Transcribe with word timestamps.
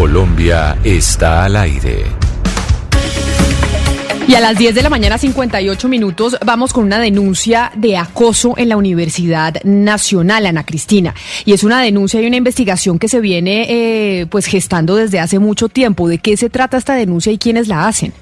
Colombia 0.00 0.78
está 0.82 1.44
al 1.44 1.56
aire. 1.56 2.06
Y 4.26 4.34
a 4.34 4.40
las 4.40 4.56
10 4.56 4.74
de 4.74 4.82
la 4.82 4.88
mañana, 4.88 5.18
58 5.18 5.88
minutos, 5.90 6.38
vamos 6.42 6.72
con 6.72 6.84
una 6.84 6.98
denuncia 6.98 7.70
de 7.76 7.98
acoso 7.98 8.54
en 8.56 8.70
la 8.70 8.78
Universidad 8.78 9.62
Nacional, 9.62 10.46
Ana 10.46 10.64
Cristina. 10.64 11.14
Y 11.44 11.52
es 11.52 11.64
una 11.64 11.82
denuncia 11.82 12.18
y 12.18 12.26
una 12.26 12.36
investigación 12.36 12.98
que 12.98 13.08
se 13.08 13.20
viene 13.20 13.66
eh, 13.68 14.26
pues 14.30 14.46
gestando 14.46 14.96
desde 14.96 15.20
hace 15.20 15.38
mucho 15.38 15.68
tiempo. 15.68 16.08
¿De 16.08 16.16
qué 16.16 16.38
se 16.38 16.48
trata 16.48 16.78
esta 16.78 16.94
denuncia 16.94 17.30
y 17.30 17.36
quiénes 17.36 17.68
la 17.68 17.86
hacen? 17.86 18.14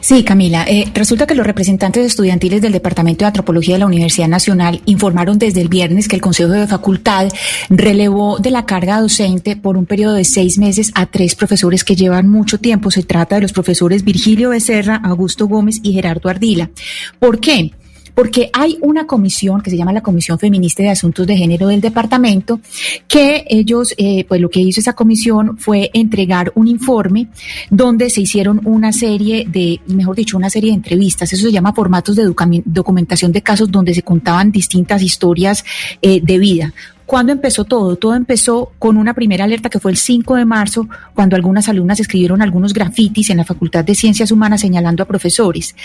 Sí, 0.00 0.22
Camila. 0.22 0.64
Eh, 0.68 0.90
resulta 0.94 1.26
que 1.26 1.34
los 1.34 1.46
representantes 1.46 2.04
estudiantiles 2.04 2.60
del 2.60 2.72
Departamento 2.72 3.24
de 3.24 3.28
Antropología 3.28 3.74
de 3.74 3.80
la 3.80 3.86
Universidad 3.86 4.28
Nacional 4.28 4.82
informaron 4.84 5.38
desde 5.38 5.60
el 5.60 5.68
viernes 5.68 6.08
que 6.08 6.16
el 6.16 6.22
Consejo 6.22 6.50
de 6.50 6.66
Facultad 6.66 7.28
relevó 7.70 8.38
de 8.38 8.50
la 8.50 8.66
carga 8.66 9.00
docente 9.00 9.56
por 9.56 9.76
un 9.76 9.86
periodo 9.86 10.14
de 10.14 10.24
seis 10.24 10.58
meses 10.58 10.92
a 10.94 11.06
tres 11.06 11.34
profesores 11.34 11.84
que 11.84 11.96
llevan 11.96 12.28
mucho 12.28 12.58
tiempo. 12.58 12.90
Se 12.90 13.02
trata 13.02 13.36
de 13.36 13.42
los 13.42 13.52
profesores 13.52 14.04
Virgilio 14.04 14.50
Becerra, 14.50 14.96
Augusto 14.96 15.46
Gómez 15.46 15.80
y 15.82 15.92
Gerardo 15.92 16.28
Ardila. 16.28 16.70
¿Por 17.18 17.40
qué? 17.40 17.72
Porque 18.14 18.50
hay 18.52 18.78
una 18.80 19.06
comisión 19.06 19.60
que 19.60 19.70
se 19.70 19.76
llama 19.76 19.92
la 19.92 20.02
Comisión 20.02 20.38
Feminista 20.38 20.82
de 20.82 20.90
Asuntos 20.90 21.26
de 21.26 21.36
Género 21.36 21.68
del 21.68 21.80
Departamento, 21.80 22.60
que 23.08 23.44
ellos, 23.48 23.94
eh, 23.96 24.24
pues 24.24 24.40
lo 24.40 24.48
que 24.48 24.60
hizo 24.60 24.80
esa 24.80 24.92
comisión 24.92 25.58
fue 25.58 25.90
entregar 25.92 26.52
un 26.54 26.68
informe 26.68 27.28
donde 27.70 28.10
se 28.10 28.20
hicieron 28.20 28.60
una 28.64 28.92
serie 28.92 29.46
de, 29.48 29.80
mejor 29.86 30.16
dicho, 30.16 30.36
una 30.36 30.50
serie 30.50 30.70
de 30.70 30.76
entrevistas, 30.76 31.32
eso 31.32 31.46
se 31.46 31.52
llama 31.52 31.72
formatos 31.72 32.16
de 32.16 32.32
documentación 32.64 33.32
de 33.32 33.42
casos 33.42 33.70
donde 33.70 33.94
se 33.94 34.02
contaban 34.02 34.52
distintas 34.52 35.02
historias 35.02 35.64
eh, 36.00 36.20
de 36.22 36.38
vida. 36.38 36.74
¿Cuándo 37.14 37.30
empezó 37.30 37.62
todo? 37.62 37.94
Todo 37.94 38.16
empezó 38.16 38.72
con 38.80 38.96
una 38.96 39.14
primera 39.14 39.44
alerta 39.44 39.70
que 39.70 39.78
fue 39.78 39.92
el 39.92 39.96
5 39.96 40.34
de 40.34 40.44
marzo, 40.44 40.88
cuando 41.14 41.36
algunas 41.36 41.68
alumnas 41.68 42.00
escribieron 42.00 42.42
algunos 42.42 42.74
grafitis 42.74 43.30
en 43.30 43.36
la 43.36 43.44
Facultad 43.44 43.84
de 43.84 43.94
Ciencias 43.94 44.32
Humanas 44.32 44.62
señalando 44.62 45.04
a 45.04 45.06
profesores. 45.06 45.76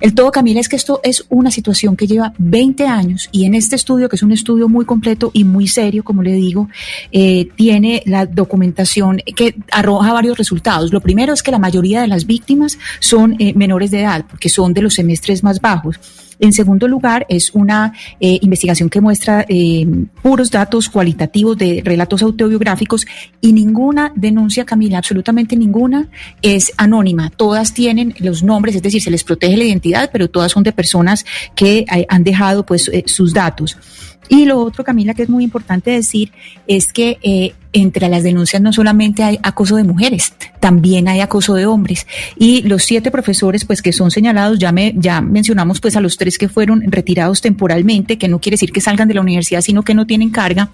El 0.00 0.12
todo, 0.12 0.32
Camila, 0.32 0.58
es 0.58 0.68
que 0.68 0.74
esto 0.74 0.98
es 1.04 1.24
una 1.28 1.52
situación 1.52 1.94
que 1.94 2.08
lleva 2.08 2.34
20 2.36 2.84
años 2.88 3.28
y 3.30 3.44
en 3.44 3.54
este 3.54 3.76
estudio, 3.76 4.08
que 4.08 4.16
es 4.16 4.24
un 4.24 4.32
estudio 4.32 4.68
muy 4.68 4.84
completo 4.84 5.30
y 5.32 5.44
muy 5.44 5.68
serio, 5.68 6.02
como 6.02 6.24
le 6.24 6.32
digo, 6.32 6.68
eh, 7.12 7.48
tiene 7.54 8.02
la 8.04 8.26
documentación 8.26 9.18
que 9.36 9.54
arroja 9.70 10.12
varios 10.12 10.36
resultados. 10.36 10.92
Lo 10.92 11.00
primero 11.00 11.32
es 11.32 11.44
que 11.44 11.52
la 11.52 11.60
mayoría 11.60 12.00
de 12.00 12.08
las 12.08 12.26
víctimas 12.26 12.76
son 12.98 13.36
eh, 13.38 13.54
menores 13.54 13.92
de 13.92 14.00
edad, 14.00 14.24
porque 14.28 14.48
son 14.48 14.74
de 14.74 14.82
los 14.82 14.94
semestres 14.94 15.44
más 15.44 15.60
bajos. 15.60 16.00
En 16.42 16.52
segundo 16.52 16.88
lugar, 16.88 17.24
es 17.28 17.52
una 17.54 17.92
eh, 18.18 18.36
investigación 18.42 18.90
que 18.90 19.00
muestra 19.00 19.46
eh, 19.48 19.86
puros 20.22 20.50
datos 20.50 20.88
cualitativos 20.88 21.56
de 21.56 21.82
relatos 21.84 22.20
autobiográficos 22.20 23.06
y 23.40 23.52
ninguna 23.52 24.12
denuncia, 24.16 24.64
Camila, 24.64 24.98
absolutamente 24.98 25.54
ninguna, 25.54 26.08
es 26.42 26.72
anónima. 26.76 27.30
Todas 27.30 27.72
tienen 27.72 28.16
los 28.18 28.42
nombres, 28.42 28.74
es 28.74 28.82
decir, 28.82 29.00
se 29.00 29.12
les 29.12 29.22
protege 29.22 29.56
la 29.56 29.62
identidad, 29.62 30.10
pero 30.12 30.28
todas 30.28 30.50
son 30.50 30.64
de 30.64 30.72
personas 30.72 31.24
que 31.54 31.84
eh, 31.94 32.06
han 32.08 32.24
dejado 32.24 32.66
pues 32.66 32.90
sus 33.06 33.32
datos. 33.32 33.78
Y 34.28 34.44
lo 34.44 34.60
otro, 34.60 34.84
Camila, 34.84 35.14
que 35.14 35.24
es 35.24 35.28
muy 35.28 35.44
importante 35.44 35.90
decir, 35.90 36.32
es 36.66 36.92
que 36.92 37.18
eh, 37.22 37.54
entre 37.72 38.08
las 38.08 38.22
denuncias 38.22 38.62
no 38.62 38.72
solamente 38.72 39.22
hay 39.22 39.38
acoso 39.42 39.76
de 39.76 39.84
mujeres, 39.84 40.32
también 40.60 41.08
hay 41.08 41.20
acoso 41.20 41.54
de 41.54 41.66
hombres. 41.66 42.06
Y 42.36 42.62
los 42.62 42.84
siete 42.84 43.10
profesores, 43.10 43.64
pues 43.64 43.82
que 43.82 43.92
son 43.92 44.10
señalados, 44.10 44.58
ya, 44.58 44.72
me, 44.72 44.94
ya 44.96 45.20
mencionamos 45.20 45.80
pues 45.80 45.96
a 45.96 46.00
los 46.00 46.16
tres 46.16 46.38
que 46.38 46.48
fueron 46.48 46.82
retirados 46.86 47.40
temporalmente, 47.40 48.16
que 48.16 48.28
no 48.28 48.38
quiere 48.38 48.54
decir 48.54 48.72
que 48.72 48.80
salgan 48.80 49.08
de 49.08 49.14
la 49.14 49.20
universidad, 49.20 49.60
sino 49.60 49.82
que 49.82 49.94
no 49.94 50.06
tienen 50.06 50.30
carga. 50.30 50.70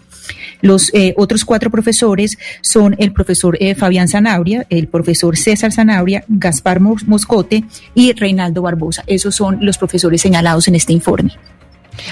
Los 0.60 0.92
eh, 0.92 1.14
otros 1.16 1.44
cuatro 1.44 1.70
profesores 1.70 2.36
son 2.60 2.96
el 2.98 3.12
profesor 3.12 3.56
eh, 3.60 3.74
Fabián 3.74 4.08
Zanabria, 4.08 4.66
el 4.68 4.88
profesor 4.88 5.36
César 5.36 5.72
Zanabria, 5.72 6.24
Gaspar 6.28 6.80
Moscote 6.80 7.64
y 7.94 8.12
Reinaldo 8.12 8.62
Barbosa. 8.62 9.04
Esos 9.06 9.34
son 9.34 9.58
los 9.62 9.78
profesores 9.78 10.20
señalados 10.20 10.68
en 10.68 10.74
este 10.74 10.92
informe. 10.92 11.32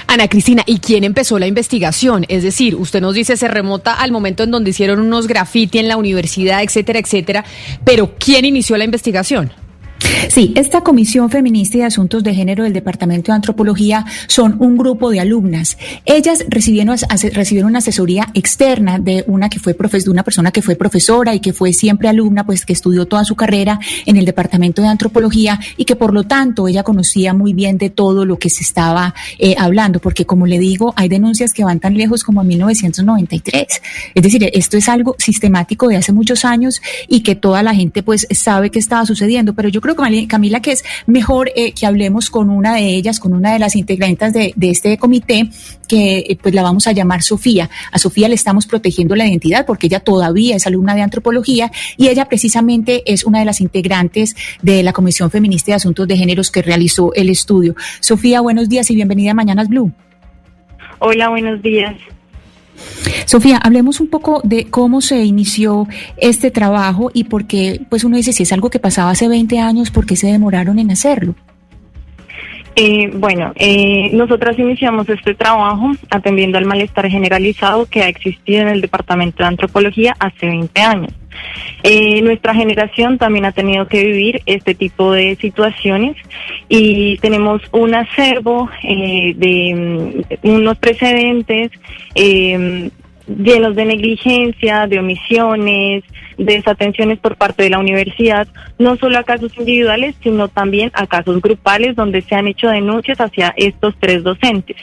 Ana 0.07 0.27
Cristina, 0.27 0.63
¿y 0.65 0.79
quién 0.79 1.03
empezó 1.03 1.39
la 1.39 1.47
investigación? 1.47 2.25
Es 2.29 2.43
decir, 2.43 2.75
usted 2.75 3.01
nos 3.01 3.15
dice 3.15 3.37
se 3.37 3.47
remota 3.47 3.93
al 3.93 4.11
momento 4.11 4.43
en 4.43 4.51
donde 4.51 4.71
hicieron 4.71 4.99
unos 4.99 5.27
graffiti 5.27 5.79
en 5.79 5.87
la 5.87 5.97
universidad, 5.97 6.63
etcétera, 6.63 6.99
etcétera, 6.99 7.45
pero 7.83 8.15
¿quién 8.17 8.45
inició 8.45 8.77
la 8.77 8.83
investigación? 8.83 9.51
Sí, 10.29 10.53
esta 10.55 10.81
Comisión 10.81 11.29
Feminista 11.29 11.77
y 11.77 11.81
Asuntos 11.81 12.23
de 12.23 12.33
Género 12.33 12.63
del 12.63 12.73
Departamento 12.73 13.31
de 13.31 13.37
Antropología 13.37 14.05
son 14.27 14.55
un 14.59 14.77
grupo 14.77 15.09
de 15.09 15.19
alumnas. 15.19 15.77
Ellas 16.05 16.43
recibieron, 16.49 16.95
recibieron 17.33 17.69
una 17.69 17.79
asesoría 17.79 18.27
externa 18.33 18.99
de 18.99 19.23
una 19.27 19.49
que 19.49 19.59
fue 19.59 19.73
de 19.73 20.09
una 20.09 20.23
persona 20.23 20.51
que 20.51 20.61
fue 20.61 20.75
profesora 20.75 21.33
y 21.33 21.39
que 21.39 21.53
fue 21.53 21.73
siempre 21.73 22.09
alumna, 22.09 22.45
pues 22.45 22.65
que 22.65 22.73
estudió 22.73 23.05
toda 23.05 23.23
su 23.23 23.35
carrera 23.35 23.79
en 24.05 24.17
el 24.17 24.25
Departamento 24.25 24.81
de 24.81 24.89
Antropología 24.89 25.59
y 25.77 25.85
que 25.85 25.95
por 25.95 26.13
lo 26.13 26.23
tanto 26.23 26.67
ella 26.67 26.83
conocía 26.83 27.33
muy 27.33 27.53
bien 27.53 27.77
de 27.77 27.89
todo 27.89 28.25
lo 28.25 28.37
que 28.37 28.49
se 28.49 28.63
estaba 28.63 29.15
eh, 29.39 29.55
hablando, 29.57 29.99
porque 29.99 30.25
como 30.25 30.45
le 30.45 30.59
digo, 30.59 30.93
hay 30.97 31.09
denuncias 31.09 31.53
que 31.53 31.63
van 31.63 31.79
tan 31.79 31.95
lejos 31.95 32.23
como 32.23 32.41
a 32.41 32.43
1993. 32.43 33.81
Es 34.13 34.23
decir, 34.23 34.49
esto 34.53 34.77
es 34.77 34.89
algo 34.89 35.15
sistemático 35.17 35.87
de 35.87 35.97
hace 35.97 36.11
muchos 36.11 36.45
años 36.45 36.81
y 37.07 37.21
que 37.21 37.35
toda 37.35 37.63
la 37.63 37.73
gente 37.73 38.03
pues 38.03 38.27
sabe 38.31 38.69
que 38.69 38.79
estaba 38.79 39.05
sucediendo, 39.05 39.53
pero 39.53 39.69
yo 39.69 39.81
creo 39.81 39.86
Camila, 39.95 40.61
que 40.61 40.71
es 40.71 40.83
mejor 41.05 41.51
eh, 41.55 41.71
que 41.73 41.85
hablemos 41.85 42.29
con 42.29 42.49
una 42.49 42.75
de 42.75 42.95
ellas, 42.95 43.19
con 43.19 43.33
una 43.33 43.53
de 43.53 43.59
las 43.59 43.75
integrantes 43.75 44.33
de, 44.33 44.53
este 44.59 44.97
comité, 44.97 45.49
que 45.87 46.19
eh, 46.19 46.37
pues 46.41 46.53
la 46.53 46.63
vamos 46.63 46.87
a 46.87 46.91
llamar 46.91 47.23
Sofía. 47.23 47.69
A 47.91 47.99
Sofía 47.99 48.27
le 48.27 48.35
estamos 48.35 48.65
protegiendo 48.65 49.15
la 49.15 49.27
identidad 49.27 49.65
porque 49.65 49.87
ella 49.87 49.99
todavía 49.99 50.55
es 50.55 50.67
alumna 50.67 50.95
de 50.95 51.01
antropología 51.01 51.71
y 51.97 52.07
ella 52.07 52.25
precisamente 52.25 53.03
es 53.05 53.23
una 53.23 53.39
de 53.39 53.45
las 53.45 53.61
integrantes 53.61 54.35
de 54.61 54.83
la 54.83 54.93
Comisión 54.93 55.31
Feminista 55.31 55.71
de 55.71 55.75
Asuntos 55.75 56.07
de 56.07 56.17
Géneros 56.17 56.51
que 56.51 56.61
realizó 56.61 57.13
el 57.13 57.29
estudio. 57.29 57.75
Sofía, 57.99 58.41
buenos 58.41 58.69
días 58.69 58.89
y 58.91 58.95
bienvenida 58.95 59.31
a 59.31 59.35
Mañanas 59.35 59.67
Blue. 59.69 59.91
Hola, 60.99 61.29
buenos 61.29 61.61
días. 61.61 61.95
Sofía, 63.25 63.57
hablemos 63.57 63.99
un 63.99 64.09
poco 64.09 64.41
de 64.43 64.65
cómo 64.65 65.01
se 65.01 65.23
inició 65.23 65.87
este 66.17 66.51
trabajo 66.51 67.11
y 67.13 67.25
por 67.25 67.45
qué, 67.45 67.81
pues 67.89 68.03
uno 68.03 68.17
dice, 68.17 68.33
si 68.33 68.43
es 68.43 68.53
algo 68.53 68.69
que 68.69 68.79
pasaba 68.79 69.11
hace 69.11 69.27
20 69.27 69.59
años, 69.59 69.91
¿por 69.91 70.05
qué 70.05 70.15
se 70.15 70.27
demoraron 70.27 70.79
en 70.79 70.91
hacerlo? 70.91 71.35
Eh, 72.79 73.09
bueno, 73.15 73.53
eh, 73.55 74.11
nosotras 74.13 74.57
iniciamos 74.59 75.09
este 75.09 75.33
trabajo 75.33 75.93
atendiendo 76.11 76.59
al 76.59 76.65
malestar 76.65 77.09
generalizado 77.09 77.87
que 77.87 78.03
ha 78.03 78.07
existido 78.07 78.61
en 78.61 78.67
el 78.67 78.81
Departamento 78.81 79.41
de 79.41 79.49
Antropología 79.49 80.15
hace 80.19 80.45
20 80.45 80.79
años. 80.81 81.11
Eh, 81.83 82.21
nuestra 82.21 82.53
generación 82.53 83.17
también 83.17 83.45
ha 83.45 83.51
tenido 83.51 83.87
que 83.87 84.03
vivir 84.03 84.41
este 84.45 84.75
tipo 84.75 85.11
de 85.11 85.35
situaciones 85.35 86.17
y 86.69 87.17
tenemos 87.19 87.61
un 87.71 87.95
acervo 87.95 88.69
eh, 88.83 89.33
de 89.35 90.23
mm, 90.43 90.47
unos 90.49 90.77
precedentes 90.79 91.71
eh, 92.15 92.89
llenos 93.27 93.75
de 93.75 93.85
negligencia, 93.85 94.87
de 94.87 94.99
omisiones, 94.99 96.03
de 96.37 96.55
desatenciones 96.55 97.19
por 97.19 97.35
parte 97.35 97.63
de 97.63 97.69
la 97.69 97.79
universidad, 97.79 98.47
no 98.79 98.95
solo 98.97 99.17
a 99.19 99.23
casos 99.23 99.51
individuales, 99.57 100.15
sino 100.21 100.47
también 100.47 100.91
a 100.93 101.07
casos 101.07 101.41
grupales 101.41 101.95
donde 101.95 102.21
se 102.21 102.35
han 102.35 102.47
hecho 102.47 102.69
denuncias 102.69 103.19
hacia 103.19 103.53
estos 103.57 103.95
tres 103.99 104.23
docentes. 104.23 104.77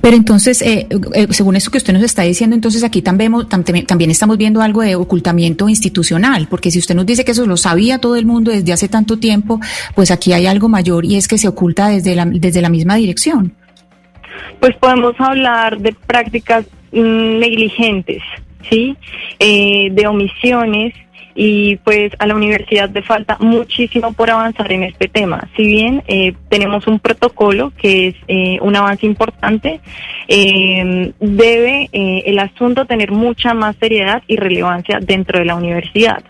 Pero 0.00 0.16
entonces, 0.16 0.62
eh, 0.62 0.86
eh, 1.14 1.26
según 1.30 1.56
esto 1.56 1.70
que 1.70 1.78
usted 1.78 1.92
nos 1.92 2.02
está 2.02 2.22
diciendo, 2.22 2.54
entonces 2.54 2.84
aquí 2.84 3.02
también, 3.02 3.32
también 3.48 4.10
estamos 4.10 4.36
viendo 4.36 4.62
algo 4.62 4.82
de 4.82 4.96
ocultamiento 4.96 5.68
institucional, 5.68 6.46
porque 6.48 6.70
si 6.70 6.78
usted 6.78 6.94
nos 6.94 7.06
dice 7.06 7.24
que 7.24 7.32
eso 7.32 7.46
lo 7.46 7.56
sabía 7.56 7.98
todo 7.98 8.16
el 8.16 8.26
mundo 8.26 8.50
desde 8.50 8.72
hace 8.72 8.88
tanto 8.88 9.18
tiempo, 9.18 9.60
pues 9.94 10.10
aquí 10.10 10.32
hay 10.32 10.46
algo 10.46 10.68
mayor 10.68 11.04
y 11.04 11.16
es 11.16 11.28
que 11.28 11.38
se 11.38 11.48
oculta 11.48 11.88
desde 11.88 12.14
la, 12.14 12.24
desde 12.26 12.62
la 12.62 12.68
misma 12.68 12.96
dirección. 12.96 13.54
Pues 14.60 14.74
podemos 14.76 15.14
hablar 15.18 15.78
de 15.78 15.92
prácticas 16.06 16.66
mm, 16.92 17.38
negligentes, 17.38 18.22
¿sí? 18.68 18.96
Eh, 19.38 19.88
de 19.92 20.06
omisiones 20.06 20.94
y 21.40 21.76
pues 21.76 22.10
a 22.18 22.26
la 22.26 22.34
universidad 22.34 22.90
le 22.90 23.00
falta 23.00 23.36
muchísimo 23.38 24.12
por 24.12 24.28
avanzar 24.28 24.72
en 24.72 24.82
este 24.82 25.06
tema. 25.06 25.48
Si 25.56 25.64
bien 25.64 26.02
eh, 26.08 26.34
tenemos 26.48 26.88
un 26.88 26.98
protocolo 26.98 27.72
que 27.80 28.08
es 28.08 28.16
eh, 28.26 28.58
un 28.60 28.74
avance 28.74 29.06
importante, 29.06 29.80
eh, 30.26 31.12
debe 31.20 31.88
el 31.92 32.40
asunto 32.40 32.86
tener 32.86 33.12
mucha 33.12 33.54
más 33.54 33.76
seriedad 33.76 34.20
y 34.26 34.34
relevancia 34.34 34.98
dentro 35.00 35.38
de 35.38 35.44
la 35.44 35.54
universidad. 35.54 36.24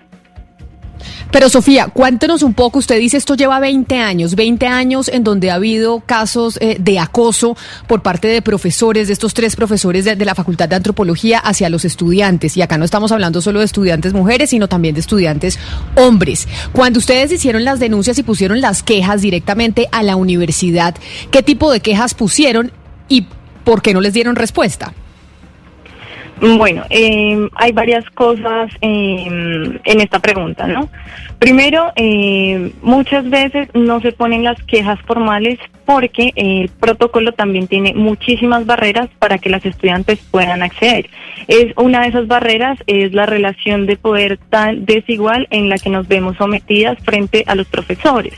Pero 1.31 1.49
Sofía, 1.49 1.89
cuéntenos 1.89 2.43
un 2.43 2.55
poco, 2.55 2.79
usted 2.79 2.99
dice 2.99 3.17
esto 3.17 3.35
lleva 3.35 3.61
20 3.61 3.99
años, 3.99 4.35
20 4.35 4.67
años 4.67 5.09
en 5.09 5.25
donde 5.25 5.51
ha 5.51 5.55
habido 5.55 6.01
casos 6.01 6.59
eh, 6.61 6.77
de 6.81 6.99
acoso 6.99 7.57
por 7.87 8.03
parte 8.03 8.29
de 8.29 8.43
profesores, 8.43 9.09
de 9.09 9.13
estos 9.13 9.35
tres 9.35 9.57
profesores 9.57 10.05
de, 10.05 10.17
la 10.25 10.35
Facultad 10.35 10.69
de 10.69 10.77
Antropología 10.77 11.39
hacia 11.39 11.69
los 11.69 11.85
estudiantes. 11.85 12.57
Y 12.57 12.63
acá 12.63 12.79
no 12.79 12.85
estamos 12.85 13.13
hablando 13.13 13.41
solo 13.41 13.61
de 13.61 13.67
estudiantes 13.67 14.13
mujeres, 14.13 14.51
sino 14.51 14.69
también 14.69 14.95
de 14.95 15.01
estudiantes 15.01 15.59
hombres. 15.97 16.49
Cuando 16.73 16.99
ustedes 16.99 17.33
hicieron 17.33 17.65
las 17.65 17.81
denuncias 17.81 18.19
y 18.19 18.23
pusieron 18.23 18.61
las 18.61 18.83
quejas 18.83 19.21
directamente 19.21 19.89
a 19.93 20.03
la 20.03 20.17
universidad, 20.17 20.95
¿qué 21.31 21.43
tipo 21.43 21.71
de 21.71 21.81
quejas 21.81 22.15
pusieron 22.15 22.73
y 23.09 23.27
por 23.65 23.83
qué 23.83 23.95
no 23.95 24.01
les 24.01 24.13
dieron 24.13 24.37
respuesta? 24.37 24.93
Bueno, 26.41 26.85
eh, 26.91 27.49
hay 27.55 27.73
varias 27.73 28.09
cosas 28.11 28.71
eh, 28.81 29.27
en 29.85 30.01
esta 30.01 30.21
pregunta, 30.21 30.67
¿no? 30.67 30.89
Primero, 31.39 31.93
eh, 31.97 32.73
muchas 32.83 33.29
veces 33.29 33.69
no 33.75 34.01
se 34.01 34.13
ponen 34.13 34.45
las 34.45 34.61
quejas 34.65 35.01
formales 35.03 35.59
porque 35.85 36.33
el 36.37 36.69
protocolo 36.69 37.33
también 37.33 37.67
tiene 37.67 37.95
muchísimas 37.95 38.67
barreras 38.67 39.09
para 39.19 39.39
que 39.39 39.49
las 39.49 39.65
estudiantes 39.65 40.19
puedan 40.31 40.63
acceder. 40.63 41.09
Es 41.47 41.73
una 41.77 42.03
de 42.03 42.09
esas 42.09 42.27
barreras 42.27 42.79
es 42.87 43.13
la 43.13 43.27
relación 43.27 43.87
de 43.87 43.97
poder 43.97 44.39
tan 44.51 44.85
desigual 44.85 45.47
en 45.51 45.69
la 45.69 45.79
que 45.79 45.91
nos 45.91 46.07
vemos 46.09 46.37
sometidas 46.37 46.99
frente 47.05 47.45
a 47.47 47.55
los 47.55 47.67
profesores. 47.67 48.35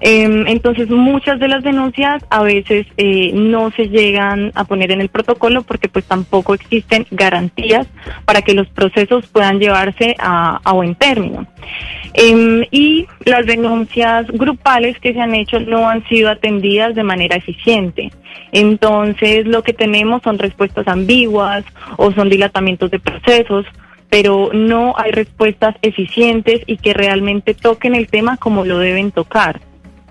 Em, 0.00 0.46
entonces, 0.46 0.90
muchas 0.90 1.38
de 1.38 1.48
las 1.48 1.62
denuncias 1.62 2.24
a 2.30 2.42
veces 2.42 2.86
eh, 2.96 3.32
no 3.32 3.70
se 3.70 3.88
llegan 3.88 4.52
a 4.54 4.64
poner 4.64 4.92
en 4.92 5.00
el 5.00 5.08
protocolo 5.08 5.62
porque 5.62 5.88
pues 5.88 6.04
tampoco 6.04 6.54
existen 6.54 7.06
garantías 7.10 7.86
para 8.24 8.42
que 8.42 8.54
los 8.54 8.68
procesos 8.68 9.26
puedan 9.28 9.58
llevarse 9.58 10.14
a, 10.18 10.60
buen 10.72 10.94
término. 10.94 11.46
Em, 12.14 12.64
y 12.70 13.06
las 13.24 13.46
denuncias 13.46 14.26
grupales 14.28 14.98
que 14.98 15.12
se 15.12 15.20
han 15.20 15.34
hecho 15.34 15.60
no 15.60 15.88
han 15.88 16.06
sido 16.08 16.30
atendidas 16.30 16.94
de 16.94 17.02
manera 17.02 17.36
eficiente. 17.36 18.10
Entonces, 18.52 19.46
lo 19.46 19.62
que 19.62 19.72
tenemos 19.72 20.22
son 20.22 20.38
respuestas 20.38 20.86
ambiguas 20.86 21.64
o 21.96 22.12
son 22.12 22.28
dilatamientos 22.28 22.90
de 22.90 22.98
procesos 22.98 23.66
pero 24.14 24.50
no 24.52 24.94
hay 24.96 25.10
respuestas 25.10 25.74
eficientes 25.82 26.60
y 26.66 26.76
que 26.76 26.94
realmente 26.94 27.52
toquen 27.52 27.96
el 27.96 28.06
tema 28.06 28.36
como 28.36 28.64
lo 28.64 28.78
deben 28.78 29.10
tocar. 29.10 29.60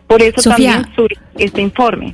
Por 0.07 0.21
eso 0.21 0.41
también 0.41 0.83
surge 0.93 1.15
este 1.37 1.61
informe. 1.61 2.13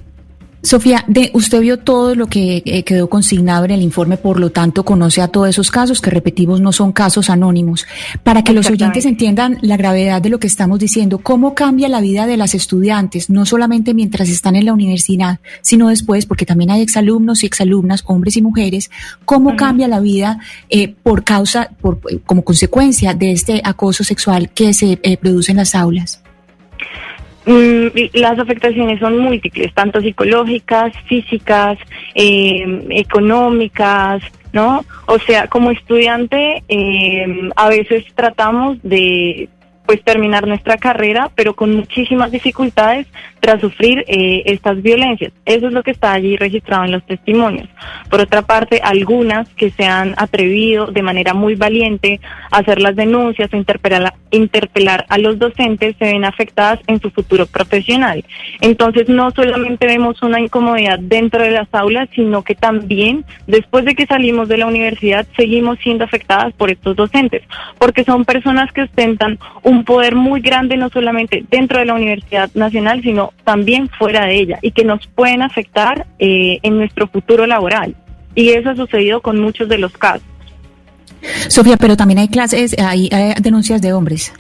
Sofía, 0.62 1.06
de, 1.08 1.32
usted 1.34 1.62
vio 1.62 1.80
todo 1.80 2.16
lo 2.16 2.28
que 2.28 2.62
eh, 2.66 2.84
quedó 2.84 3.10
consignado 3.10 3.64
en 3.64 3.72
el 3.72 3.82
informe, 3.82 4.18
por 4.18 4.42
lo 4.42 4.50
tanto 4.50 4.84
conoce 4.84 5.22
a 5.22 5.30
todos 5.30 5.48
esos 5.48 5.72
casos 5.72 6.02
que 6.02 6.10
repetimos 6.10 6.60
no 6.60 6.74
son 6.74 6.92
casos 6.92 7.30
anónimos. 7.30 7.88
Para 8.24 8.44
que 8.44 8.52
los 8.52 8.70
oyentes 8.70 9.06
entiendan 9.06 9.58
la 9.62 9.78
gravedad 9.78 10.22
de 10.22 10.28
lo 10.28 10.38
que 10.40 10.48
estamos 10.48 10.80
diciendo, 10.80 11.20
¿cómo 11.20 11.56
cambia 11.56 11.88
la 11.88 12.02
vida 12.02 12.28
de 12.28 12.36
las 12.36 12.56
estudiantes, 12.56 13.30
no 13.30 13.46
solamente 13.46 13.94
mientras 13.94 14.28
están 14.28 14.58
en 14.58 14.66
la 14.66 14.74
universidad, 14.74 15.40
sino 15.62 15.88
después, 15.88 16.26
porque 16.26 16.46
también 16.46 16.72
hay 16.72 16.82
exalumnos 16.82 17.44
y 17.44 17.46
exalumnas, 17.46 18.04
hombres 18.06 18.36
y 18.36 18.42
mujeres, 18.42 18.92
cómo 19.24 19.56
cambia 19.56 19.88
la 19.88 20.02
vida 20.02 20.40
eh, 20.70 20.94
por 21.04 21.24
causa, 21.24 21.70
por, 21.80 22.02
como 22.26 22.44
consecuencia 22.44 23.14
de 23.14 23.32
este 23.32 23.62
acoso 23.64 24.04
sexual 24.04 24.50
que 24.50 24.74
se 24.74 25.00
eh, 25.04 25.16
produce 25.16 25.52
en 25.52 25.58
las 25.58 25.74
aulas? 25.74 26.22
Mm, 27.50 27.88
las 28.14 28.38
afectaciones 28.38 29.00
son 29.00 29.18
múltiples, 29.18 29.74
tanto 29.74 30.02
psicológicas, 30.02 30.94
físicas, 31.08 31.80
eh, 32.14 32.86
económicas, 32.92 34.22
¿no? 34.54 34.86
O 35.08 35.18
sea, 35.18 35.48
como 35.48 35.72
estudiante, 35.72 36.62
eh, 36.68 37.50
a 37.56 37.70
veces 37.70 38.06
tratamos 38.14 38.78
de 38.84 39.50
pues 39.90 40.04
terminar 40.04 40.46
nuestra 40.46 40.78
carrera, 40.78 41.32
pero 41.34 41.56
con 41.56 41.76
muchísimas 41.76 42.30
dificultades 42.30 43.08
tras 43.40 43.60
sufrir 43.60 44.06
eh, 44.08 44.44
estas 44.46 44.84
violencias. 44.84 45.34
Eso 45.46 45.66
es 45.66 45.74
lo 45.74 45.82
que 45.82 45.90
está 45.90 46.14
allí 46.14 46.38
registrado 46.38 46.84
en 46.86 46.92
los 46.92 47.04
testimonios. 47.08 47.68
Por 48.08 48.22
otra 48.22 48.44
parte, 48.44 48.82
algunas 48.84 49.50
que 49.56 49.72
se 49.72 49.86
han 49.86 50.14
atrevido 50.18 50.88
de 50.88 51.02
manera 51.02 51.34
muy 51.34 51.56
valiente 51.56 52.20
a 52.52 52.58
hacer 52.58 52.80
las 52.80 52.96
denuncias 52.96 53.52
o 53.52 53.58
interpelar, 53.58 54.14
interpelar 54.30 55.08
a 55.10 55.18
los 55.18 55.40
docentes 55.40 55.96
se 55.98 56.06
ven 56.06 56.24
afectadas 56.24 56.80
en 56.86 57.02
su 57.02 57.10
futuro 57.10 57.48
profesional. 57.48 58.24
Entonces, 58.62 59.10
no 59.10 59.32
solamente 59.32 59.88
vemos 59.88 60.22
una 60.22 60.40
incomodidad 60.40 61.00
dentro 61.00 61.42
de 61.42 61.50
las 61.50 61.68
aulas, 61.72 62.10
sino 62.14 62.44
que 62.44 62.54
también 62.54 63.26
después 63.48 63.86
de 63.86 63.96
que 63.96 64.06
salimos 64.06 64.50
de 64.50 64.58
la 64.58 64.68
universidad 64.68 65.26
seguimos 65.36 65.80
siendo 65.80 66.04
afectadas 66.04 66.54
por 66.54 66.70
estos 66.70 66.96
docentes, 66.96 67.42
porque 67.80 68.04
son 68.04 68.24
personas 68.24 68.72
que 68.72 68.84
ostentan 68.84 69.40
un 69.64 69.79
un 69.80 69.86
poder 69.86 70.14
muy 70.14 70.42
grande 70.42 70.76
no 70.76 70.90
solamente 70.90 71.46
dentro 71.50 71.80
de 71.80 71.86
la 71.86 71.94
Universidad 71.94 72.50
Nacional, 72.54 73.02
sino 73.02 73.34
también 73.46 73.90
fuera 73.98 74.26
de 74.26 74.36
ella 74.36 74.60
y 74.62 74.72
que 74.72 74.84
nos 74.84 75.08
pueden 75.08 75.42
afectar 75.42 76.06
eh, 76.20 76.60
en 76.64 76.78
nuestro 76.78 77.08
futuro 77.08 77.48
laboral. 77.48 77.96
Y 78.36 78.50
eso 78.50 78.72
ha 78.72 78.76
sucedido 78.76 79.22
con 79.22 79.40
muchos 79.40 79.70
de 79.70 79.78
los 79.78 79.94
casos. 79.94 80.28
Sofía, 81.48 81.78
pero 81.78 81.96
también 81.96 82.20
hay 82.20 82.28
clases, 82.28 82.76
hay, 82.78 83.10
denuncias 83.42 83.82
de 83.82 83.94
hombres. 83.94 84.34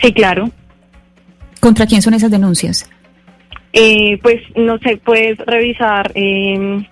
Sí, 0.00 0.12
claro. 0.12 0.50
¿Contra 1.60 1.86
quién 1.86 2.02
son 2.02 2.14
esas 2.14 2.30
denuncias? 2.30 2.88
Eh, 3.72 4.18
pues 4.22 4.40
no 4.54 4.78
sé, 4.78 4.96
puedes 4.96 5.38
revisar, 5.38 6.12
eh, 6.14 6.86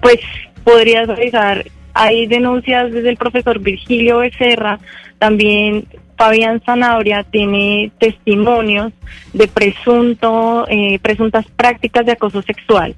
pues 0.00 0.20
podrías 0.62 1.08
revisar, 1.08 1.64
hay 1.94 2.26
denuncias 2.26 2.92
desde 2.92 3.10
el 3.10 3.16
profesor 3.16 3.58
Virgilio 3.58 4.18
Becerra, 4.18 4.78
también 5.18 5.86
Fabián 6.20 6.60
Zanabria 6.66 7.24
tiene 7.30 7.92
testimonios 7.98 8.92
de 9.32 9.48
presunto, 9.48 10.66
eh, 10.68 10.98
presuntas 11.00 11.46
prácticas 11.56 12.04
de 12.04 12.12
acoso 12.12 12.42
sexual. 12.42 12.94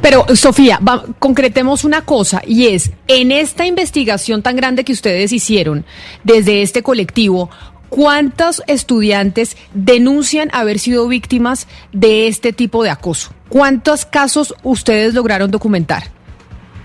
Pero, 0.00 0.24
Sofía, 0.34 0.80
concretemos 1.18 1.84
una 1.84 2.00
cosa, 2.00 2.40
y 2.46 2.68
es, 2.68 2.92
en 3.08 3.30
esta 3.30 3.66
investigación 3.66 4.40
tan 4.40 4.56
grande 4.56 4.84
que 4.84 4.94
ustedes 4.94 5.32
hicieron 5.32 5.84
desde 6.22 6.62
este 6.62 6.82
colectivo, 6.82 7.50
¿cuántos 7.90 8.62
estudiantes 8.66 9.58
denuncian 9.74 10.48
haber 10.54 10.78
sido 10.78 11.06
víctimas 11.08 11.68
de 11.92 12.26
este 12.26 12.54
tipo 12.54 12.82
de 12.82 12.88
acoso? 12.88 13.34
¿Cuántos 13.50 14.06
casos 14.06 14.54
ustedes 14.62 15.12
lograron 15.12 15.50
documentar? 15.50 16.13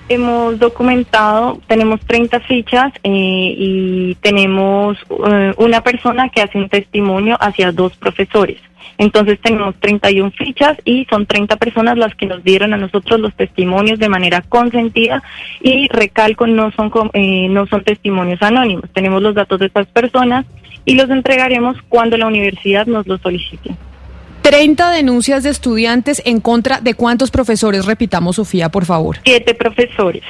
Hemos 0.10 0.60
documentado, 0.60 1.60
tenemos 1.68 2.02
30 2.02 2.40
fichas 2.42 2.92
eh, 3.04 3.54
y 3.58 4.16
tenemos 4.16 4.98
eh, 5.28 5.54
una 5.58 5.82
persona 5.82 6.30
que 6.30 6.42
hace 6.42 6.58
un 6.58 6.68
testimonio 6.68 7.38
hacia 7.40 7.72
dos 7.72 7.96
profesores. 7.96 8.58
Entonces 8.98 9.40
tenemos 9.40 9.76
31 9.80 10.32
fichas 10.32 10.78
y 10.84 11.06
son 11.10 11.26
30 11.26 11.56
personas 11.56 11.98
las 11.98 12.16
que 12.16 12.26
nos 12.26 12.44
dieron 12.44 12.74
a 12.74 12.78
nosotros 12.78 13.20
los 13.20 13.34
testimonios 13.34 13.98
de 13.98 14.10
manera 14.10 14.42
consentida 14.42 15.24
y 15.62 15.88
recalco 15.88 16.48
no 16.48 16.72
son 16.72 16.92
eh, 17.14 17.48
no 17.50 17.66
son 17.68 17.84
testimonios 17.84 18.42
anónimos. 18.42 18.90
Tenemos 18.92 19.22
los 19.22 19.36
datos 19.36 19.60
de 19.60 19.68
estas 19.68 19.88
personas 19.88 20.46
y 20.84 20.96
los 20.96 21.10
entregaremos 21.10 21.78
cuando 21.88 22.18
la 22.18 22.28
universidad 22.28 22.88
nos 22.88 23.08
los 23.08 23.22
solicite. 23.22 23.72
30 24.42 24.92
denuncias 24.92 25.44
de 25.44 25.50
estudiantes 25.50 26.22
en 26.26 26.40
contra 26.40 26.80
de 26.82 26.94
cuántos 26.94 27.32
profesores, 27.32 27.86
repitamos 27.86 28.38
Sofía, 28.38 28.70
por 28.70 28.86
favor. 28.86 29.18
Siete 29.24 29.54
profesores. 29.54 30.24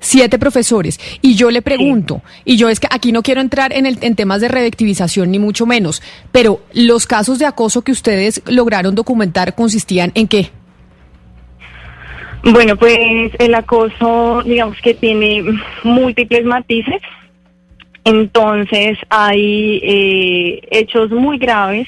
Siete 0.00 0.38
profesores. 0.38 0.98
Y 1.20 1.36
yo 1.36 1.50
le 1.50 1.62
pregunto, 1.62 2.22
y 2.44 2.56
yo 2.56 2.68
es 2.68 2.80
que 2.80 2.88
aquí 2.90 3.12
no 3.12 3.22
quiero 3.22 3.40
entrar 3.40 3.72
en, 3.72 3.86
el, 3.86 3.98
en 4.02 4.16
temas 4.16 4.40
de 4.40 4.48
revictivización 4.48 5.30
ni 5.30 5.38
mucho 5.38 5.64
menos, 5.64 6.02
pero 6.32 6.60
los 6.72 7.06
casos 7.06 7.38
de 7.38 7.46
acoso 7.46 7.82
que 7.82 7.92
ustedes 7.92 8.42
lograron 8.46 8.96
documentar 8.96 9.54
consistían 9.54 10.10
en 10.14 10.26
qué? 10.26 10.50
Bueno, 12.42 12.76
pues 12.76 13.30
el 13.38 13.54
acoso, 13.54 14.42
digamos 14.44 14.76
que 14.82 14.94
tiene 14.94 15.44
múltiples 15.84 16.44
matices. 16.44 17.00
Entonces 18.04 18.98
hay 19.10 19.80
eh, 19.84 20.60
hechos 20.72 21.10
muy 21.10 21.38
graves 21.38 21.86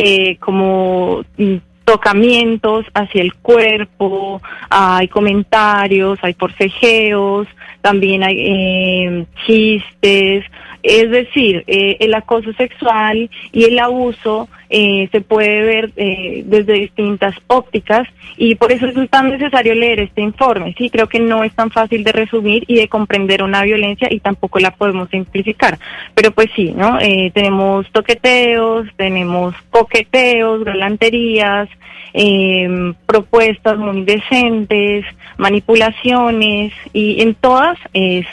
eh, 0.00 0.36
como 0.36 1.24
mm, 1.36 1.56
tocamientos 1.84 2.86
hacia 2.94 3.20
el 3.20 3.34
cuerpo, 3.34 4.40
hay 4.70 5.08
comentarios, 5.08 6.20
hay 6.22 6.34
forcejeos, 6.34 7.48
también 7.80 8.22
hay 8.22 8.36
eh, 8.38 9.26
chistes, 9.44 10.44
es 10.88 11.10
decir, 11.10 11.64
eh, 11.66 11.96
el 12.00 12.14
acoso 12.14 12.52
sexual 12.54 13.30
y 13.52 13.64
el 13.64 13.78
abuso 13.78 14.48
eh, 14.70 15.08
se 15.12 15.22
puede 15.22 15.62
ver 15.62 15.90
eh, 15.96 16.42
desde 16.44 16.74
distintas 16.74 17.34
ópticas 17.46 18.06
y 18.36 18.54
por 18.54 18.70
eso 18.70 18.86
es 18.86 19.10
tan 19.10 19.30
necesario 19.30 19.74
leer 19.74 20.00
este 20.00 20.20
informe. 20.20 20.74
Sí, 20.76 20.90
creo 20.90 21.08
que 21.08 21.20
no 21.20 21.42
es 21.42 21.54
tan 21.54 21.70
fácil 21.70 22.04
de 22.04 22.12
resumir 22.12 22.64
y 22.66 22.74
de 22.74 22.88
comprender 22.88 23.42
una 23.42 23.62
violencia 23.62 24.08
y 24.10 24.20
tampoco 24.20 24.58
la 24.58 24.72
podemos 24.72 25.08
simplificar. 25.08 25.78
Pero 26.14 26.32
pues 26.32 26.50
sí, 26.54 26.74
¿no? 26.76 27.00
Eh, 27.00 27.30
tenemos 27.32 27.90
toqueteos, 27.92 28.86
tenemos 28.96 29.54
coqueteos, 29.70 30.64
galanterías, 30.64 31.70
eh, 32.12 32.92
propuestas 33.06 33.78
muy 33.78 34.04
decentes, 34.04 35.06
manipulaciones 35.38 36.74
y 36.92 37.22
en 37.22 37.34
todas 37.34 37.78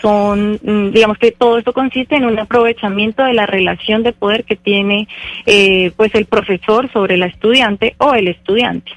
son, 0.02 0.60
mm, 0.62 0.92
digamos 0.92 1.18
que 1.18 1.32
todo 1.32 1.58
esto 1.58 1.72
consiste 1.72 2.16
en 2.16 2.26
un 2.26 2.36
aprovechamiento 2.46 3.24
de 3.24 3.34
la 3.34 3.46
relación 3.46 4.02
de 4.02 4.14
poder 4.14 4.44
que 4.46 4.56
tiene 4.56 5.08
eh, 5.46 5.92
pues 5.96 6.16
el 6.16 6.26
profesor 6.26 6.92
sobre 6.92 7.18
la 7.18 7.28
estudiante 7.28 7.96
o 7.98 8.14
el 8.14 8.28
estudiante. 8.30 8.92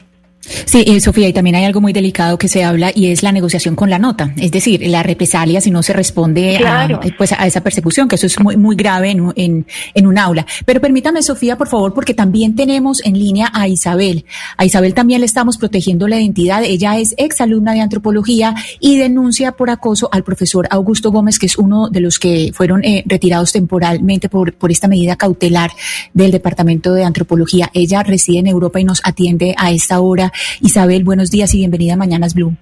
Sí, 0.64 0.85
eh, 0.87 1.00
Sofía, 1.00 1.28
y 1.28 1.33
también 1.33 1.57
hay 1.57 1.64
algo 1.64 1.81
muy 1.81 1.93
delicado 1.93 2.38
que 2.38 2.49
se 2.49 2.64
habla 2.64 2.90
y 2.95 3.07
es 3.07 3.23
la 3.23 3.33
negociación 3.33 3.76
con 3.76 3.90
la 3.90 3.99
nota, 3.99 4.33
es 4.37 4.50
decir, 4.50 4.87
la 4.87 5.02
represalia 5.02 5.61
si 5.61 5.71
no 5.71 5.83
se 5.83 5.93
responde 5.93 6.59
a, 6.59 6.87
eh, 6.87 7.14
pues, 7.17 7.33
a 7.33 7.47
esa 7.47 7.61
persecución, 7.61 8.09
que 8.09 8.17
eso 8.17 8.26
es 8.26 8.38
muy, 8.40 8.57
muy 8.57 8.76
grave 8.76 9.11
en, 9.11 9.33
en, 9.37 9.67
en, 9.95 10.07
un 10.07 10.19
aula. 10.19 10.47
Pero 10.64 10.81
permítame, 10.81 11.23
Sofía, 11.23 11.57
por 11.57 11.69
favor, 11.69 11.95
porque 11.95 12.14
también 12.14 12.55
tenemos 12.57 13.05
en 13.05 13.19
línea 13.19 13.50
a 13.52 13.69
Isabel. 13.69 14.25
A 14.57 14.64
Isabel 14.64 14.95
también 14.95 15.21
le 15.21 15.26
estamos 15.26 15.59
protegiendo 15.59 16.09
la 16.09 16.19
identidad. 16.19 16.62
Ella 16.64 16.99
es 16.99 17.14
exalumna 17.17 17.73
de 17.73 17.81
antropología 17.81 18.55
y 18.81 18.97
denuncia 18.97 19.52
por 19.52 19.71
acoso 19.71 20.09
al 20.12 20.25
profesor 20.25 20.67
Augusto 20.71 21.11
Gómez, 21.11 21.38
que 21.38 21.47
es 21.47 21.59
uno 21.59 21.88
de 21.88 22.00
los 22.00 22.19
que 22.19 22.50
fueron 22.55 22.85
eh, 22.85 23.02
retirados 23.07 23.52
temporalmente 23.52 24.28
por, 24.28 24.55
por 24.55 24.71
esta 24.71 24.88
medida 24.88 25.17
cautelar 25.17 25.71
del 26.14 26.31
Departamento 26.31 26.95
de 26.95 27.05
Antropología. 27.05 27.71
Ella 27.75 28.02
reside 28.02 28.38
en 28.38 28.47
Europa 28.47 28.81
y 28.81 28.85
nos 28.85 29.00
atiende 29.05 29.55
a 29.57 29.71
esta 29.71 30.00
hora. 30.00 30.33
Isabel, 30.61 31.04
buenos 31.04 31.30
días 31.30 31.54
y 31.54 31.59
bienvenida 31.59 31.95
a 31.95 31.97
Mañanas 31.97 32.35
Blue. 32.35 32.54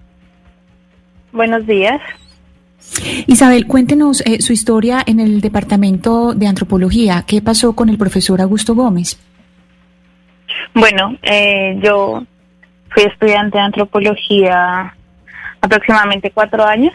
Buenos 1.33 1.67
días. 1.67 2.01
Isabel, 3.27 3.67
cuéntenos 3.67 4.23
eh, 4.23 4.41
su 4.41 4.53
historia 4.53 5.03
en 5.07 5.21
el 5.21 5.41
Departamento 5.41 6.35
de 6.35 6.47
Antropología. 6.47 7.25
¿Qué 7.27 7.43
pasó 7.43 7.75
con 7.75 7.89
el 7.89 7.99
profesor 7.99 8.41
Augusto 8.41 8.75
Gómez? 8.75 9.19
Bueno, 10.75 11.17
eh, 11.23 11.79
yo 11.83 12.23
fui 12.91 13.05
estudiante 13.05 13.59
de 13.59 13.65
antropología 13.65 14.95
aproximadamente 15.61 16.31
cuatro 16.31 16.65
años 16.65 16.93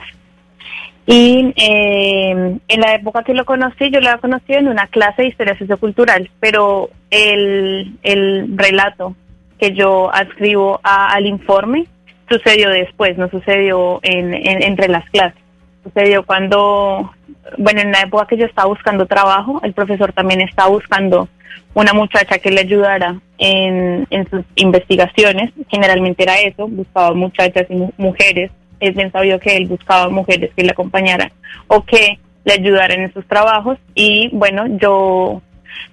y 1.06 1.54
eh, 1.56 2.58
en 2.68 2.80
la 2.80 2.96
época 2.96 3.24
que 3.24 3.34
lo 3.34 3.44
conocí, 3.44 3.90
yo 3.92 4.00
lo 4.00 4.10
había 4.10 4.22
conocido 4.22 4.60
en 4.60 4.68
una 4.68 4.88
clase 4.88 5.24
de 5.24 5.28
historia 5.30 5.58
sociocultural, 5.58 6.30
pero 6.40 6.90
el, 7.10 7.98
el 8.04 8.56
relato 8.56 9.16
que 9.62 9.74
yo 9.74 10.12
adscribo 10.12 10.82
al 10.84 11.28
informe 11.28 11.86
sucedió 12.28 12.70
después, 12.70 13.16
no 13.18 13.30
sucedió 13.30 14.00
en, 14.02 14.34
entre 14.34 14.88
las 14.88 15.08
clases. 15.12 15.40
Sucedió 15.84 16.26
cuando, 16.26 17.14
bueno, 17.58 17.82
en 17.82 17.92
la 17.92 18.02
época 18.02 18.26
que 18.26 18.38
yo 18.38 18.46
estaba 18.46 18.68
buscando 18.68 19.06
trabajo, 19.06 19.62
el 19.64 19.74
profesor 19.74 20.14
también 20.14 20.42
estaba 20.42 20.70
buscando 20.70 21.28
una 21.76 21.94
muchacha 21.94 22.40
que 22.40 22.50
le 22.50 22.62
ayudara 22.62 23.20
en, 23.38 24.08
sus 24.32 24.44
investigaciones. 24.56 25.52
Generalmente 25.70 26.24
era 26.24 26.40
eso, 26.40 26.68
buscaba 26.68 27.14
muchachas 27.14 27.68
y 27.70 27.76
mujeres. 27.98 28.52
Es 28.80 28.96
bien 28.96 29.12
sabido 29.12 29.40
que 29.40 29.58
él 29.58 29.68
buscaba 29.68 30.10
mujeres 30.10 30.52
que 30.56 30.64
le 30.64 30.72
acompañaran 30.72 31.32
o 31.68 31.84
que 31.84 32.18
le 32.46 32.54
ayudaran 32.54 33.02
en 33.02 33.14
sus 33.14 33.28
trabajos. 33.28 33.78
Y 33.94 34.30
bueno, 34.34 34.66
yo 34.78 35.42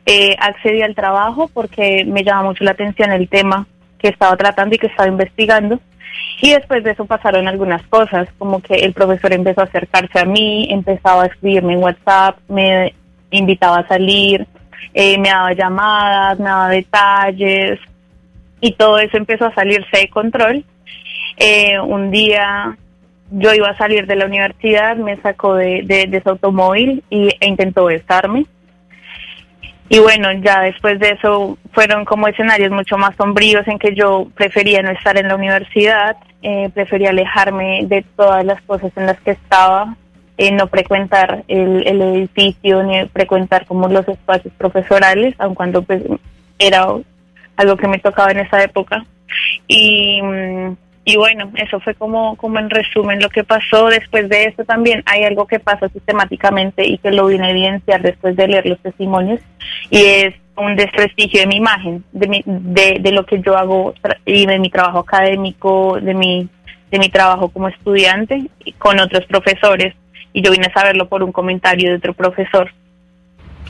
eh, 0.07 0.37
accedí 0.39 0.83
al 0.83 0.95
trabajo 0.95 1.51
porque 1.53 2.05
me 2.05 2.25
llama 2.25 2.45
mucho 2.45 2.65
la 2.65 2.73
atención 2.73 3.13
el 3.13 3.29
tema 3.29 3.67
que 3.99 4.09
estaba 4.09 4.37
tratando 4.37 4.75
y 4.75 4.79
que 4.79 4.87
estaba 4.87 5.09
investigando. 5.09 5.81
Y 6.41 6.53
después 6.53 6.85
de 6.85 6.93
eso 6.93 7.05
pasaron 7.05 7.49
algunas 7.49 7.87
cosas, 7.89 8.29
como 8.39 8.61
que 8.61 8.77
el 8.77 8.93
profesor 8.93 9.33
empezó 9.33 9.61
a 9.61 9.65
acercarse 9.65 10.21
a 10.21 10.25
mí, 10.25 10.69
empezaba 10.71 11.25
a 11.25 11.27
escribirme 11.27 11.75
en 11.75 11.83
WhatsApp, 11.83 12.39
me 12.49 12.95
invitaba 13.31 13.79
a 13.79 13.89
salir, 13.89 14.47
eh, 14.95 15.19
me 15.19 15.29
daba 15.29 15.53
llamadas, 15.53 16.39
me 16.39 16.47
daba 16.47 16.69
detalles 16.69 17.79
y 18.61 18.73
todo 18.73 18.99
eso 18.99 19.17
empezó 19.17 19.47
a 19.47 19.55
salirse 19.55 19.99
de 19.99 20.09
control. 20.09 20.65
Eh, 21.37 21.79
un 21.81 22.11
día 22.11 22.77
yo 23.31 23.53
iba 23.53 23.69
a 23.69 23.77
salir 23.77 24.07
de 24.07 24.17
la 24.17 24.27
universidad, 24.27 24.97
me 24.97 25.17
sacó 25.21 25.55
de, 25.55 25.83
de, 25.85 26.21
su 26.23 26.31
automóvil 26.31 27.05
y, 27.11 27.29
e 27.41 27.47
intentó 27.47 27.87
besarme. 27.87 28.47
Y 29.91 29.99
bueno, 30.01 30.31
ya 30.33 30.61
después 30.61 31.01
de 31.01 31.11
eso 31.13 31.57
fueron 31.73 32.05
como 32.05 32.29
escenarios 32.29 32.71
mucho 32.71 32.99
más 32.99 33.17
sombríos 33.17 33.67
en 33.69 33.79
que 33.79 33.95
yo 33.95 34.29
prefería 34.35 34.83
no 34.83 34.91
estar 34.91 35.17
en 35.17 35.29
la 35.29 35.35
universidad, 35.35 36.17
eh, 36.43 36.71
prefería 36.75 37.11
alejarme 37.11 37.87
de 37.87 38.05
todas 38.15 38.45
las 38.45 38.61
cosas 38.63 38.93
en 38.97 39.07
las 39.07 39.19
que 39.21 39.31
estaba, 39.31 39.97
eh, 40.37 40.53
no 40.53 40.69
frecuentar 40.69 41.45
el, 41.49 41.87
el, 41.87 42.03
edificio 42.03 42.83
ni 42.83 43.09
frecuentar 43.09 43.67
como 43.67 43.89
los 43.89 44.07
espacios 44.07 44.53
profesorales, 44.59 45.35
aun 45.39 45.55
cuando 45.55 45.83
pues 45.83 46.03
era 46.59 46.87
algo 47.57 47.77
que 47.77 47.89
me 47.89 47.99
tocaba 47.99 48.31
en 48.31 48.41
esa 48.41 48.63
época. 48.63 49.05
Y 49.67 50.21
mm, 50.23 50.77
y 51.09 51.17
bueno, 51.17 51.51
eso 51.55 51.81
fue 51.81 51.95
como, 51.95 52.37
como 52.37 52.59
en 52.59 52.69
resumen 52.69 53.19
lo 53.19 53.31
que 53.31 53.43
pasó. 53.43 53.87
Después 53.87 54.29
de 54.29 54.45
eso 54.45 54.63
también 54.67 55.03
hay 55.07 55.25
algo 55.25 55.47
que 55.47 55.59
pasa 55.59 55.89
sistemáticamente 55.89 56.87
y 56.87 56.99
que 56.99 57.11
lo 57.11 57.29
vine 57.29 57.47
a 57.47 57.51
evidenciar 57.51 58.03
después 58.03 58.37
de 58.37 58.47
leer 58.47 58.67
los 58.67 58.79
testimonios 58.81 59.41
y 59.89 60.05
es 60.05 60.35
un 60.55 60.77
desprestigio 60.77 61.41
de 61.41 61.47
mi 61.47 61.57
imagen, 61.57 62.05
de, 62.13 62.29
mi, 62.29 62.43
de, 62.45 62.99
de 63.01 63.13
lo 63.13 63.25
que 63.25 63.41
yo 63.41 63.57
hago 63.57 63.95
y 64.27 64.45
de 64.45 64.59
mi 64.59 64.69
trabajo 64.69 64.99
académico, 64.99 65.99
de 65.99 66.13
mi, 66.13 66.47
de 66.91 66.99
mi 66.99 67.09
trabajo 67.09 67.49
como 67.49 67.69
estudiante 67.69 68.43
con 68.77 69.01
otros 69.01 69.25
profesores. 69.25 69.95
Y 70.35 70.43
yo 70.43 70.51
vine 70.51 70.67
a 70.67 70.79
saberlo 70.79 71.09
por 71.09 71.23
un 71.23 71.33
comentario 71.33 71.89
de 71.89 71.97
otro 71.97 72.13
profesor. 72.13 72.71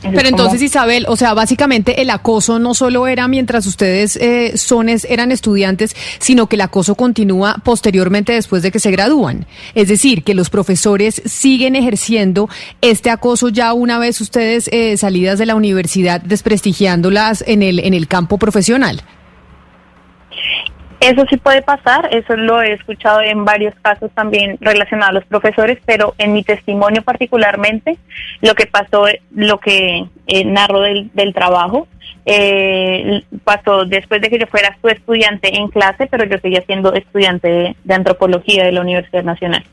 Pero 0.01 0.27
entonces, 0.27 0.61
Isabel, 0.61 1.05
o 1.07 1.15
sea, 1.15 1.33
básicamente 1.33 2.01
el 2.01 2.09
acoso 2.09 2.59
no 2.59 2.73
solo 2.73 3.07
era 3.07 3.27
mientras 3.27 3.65
ustedes 3.65 4.15
eh, 4.15 4.57
sones, 4.57 5.05
eran 5.09 5.31
estudiantes, 5.31 5.95
sino 6.19 6.47
que 6.47 6.55
el 6.55 6.61
acoso 6.61 6.95
continúa 6.95 7.55
posteriormente 7.63 8.33
después 8.33 8.63
de 8.63 8.71
que 8.71 8.79
se 8.79 8.91
gradúan. 8.91 9.45
Es 9.75 9.87
decir, 9.87 10.23
que 10.23 10.35
los 10.35 10.49
profesores 10.49 11.21
siguen 11.25 11.75
ejerciendo 11.75 12.49
este 12.81 13.09
acoso 13.09 13.49
ya 13.49 13.73
una 13.73 13.99
vez 13.99 14.21
ustedes 14.21 14.69
eh, 14.71 14.95
salidas 14.97 15.39
de 15.39 15.45
la 15.45 15.55
universidad, 15.55 16.21
desprestigiándolas 16.21 17.43
en 17.47 17.63
el, 17.63 17.79
en 17.79 17.93
el 17.93 18.07
campo 18.07 18.37
profesional. 18.37 19.03
Eso 20.99 21.23
sí 21.29 21.37
puede 21.37 21.61
pasar, 21.61 22.09
eso 22.11 22.35
lo 22.35 22.61
he 22.61 22.73
escuchado 22.73 23.21
en 23.21 23.45
varios 23.45 23.73
casos 23.81 24.11
también 24.13 24.57
relacionados 24.59 25.11
a 25.11 25.13
los 25.13 25.25
profesores, 25.25 25.79
pero 25.85 26.13
en 26.17 26.33
mi 26.33 26.43
testimonio 26.43 27.01
particularmente, 27.03 27.97
lo 28.41 28.53
que 28.53 28.65
pasó, 28.65 29.05
lo 29.33 29.59
que 29.59 30.05
eh, 30.27 30.45
narro 30.45 30.81
del, 30.81 31.09
del 31.13 31.33
trabajo, 31.33 31.87
eh, 32.25 33.23
pasó 33.45 33.85
después 33.85 34.21
de 34.21 34.29
que 34.29 34.39
yo 34.39 34.47
fuera 34.47 34.77
su 34.81 34.89
estudiante 34.89 35.57
en 35.57 35.69
clase, 35.69 36.07
pero 36.07 36.25
yo 36.25 36.37
seguía 36.39 36.61
siendo 36.65 36.93
estudiante 36.93 37.75
de 37.81 37.93
antropología 37.93 38.65
de 38.65 38.73
la 38.73 38.81
Universidad 38.81 39.23
Nacional. 39.23 39.63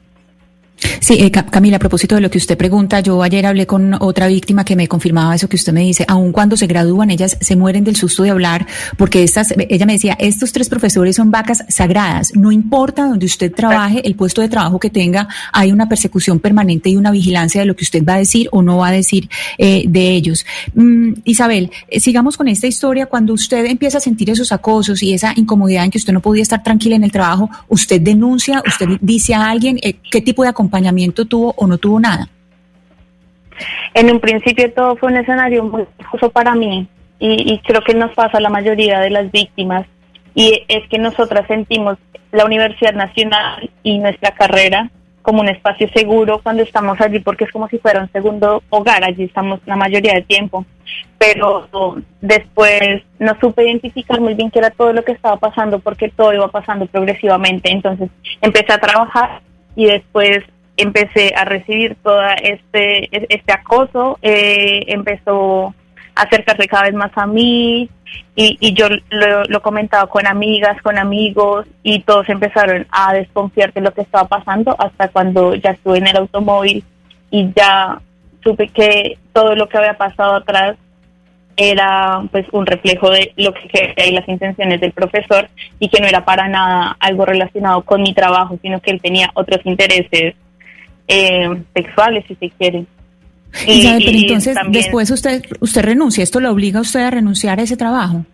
Sí, 1.00 1.14
eh, 1.21 1.30
Camila, 1.30 1.76
a 1.76 1.78
propósito 1.80 2.16
de 2.16 2.21
lo 2.21 2.30
que 2.30 2.38
usted 2.38 2.56
pregunta, 2.56 3.00
yo 3.00 3.23
ayer 3.23 3.47
hablé 3.47 3.66
con 3.66 3.95
otra 4.00 4.26
víctima 4.26 4.64
que 4.64 4.76
me 4.76 4.88
confirmaba 4.88 5.35
eso 5.35 5.49
que 5.49 5.56
usted 5.56 5.73
me 5.73 5.80
dice. 5.80 6.04
Aun 6.06 6.33
cuando 6.33 6.56
se 6.56 6.66
gradúan, 6.66 7.11
ellas 7.11 7.38
se 7.40 7.56
mueren 7.56 7.85
del 7.85 7.97
susto 7.97 8.25
de 8.25 8.30
hablar, 8.30 8.66
porque 8.99 9.23
estas, 9.23 9.54
ella 9.56 9.87
me 9.87 9.95
decía, 9.95 10.16
estos 10.18 10.52
tres 10.52 10.68
profesores 10.68 11.16
son 11.16 11.30
vacas 11.30 11.64
sagradas. 11.68 12.35
No 12.35 12.52
importa 12.52 13.06
donde 13.06 13.25
usted 13.25 13.52
trabaje, 13.52 14.06
el 14.06 14.16
puesto 14.16 14.42
de 14.42 14.49
trabajo 14.49 14.78
que 14.78 14.90
tenga, 14.90 15.28
hay 15.52 15.73
una 15.73 15.88
persecución 15.88 16.40
permanente 16.40 16.90
y 16.90 16.97
una 16.97 17.11
vigilancia 17.11 17.61
de 17.62 17.66
lo 17.66 17.75
que 17.75 17.85
usted 17.85 18.04
va 18.04 18.14
a 18.14 18.18
decir 18.18 18.49
o 18.52 18.62
no 18.62 18.78
va 18.78 18.88
a 18.88 18.92
decir 18.92 19.30
eh, 19.56 19.85
de 19.88 20.11
ellos. 20.11 20.45
Mm, 20.75 21.12
Isabel, 21.25 21.71
eh, 21.88 22.00
sigamos 22.00 22.37
con 22.37 22.49
esta 22.49 22.66
historia. 22.66 23.06
Cuando 23.06 23.33
usted 23.33 23.64
empieza 23.66 23.99
a 23.99 24.00
sentir 24.00 24.28
esos 24.28 24.52
acosos 24.52 25.02
y 25.02 25.14
esa 25.14 25.33
incomodidad 25.37 25.85
en 25.85 25.90
que 25.90 25.99
usted 25.99 26.12
no 26.12 26.21
podía 26.21 26.42
estar 26.42 26.62
tranquila 26.62 26.97
en 26.97 27.04
el 27.04 27.12
trabajo, 27.12 27.49
usted 27.68 28.00
denuncia, 28.00 28.62
usted 28.66 28.88
dice 29.00 29.35
a 29.35 29.49
alguien 29.49 29.78
qué 30.11 30.21
tipo 30.21 30.42
de 30.42 30.50
acompañamiento 30.50 30.65
tuvo 31.26 31.54
o 31.56 31.66
no 31.66 31.78
tuvo 31.78 32.00
nada? 32.00 32.28
En 33.94 34.11
un 34.11 34.20
principio 34.20 34.73
todo 34.73 34.96
fue 34.96 35.11
un 35.11 35.16
escenario 35.16 35.64
muy 35.64 35.85
confuso 35.96 36.30
para 36.30 36.54
mí 36.54 36.87
y, 37.18 37.58
creo 37.61 37.80
que 37.80 37.94
nos 37.94 38.12
pasa 38.14 38.38
a 38.38 38.40
la 38.40 38.50
mayoría 38.50 39.00
de 39.00 39.11
las 39.11 39.30
víctimas. 39.32 39.87
Y 40.35 40.64
es 40.68 40.87
que 40.90 40.99
nosotras 40.99 41.46
sentimos 41.46 41.96
la 42.30 42.44
Universidad 42.44 42.92
Nacional 42.92 43.70
y 43.82 43.99
nuestra 43.99 44.32
carrera 44.32 44.90
como 45.23 45.40
un 45.40 45.49
espacio 45.49 45.88
seguro 45.88 46.40
cuando 46.42 46.62
estamos 46.62 47.00
allí 47.00 47.18
porque 47.18 47.44
es 47.44 47.50
como 47.50 47.68
si 47.68 47.78
fuera 47.78 48.00
un 48.00 48.12
segundo 48.12 48.62
hogar, 48.70 49.02
allí 49.02 49.25
estamos 49.25 49.58
la 49.66 49.75
mayoría 49.75 50.12
del 50.12 50.25
tiempo, 50.25 50.64
pero 51.18 51.66
después 52.20 53.02
no 53.18 53.37
supe 53.40 53.64
identificar 53.64 54.20
muy 54.20 54.35
bien 54.35 54.52
qué 54.52 54.61
era 54.61 54.70
todo 54.70 54.92
lo 54.92 55.02
que 55.02 55.12
estaba 55.12 55.37
pasando 55.37 55.80
porque 55.80 56.11
todo 56.11 56.32
iba 56.32 56.46
pasando 56.49 56.87
progresivamente, 56.87 57.73
entonces 57.73 58.08
empecé 58.40 58.73
a 58.73 58.78
trabajar 58.78 59.40
y 59.75 59.87
después 59.87 60.44
empecé 60.76 61.33
a 61.35 61.45
recibir 61.45 61.97
todo 62.02 62.23
este, 62.42 63.09
este 63.12 63.52
acoso, 63.52 64.18
eh, 64.23 64.80
empezó 64.88 65.75
a 66.14 66.23
acercarse 66.23 66.68
cada 66.68 66.85
vez 66.85 66.95
más 66.95 67.11
a 67.16 67.26
mí 67.26 67.88
y, 68.35 68.59
y 68.61 68.73
yo 68.75 68.88
lo, 69.11 69.45
lo, 69.45 69.62
comentaba 69.62 70.09
con 70.09 70.26
amigas, 70.26 70.80
con 70.83 70.99
amigos 70.99 71.66
y 71.83 72.00
todos 72.00 72.28
empezaron 72.28 72.87
a 72.90 73.14
desconfiar 73.14 73.73
de 73.73 73.80
lo 73.80 73.92
que 73.92 74.02
estaba 74.02 74.28
pasando 74.28 74.76
hasta 74.78 75.09
cuando 75.09 75.54
ya 75.54 75.71
estuve 75.71 75.99
en 75.99 76.06
el 76.06 76.16
automóvil 76.16 76.85
y 77.30 77.52
ya 77.54 78.00
supe 78.42 78.68
que 78.68 79.18
todo 79.33 79.54
lo 79.54 79.68
que 79.68 79.78
había 79.78 79.97
pasado 79.97 80.37
atrás 80.37 80.76
era 81.56 82.23
pues 82.30 82.47
un 82.52 82.66
reflejo 82.66 83.11
de 83.11 83.33
lo 83.37 83.52
que 83.54 83.95
y 83.97 84.12
las 84.12 84.28
intenciones 84.28 84.80
del 84.80 84.92
profesor 84.92 85.49
y 85.78 85.88
que 85.88 86.00
no 86.00 86.06
era 86.06 86.25
para 86.25 86.49
nada 86.49 86.97
algo 87.00 87.25
relacionado 87.25 87.83
con 87.83 88.02
mi 88.02 88.12
trabajo, 88.14 88.59
sino 88.62 88.80
que 88.80 88.90
él 88.90 89.00
tenía 89.00 89.30
otros 89.35 89.61
intereses 89.64 90.35
eh, 91.08 91.62
sexuales, 91.75 92.25
si 92.28 92.34
se 92.36 92.50
quiere. 92.50 92.86
Y, 93.66 93.86
pero 94.04 94.18
entonces 94.18 94.56
después 94.68 95.10
usted 95.10 95.42
usted 95.60 95.82
renuncia, 95.82 96.22
esto 96.22 96.40
lo 96.40 96.50
obliga 96.50 96.78
a 96.78 96.82
usted 96.82 97.00
a 97.00 97.10
renunciar 97.10 97.58
a 97.58 97.62
ese 97.62 97.76
trabajo. 97.76 98.25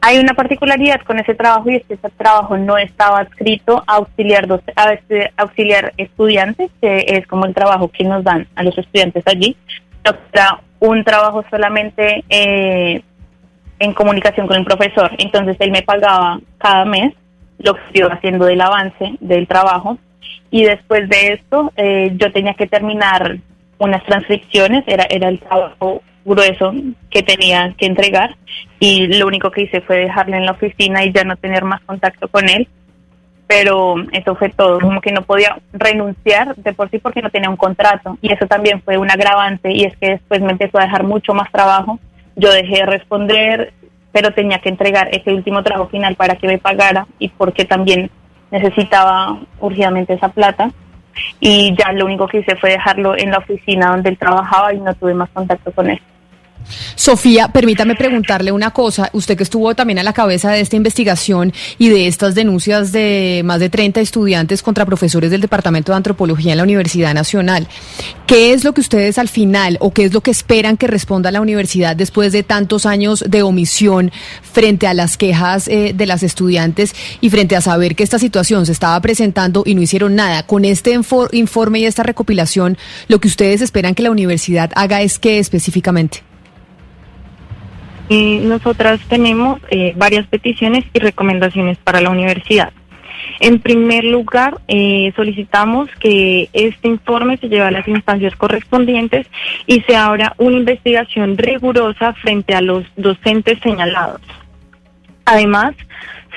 Hay 0.00 0.18
una 0.18 0.34
particularidad 0.34 1.00
con 1.02 1.18
ese 1.18 1.34
trabajo 1.34 1.68
y 1.68 1.76
es 1.76 1.84
que 1.86 1.94
ese 1.94 2.08
trabajo 2.10 2.56
no 2.56 2.78
estaba 2.78 3.18
adscrito 3.18 3.82
a 3.86 3.96
auxiliar, 3.96 4.46
a 4.76 4.92
este, 4.92 5.32
auxiliar 5.36 5.92
estudiantes, 5.96 6.70
que 6.80 7.04
es 7.08 7.26
como 7.26 7.44
el 7.44 7.54
trabajo 7.54 7.88
que 7.88 8.04
nos 8.04 8.22
dan 8.22 8.46
a 8.54 8.62
los 8.62 8.78
estudiantes 8.78 9.24
allí. 9.26 9.56
Era 10.32 10.60
un 10.78 11.02
trabajo 11.02 11.44
solamente 11.50 12.24
eh, 12.28 13.02
en 13.80 13.94
comunicación 13.94 14.46
con 14.46 14.56
el 14.56 14.64
profesor. 14.64 15.10
Entonces 15.18 15.56
él 15.58 15.72
me 15.72 15.82
pagaba 15.82 16.38
cada 16.58 16.84
mes 16.84 17.12
lo 17.58 17.74
que 17.74 17.80
iba 17.94 18.08
haciendo 18.08 18.44
del 18.44 18.60
avance 18.60 19.16
del 19.20 19.48
trabajo 19.48 19.98
y 20.50 20.64
después 20.64 21.08
de 21.08 21.34
esto 21.34 21.72
eh, 21.76 22.12
yo 22.16 22.32
tenía 22.32 22.54
que 22.54 22.66
terminar 22.66 23.38
unas 23.78 24.04
transcripciones, 24.04 24.84
era, 24.86 25.06
era 25.10 25.28
el 25.28 25.40
trabajo 25.40 26.02
grueso 26.26 26.72
que 27.10 27.22
tenía 27.22 27.74
que 27.78 27.86
entregar 27.86 28.36
y 28.80 29.06
lo 29.06 29.26
único 29.26 29.50
que 29.50 29.62
hice 29.62 29.80
fue 29.80 29.98
dejarlo 29.98 30.36
en 30.36 30.44
la 30.44 30.52
oficina 30.52 31.04
y 31.04 31.12
ya 31.12 31.24
no 31.24 31.36
tener 31.36 31.64
más 31.64 31.80
contacto 31.82 32.28
con 32.28 32.48
él. 32.48 32.68
Pero 33.46 33.94
eso 34.10 34.34
fue 34.34 34.48
todo, 34.48 34.80
como 34.80 35.00
que 35.00 35.12
no 35.12 35.22
podía 35.22 35.56
renunciar 35.72 36.56
de 36.56 36.72
por 36.72 36.90
sí 36.90 36.98
porque 36.98 37.22
no 37.22 37.30
tenía 37.30 37.48
un 37.48 37.56
contrato 37.56 38.18
y 38.20 38.32
eso 38.32 38.46
también 38.48 38.82
fue 38.82 38.98
un 38.98 39.08
agravante 39.08 39.72
y 39.72 39.84
es 39.84 39.96
que 39.98 40.10
después 40.10 40.40
me 40.40 40.50
empezó 40.50 40.78
a 40.78 40.82
dejar 40.82 41.04
mucho 41.04 41.32
más 41.32 41.50
trabajo. 41.52 42.00
Yo 42.34 42.50
dejé 42.50 42.78
de 42.78 42.86
responder, 42.86 43.72
pero 44.10 44.32
tenía 44.32 44.58
que 44.58 44.68
entregar 44.68 45.08
ese 45.12 45.32
último 45.32 45.62
trabajo 45.62 45.88
final 45.90 46.16
para 46.16 46.34
que 46.34 46.48
me 46.48 46.58
pagara 46.58 47.06
y 47.20 47.28
porque 47.28 47.64
también 47.64 48.10
necesitaba 48.50 49.38
urgentemente 49.60 50.14
esa 50.14 50.28
plata 50.28 50.70
y 51.40 51.74
ya 51.76 51.92
lo 51.92 52.04
único 52.04 52.28
que 52.28 52.38
hice 52.38 52.56
fue 52.56 52.70
dejarlo 52.70 53.16
en 53.16 53.30
la 53.30 53.38
oficina 53.38 53.90
donde 53.90 54.10
él 54.10 54.18
trabajaba 54.18 54.72
y 54.72 54.80
no 54.80 54.94
tuve 54.94 55.14
más 55.14 55.30
contacto 55.30 55.72
con 55.72 55.90
él. 55.90 56.00
Sofía, 56.94 57.48
permítame 57.48 57.94
preguntarle 57.94 58.52
una 58.52 58.70
cosa. 58.70 59.10
Usted 59.12 59.36
que 59.36 59.42
estuvo 59.42 59.74
también 59.74 59.98
a 59.98 60.02
la 60.02 60.12
cabeza 60.12 60.50
de 60.50 60.60
esta 60.60 60.76
investigación 60.76 61.52
y 61.78 61.88
de 61.88 62.06
estas 62.06 62.34
denuncias 62.34 62.92
de 62.92 63.42
más 63.44 63.60
de 63.60 63.68
30 63.68 64.00
estudiantes 64.00 64.62
contra 64.62 64.86
profesores 64.86 65.30
del 65.30 65.40
Departamento 65.40 65.92
de 65.92 65.96
Antropología 65.96 66.52
en 66.52 66.58
la 66.58 66.64
Universidad 66.64 67.14
Nacional, 67.14 67.68
¿qué 68.26 68.52
es 68.52 68.64
lo 68.64 68.72
que 68.72 68.80
ustedes 68.80 69.18
al 69.18 69.28
final 69.28 69.76
o 69.80 69.92
qué 69.92 70.04
es 70.04 70.12
lo 70.12 70.20
que 70.20 70.30
esperan 70.30 70.76
que 70.76 70.86
responda 70.86 71.30
la 71.30 71.40
universidad 71.40 71.96
después 71.96 72.32
de 72.32 72.42
tantos 72.42 72.86
años 72.86 73.24
de 73.26 73.42
omisión 73.42 74.12
frente 74.42 74.86
a 74.86 74.94
las 74.94 75.16
quejas 75.16 75.68
eh, 75.68 75.92
de 75.94 76.06
las 76.06 76.22
estudiantes 76.22 76.94
y 77.20 77.30
frente 77.30 77.56
a 77.56 77.60
saber 77.60 77.94
que 77.94 78.02
esta 78.02 78.18
situación 78.18 78.66
se 78.66 78.72
estaba 78.72 79.00
presentando 79.00 79.62
y 79.66 79.74
no 79.74 79.82
hicieron 79.82 80.14
nada? 80.14 80.44
Con 80.44 80.64
este 80.64 80.98
informe 81.32 81.80
y 81.80 81.84
esta 81.84 82.02
recopilación, 82.02 82.78
lo 83.08 83.20
que 83.20 83.28
ustedes 83.28 83.60
esperan 83.60 83.94
que 83.94 84.02
la 84.02 84.10
universidad 84.10 84.70
haga 84.74 85.02
es 85.02 85.18
qué 85.18 85.38
específicamente? 85.38 86.22
Nosotras 88.10 89.00
tenemos 89.08 89.60
eh, 89.70 89.92
varias 89.96 90.26
peticiones 90.26 90.84
y 90.92 90.98
recomendaciones 90.98 91.78
para 91.78 92.00
la 92.00 92.10
universidad. 92.10 92.72
En 93.40 93.60
primer 93.60 94.04
lugar, 94.04 94.58
eh, 94.68 95.12
solicitamos 95.16 95.88
que 95.98 96.48
este 96.52 96.88
informe 96.88 97.36
se 97.38 97.48
lleve 97.48 97.64
a 97.64 97.70
las 97.70 97.86
instancias 97.88 98.34
correspondientes 98.36 99.26
y 99.66 99.80
se 99.82 99.96
abra 99.96 100.34
una 100.38 100.56
investigación 100.56 101.36
rigurosa 101.36 102.12
frente 102.14 102.54
a 102.54 102.60
los 102.60 102.84
docentes 102.96 103.58
señalados. 103.62 104.20
Además, 105.24 105.74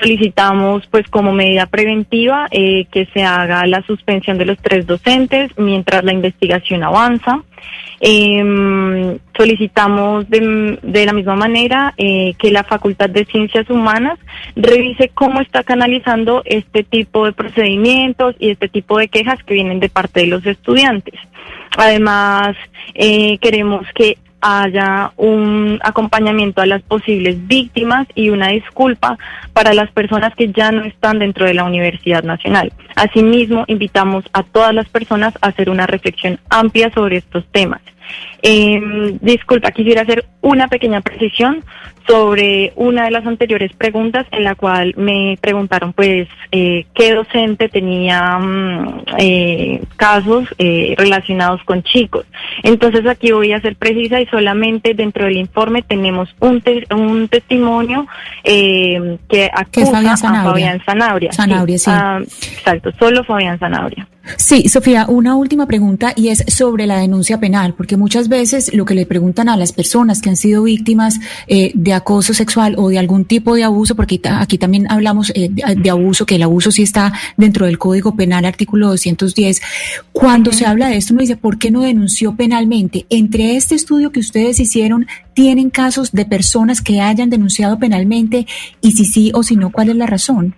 solicitamos, 0.00 0.86
pues, 0.90 1.08
como 1.08 1.32
medida 1.32 1.66
preventiva, 1.66 2.48
eh, 2.50 2.86
que 2.90 3.06
se 3.12 3.22
haga 3.22 3.66
la 3.66 3.82
suspensión 3.82 4.38
de 4.38 4.46
los 4.46 4.58
tres 4.58 4.86
docentes 4.86 5.50
mientras 5.56 6.04
la 6.04 6.12
investigación 6.12 6.82
avanza. 6.82 7.42
Eh, 8.00 9.18
solicitamos 9.36 10.28
de, 10.30 10.78
de, 10.82 11.06
la 11.06 11.12
misma 11.12 11.36
manera 11.36 11.92
eh, 11.98 12.34
que 12.38 12.50
la 12.50 12.64
Facultad 12.64 13.10
de 13.10 13.26
Ciencias 13.26 13.68
Humanas 13.68 14.18
revise 14.56 15.10
cómo 15.10 15.40
está 15.40 15.62
canalizando 15.62 16.42
este 16.46 16.82
tipo 16.82 17.26
de 17.26 17.32
procedimientos 17.32 18.34
y 18.38 18.50
este 18.50 18.68
tipo 18.68 18.98
de 18.98 19.08
quejas 19.08 19.42
que 19.44 19.54
vienen 19.54 19.80
de 19.80 19.90
parte 19.90 20.20
de 20.20 20.26
los 20.28 20.44
estudiantes. 20.46 21.14
Además, 21.76 22.56
eh, 22.94 23.38
queremos 23.38 23.86
que 23.94 24.16
haya 24.40 25.12
un 25.16 25.78
acompañamiento 25.82 26.60
a 26.60 26.66
las 26.66 26.82
posibles 26.82 27.46
víctimas 27.46 28.06
y 28.14 28.30
una 28.30 28.48
disculpa 28.48 29.18
para 29.52 29.74
las 29.74 29.90
personas 29.92 30.34
que 30.34 30.50
ya 30.52 30.72
no 30.72 30.84
están 30.84 31.18
dentro 31.18 31.46
de 31.46 31.54
la 31.54 31.64
Universidad 31.64 32.22
Nacional. 32.22 32.72
Asimismo, 32.96 33.64
invitamos 33.68 34.24
a 34.32 34.42
todas 34.42 34.74
las 34.74 34.88
personas 34.88 35.34
a 35.40 35.48
hacer 35.48 35.70
una 35.70 35.86
reflexión 35.86 36.38
amplia 36.48 36.90
sobre 36.92 37.18
estos 37.18 37.44
temas. 37.52 37.80
Eh, 38.42 39.18
disculpa, 39.20 39.70
quisiera 39.70 40.02
hacer 40.02 40.24
una 40.40 40.68
pequeña 40.68 41.00
precisión 41.00 41.62
sobre 42.06 42.72
una 42.74 43.04
de 43.04 43.10
las 43.12 43.24
anteriores 43.26 43.72
preguntas 43.74 44.26
en 44.32 44.42
la 44.42 44.54
cual 44.56 44.94
me 44.96 45.38
preguntaron 45.40 45.92
pues 45.92 46.28
eh, 46.50 46.86
qué 46.94 47.14
docente 47.14 47.68
tenía 47.68 48.38
mm, 48.38 49.04
eh, 49.18 49.82
casos 49.96 50.48
eh, 50.58 50.94
relacionados 50.98 51.62
con 51.64 51.82
chicos. 51.82 52.26
Entonces 52.62 53.06
aquí 53.06 53.30
voy 53.30 53.52
a 53.52 53.60
ser 53.60 53.76
precisa 53.76 54.20
y 54.20 54.26
solamente 54.26 54.94
dentro 54.94 55.26
del 55.26 55.36
informe 55.36 55.82
tenemos 55.82 56.34
un, 56.40 56.62
un 56.90 57.28
testimonio 57.28 58.06
eh, 58.42 59.18
que 59.28 59.50
acusa 59.52 59.98
a 59.98 60.16
Fabián 60.16 60.80
Zanabria. 60.84 61.32
Zanabria, 61.32 61.78
sí. 61.78 61.90
Ah, 61.92 62.18
exacto, 62.20 62.90
solo 62.98 63.22
Fabián 63.22 63.58
Zanabria. 63.58 64.08
Sí, 64.36 64.68
Sofía, 64.68 65.06
una 65.08 65.34
última 65.34 65.66
pregunta 65.66 66.12
y 66.14 66.28
es 66.28 66.44
sobre 66.46 66.86
la 66.86 66.98
denuncia 66.98 67.40
penal, 67.40 67.74
porque 67.74 67.96
muchas 67.96 68.28
veces 68.28 68.72
lo 68.74 68.84
que 68.84 68.94
le 68.94 69.06
preguntan 69.06 69.48
a 69.48 69.56
las 69.56 69.72
personas 69.72 70.20
que 70.20 70.28
han 70.28 70.36
sido 70.36 70.62
víctimas 70.64 71.18
eh, 71.46 71.72
de 71.74 71.94
acoso 71.94 72.34
sexual 72.34 72.74
o 72.76 72.90
de 72.90 72.98
algún 72.98 73.24
tipo 73.24 73.54
de 73.54 73.64
abuso, 73.64 73.96
porque 73.96 74.20
aquí 74.24 74.58
también 74.58 74.86
hablamos 74.90 75.32
eh, 75.34 75.48
de, 75.50 75.90
abuso, 75.90 76.26
que 76.26 76.34
el 76.36 76.42
abuso 76.42 76.70
sí 76.70 76.82
está 76.82 77.12
dentro 77.38 77.64
del 77.64 77.78
Código 77.78 78.14
Penal, 78.14 78.44
artículo 78.44 78.88
210, 78.88 79.62
cuando 80.12 80.52
se 80.52 80.66
habla 80.66 80.88
de 80.88 80.98
esto 80.98 81.14
uno 81.14 81.22
dice, 81.22 81.36
¿por 81.36 81.58
qué 81.58 81.70
no 81.70 81.80
denunció 81.80 82.36
penalmente? 82.36 83.06
Entre 83.08 83.56
este 83.56 83.74
estudio 83.74 84.12
que 84.12 84.20
ustedes 84.20 84.60
hicieron, 84.60 85.06
¿tienen 85.32 85.70
casos 85.70 86.12
de 86.12 86.26
personas 86.26 86.82
que 86.82 87.00
hayan 87.00 87.30
denunciado 87.30 87.78
penalmente? 87.78 88.46
Y 88.82 88.92
si 88.92 89.06
sí 89.06 89.32
o 89.34 89.42
si 89.42 89.56
no, 89.56 89.70
¿cuál 89.70 89.88
es 89.88 89.96
la 89.96 90.06
razón? 90.06 90.54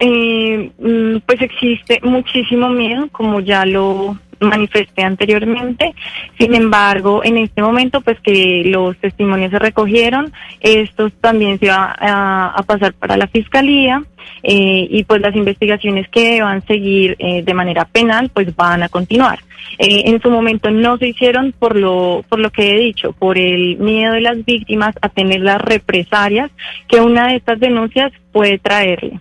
Eh, 0.00 0.70
mm, 0.78 1.18
pues 1.26 1.42
existe 1.42 2.00
muchísimo 2.02 2.68
miedo, 2.68 3.08
como 3.10 3.40
ya 3.40 3.66
lo 3.66 4.16
manifesté 4.40 5.02
anteriormente. 5.02 5.94
Sin 6.38 6.54
embargo, 6.54 7.22
en 7.24 7.38
este 7.38 7.62
momento, 7.62 8.00
pues 8.00 8.18
que 8.20 8.62
los 8.66 8.96
testimonios 8.98 9.50
se 9.50 9.58
recogieron, 9.58 10.32
estos 10.60 11.12
también 11.20 11.58
se 11.58 11.68
va 11.68 11.94
a, 11.98 12.62
pasar 12.66 12.92
para 12.94 13.16
la 13.16 13.28
fiscalía 13.28 14.02
eh, 14.42 14.86
y 14.90 15.04
pues 15.04 15.20
las 15.20 15.34
investigaciones 15.34 16.08
que 16.08 16.42
van 16.42 16.58
a 16.58 16.66
seguir 16.66 17.16
eh, 17.18 17.42
de 17.42 17.54
manera 17.54 17.84
penal, 17.86 18.30
pues 18.32 18.54
van 18.54 18.82
a 18.82 18.88
continuar. 18.88 19.40
Eh, 19.78 20.04
en 20.06 20.20
su 20.20 20.30
momento 20.30 20.70
no 20.70 20.98
se 20.98 21.08
hicieron 21.08 21.52
por 21.52 21.76
lo 21.76 22.24
por 22.28 22.38
lo 22.38 22.50
que 22.50 22.74
he 22.74 22.78
dicho, 22.78 23.12
por 23.12 23.38
el 23.38 23.76
miedo 23.78 24.14
de 24.14 24.20
las 24.20 24.44
víctimas 24.44 24.94
a 25.02 25.08
tener 25.08 25.40
las 25.40 25.60
represalias 25.60 26.50
que 26.88 27.00
una 27.00 27.28
de 27.28 27.36
estas 27.36 27.60
denuncias 27.60 28.12
puede 28.32 28.58
traerle. 28.58 29.20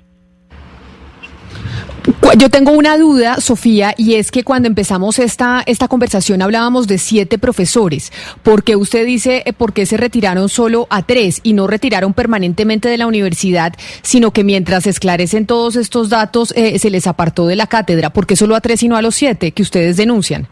Yo 2.36 2.50
tengo 2.50 2.72
una 2.72 2.98
duda, 2.98 3.40
Sofía, 3.40 3.96
y 3.98 4.16
es 4.16 4.32
que 4.32 4.44
cuando 4.44 4.68
empezamos 4.68 5.18
esta, 5.18 5.64
esta 5.66 5.88
conversación 5.88 6.42
hablábamos 6.42 6.86
de 6.86 6.98
siete 6.98 7.38
profesores. 7.38 8.12
¿Por 8.44 8.64
qué 8.64 8.76
usted 8.76 9.06
dice 9.06 9.44
eh, 9.46 9.54
por 9.54 9.72
qué 9.72 9.86
se 9.86 9.96
retiraron 9.96 10.50
solo 10.50 10.88
a 10.90 11.04
tres 11.04 11.40
y 11.42 11.54
no 11.54 11.68
retiraron 11.68 12.14
permanentemente 12.14 12.90
de 12.90 12.98
la 12.98 13.08
universidad, 13.08 13.74
sino 14.02 14.32
que 14.32 14.44
mientras 14.44 14.88
esclarecen 14.88 15.46
todos 15.46 15.78
estos 15.78 16.10
datos 16.10 16.54
eh, 16.58 16.78
se 16.80 16.90
les 16.90 17.08
apartó 17.08 17.48
de 17.48 17.56
la 17.56 17.68
cátedra? 17.68 18.12
¿Por 18.12 18.28
qué 18.28 18.36
solo 18.36 18.56
a 18.56 18.62
tres 18.62 18.84
y 18.84 18.90
no 18.90 18.98
a 18.98 19.02
los 19.02 19.16
siete 19.16 19.54
que 19.54 19.64
ustedes 19.64 19.96
denuncian? 19.96 20.50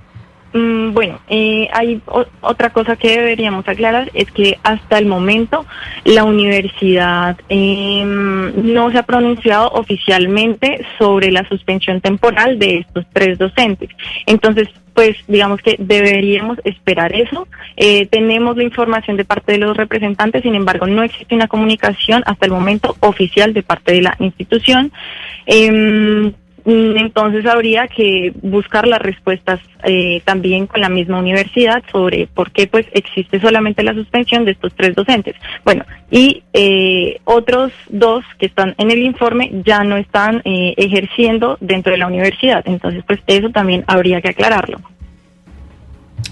Mm, 0.55 0.93
bueno, 0.93 1.19
eh, 1.27 1.67
hay 1.73 2.01
otra 2.39 2.69
cosa 2.69 2.95
que 2.95 3.09
deberíamos 3.09 3.67
aclarar, 3.67 4.09
es 4.13 4.31
que 4.31 4.57
hasta 4.63 4.97
el 4.97 5.05
momento 5.05 5.65
la 6.05 6.23
universidad 6.23 7.37
em, 7.49 8.73
no 8.73 8.89
se 8.89 8.97
ha 8.97 9.03
pronunciado 9.03 9.69
oficialmente 9.71 10.85
sobre 10.97 11.29
la 11.29 11.45
suspensión 11.49 11.99
temporal 11.99 12.57
de 12.57 12.77
estos 12.77 13.05
tres 13.11 13.37
docentes. 13.37 13.89
Entonces, 14.25 14.69
pues 14.93 15.17
digamos 15.27 15.61
que 15.61 15.75
deberíamos 15.77 16.57
esperar 16.63 17.13
eso. 17.13 17.49
Eh, 17.75 18.05
tenemos 18.05 18.55
la 18.55 18.63
información 18.63 19.17
de 19.17 19.25
parte 19.25 19.51
de 19.51 19.57
los 19.57 19.75
representantes, 19.75 20.41
sin 20.43 20.55
embargo, 20.55 20.87
no 20.87 21.03
existe 21.03 21.35
una 21.35 21.49
comunicación 21.49 22.23
hasta 22.25 22.45
el 22.45 22.53
momento 22.53 22.95
oficial 23.01 23.53
de 23.53 23.61
parte 23.61 23.91
de 23.91 24.03
la 24.03 24.15
institución. 24.19 24.93
Eh, 26.65 26.75
Mm, 26.75 26.97
entonces 26.97 27.45
habría 27.45 27.88
que 27.88 28.34
buscar 28.41 28.88
las 28.88 28.99
respuestas 28.99 29.60
eh, 29.84 30.21
también 30.25 30.65
con 30.67 30.82
la 30.82 30.89
misma 30.89 31.19
universidad 31.19 31.84
sobre 31.91 32.28
por 32.28 32.51
qué 32.51 32.65
pues 32.67 32.88
existe 32.91 33.39
solamente 33.39 33.84
la 33.84 33.93
suspensión 33.93 34.45
de 34.45 34.51
estos 34.51 34.73
tres 34.75 34.95
docentes. 34.95 35.36
Bueno, 35.63 35.86
y 36.10 36.43
eh, 36.54 37.19
otros 37.23 37.71
dos 37.89 38.23
que 38.39 38.47
están 38.47 38.73
en 38.78 38.89
el 38.91 38.99
informe 38.99 39.51
ya 39.63 39.84
no 39.84 39.95
están 39.97 40.41
eh, 40.43 40.73
ejerciendo 40.78 41.58
dentro 41.62 41.91
de 41.91 41.99
la 41.99 42.08
universidad. 42.08 42.63
Entonces 42.65 43.04
pues 43.06 43.19
eso 43.28 43.49
también 43.51 43.84
habría 43.88 44.19
que 44.21 44.30
aclararlo. 44.30 44.80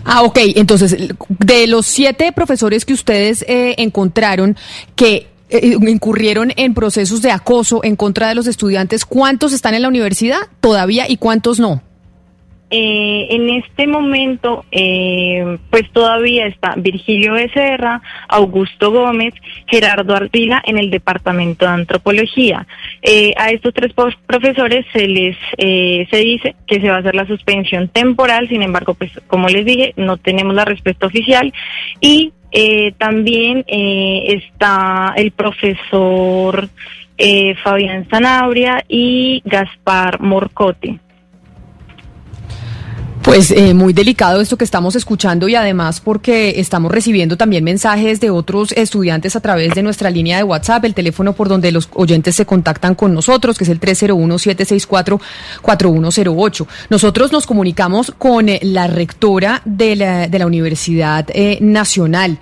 Ah, 0.06 0.24
ok. 0.24 0.40
Entonces, 0.56 0.98
de 1.30 1.68
los 1.68 1.86
siete 1.86 2.32
profesores 2.34 2.84
que 2.84 2.94
ustedes 2.94 3.46
encontraron 3.48 4.58
que 4.96 5.28
eh, 5.50 5.78
incurrieron 5.88 6.52
en 6.56 6.74
procesos 6.74 7.22
de 7.22 7.32
acoso 7.32 7.82
en 7.84 7.96
contra 7.96 8.28
de 8.30 8.36
los 8.36 8.48
estudiantes. 8.48 9.06
¿Cuántos 9.06 9.54
están 9.54 9.74
en 9.74 9.84
la 9.84 9.88
universidad 9.88 10.40
todavía 10.62 11.10
y 11.10 11.18
cuántos 11.18 11.60
no? 11.60 11.82
Eh, 12.76 13.28
en 13.30 13.52
este 13.52 13.86
momento, 13.86 14.66
eh, 14.72 15.60
pues 15.70 15.84
todavía 15.92 16.48
está 16.48 16.74
Virgilio 16.76 17.34
Becerra, 17.34 18.02
Augusto 18.28 18.92
Gómez, 18.92 19.36
Gerardo 19.68 20.16
Ardila 20.16 20.60
en 20.66 20.80
el 20.80 20.90
Departamento 20.90 21.68
de 21.68 21.72
Antropología. 21.72 22.66
Eh, 23.04 23.32
a 23.38 23.52
estos 23.52 23.76
tres 23.76 23.94
profesores 24.26 24.88
se 24.92 25.08
les 25.08 25.38
se 25.56 26.18
dice 26.18 26.56
que 26.66 26.82
se 26.82 26.90
va 26.90 26.96
a 26.96 27.00
hacer 27.02 27.14
la 27.14 27.28
suspensión 27.28 27.90
temporal, 27.90 28.50
sin 28.50 28.64
embargo, 28.64 28.96
pues 28.96 29.12
como 29.28 29.50
les 29.50 29.66
dije, 29.66 29.94
no 29.96 30.18
tenemos 30.18 30.56
la 30.56 30.66
respuesta 30.66 31.06
oficial 31.06 31.54
y 32.02 32.34
también 32.98 33.64
está 33.68 35.14
el 35.16 35.32
profesor 35.32 36.70
Fabián 37.64 38.08
Zanabria 38.10 38.84
y 38.88 39.42
Gaspar 39.46 40.20
Morcote. 40.22 41.00
Pues 43.24 43.52
eh, 43.52 43.74
muy 43.74 43.94
delicado 43.94 44.42
esto 44.42 44.58
que 44.58 44.66
estamos 44.66 44.98
escuchando 44.98 45.48
y 45.48 45.56
además 45.56 46.02
porque 46.02 46.60
estamos 46.60 46.92
recibiendo 46.92 47.38
también 47.38 47.64
mensajes 47.64 48.20
de 48.20 48.30
otros 48.30 48.74
estudiantes 48.74 49.38
a 49.38 49.40
través 49.40 49.74
de 49.76 49.82
nuestra 49.82 50.10
línea 50.10 50.36
de 50.36 50.44
WhatsApp, 50.44 50.84
el 50.84 50.94
teléfono 50.94 51.32
por 51.32 51.48
donde 51.48 51.72
los 51.72 51.88
oyentes 51.94 52.36
se 52.36 52.46
contactan 52.46 52.96
con 52.96 53.14
nosotros, 53.14 53.58
que 53.58 53.64
es 53.64 53.70
el 53.70 53.80
301-764-4108. 53.80 56.68
Nosotros 56.90 57.32
nos 57.32 57.48
comunicamos 57.48 58.12
con 58.18 58.50
eh, 58.50 58.60
la 58.62 58.88
rectora 58.88 59.62
de 59.64 59.96
la, 59.96 60.28
de 60.28 60.40
la 60.40 60.46
Universidad 60.46 61.26
eh, 61.30 61.60
Nacional 61.62 62.40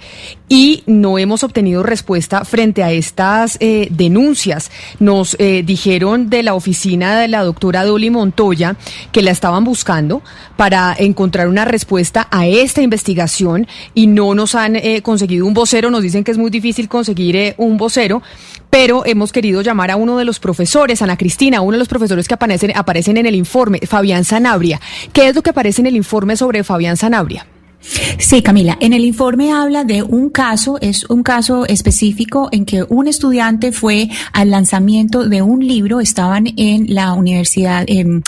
y 0.52 0.84
no 0.86 1.18
hemos 1.18 1.46
obtenido 1.46 1.82
respuesta 1.82 2.44
frente 2.44 2.84
a 2.84 2.92
estas 2.92 3.56
eh, 3.62 3.88
denuncias. 3.90 4.70
Nos 5.00 5.38
eh, 5.40 5.64
dijeron 5.66 6.30
de 6.30 6.44
la 6.44 6.56
oficina 6.56 7.18
de 7.18 7.30
la 7.30 7.44
doctora 7.44 7.86
Dolly 7.86 8.10
Montoya 8.10 8.76
que 9.14 9.22
la 9.22 9.32
estaban 9.32 9.64
buscando 9.64 10.22
para 10.58 10.71
encontrar 10.98 11.48
una 11.48 11.66
respuesta 11.66 12.28
a 12.32 12.48
esta 12.48 12.82
investigación 12.82 13.68
y 13.94 14.08
no 14.08 14.34
nos 14.36 14.56
han 14.56 14.76
eh, 14.76 15.02
conseguido 15.02 15.46
un 15.46 15.54
vocero. 15.54 15.90
Nos 15.92 16.04
dicen 16.04 16.24
que 16.24 16.32
es 16.32 16.38
muy 16.38 16.50
difícil 16.50 16.88
conseguir 16.88 17.56
un 17.58 17.78
vocero, 17.78 18.22
pero 18.70 19.06
hemos 19.06 19.32
querido 19.32 19.62
llamar 19.62 19.92
a 19.92 19.96
uno 19.96 20.18
de 20.18 20.26
los 20.26 20.40
profesores, 20.40 21.02
Ana 21.02 21.18
Cristina, 21.18 21.62
uno 21.62 21.74
de 21.74 21.80
los 21.80 21.88
profesores 21.88 22.28
que 22.28 22.34
aparecen, 22.34 22.72
aparecen 22.76 23.18
en 23.18 23.26
el 23.26 23.36
informe, 23.36 23.80
Fabián 23.88 24.26
Sanabria. 24.26 24.80
¿Qué 25.14 25.28
es 25.28 25.36
lo 25.36 25.42
que 25.42 25.52
aparece 25.52 25.82
en 25.82 25.88
el 25.88 25.96
informe 25.96 26.36
sobre 26.36 26.64
Fabián 26.64 26.98
Sanabria? 26.98 27.46
Sí, 27.82 28.42
Camila, 28.44 28.78
en 28.80 28.94
el 28.94 29.04
informe 29.04 29.52
habla 29.52 29.84
de 29.84 30.04
un 30.04 30.30
caso, 30.30 30.78
es 30.82 31.10
un 31.10 31.24
caso 31.24 31.66
específico 31.66 32.48
en 32.52 32.66
que 32.66 32.84
un 32.88 33.08
estudiante 33.08 33.72
fue 33.72 34.10
al 34.34 34.52
lanzamiento 34.52 35.28
de 35.28 35.42
un 35.42 35.66
libro, 35.66 36.00
estaban 36.00 36.48
en 36.58 36.94
la 36.94 37.14
universidad, 37.14 37.86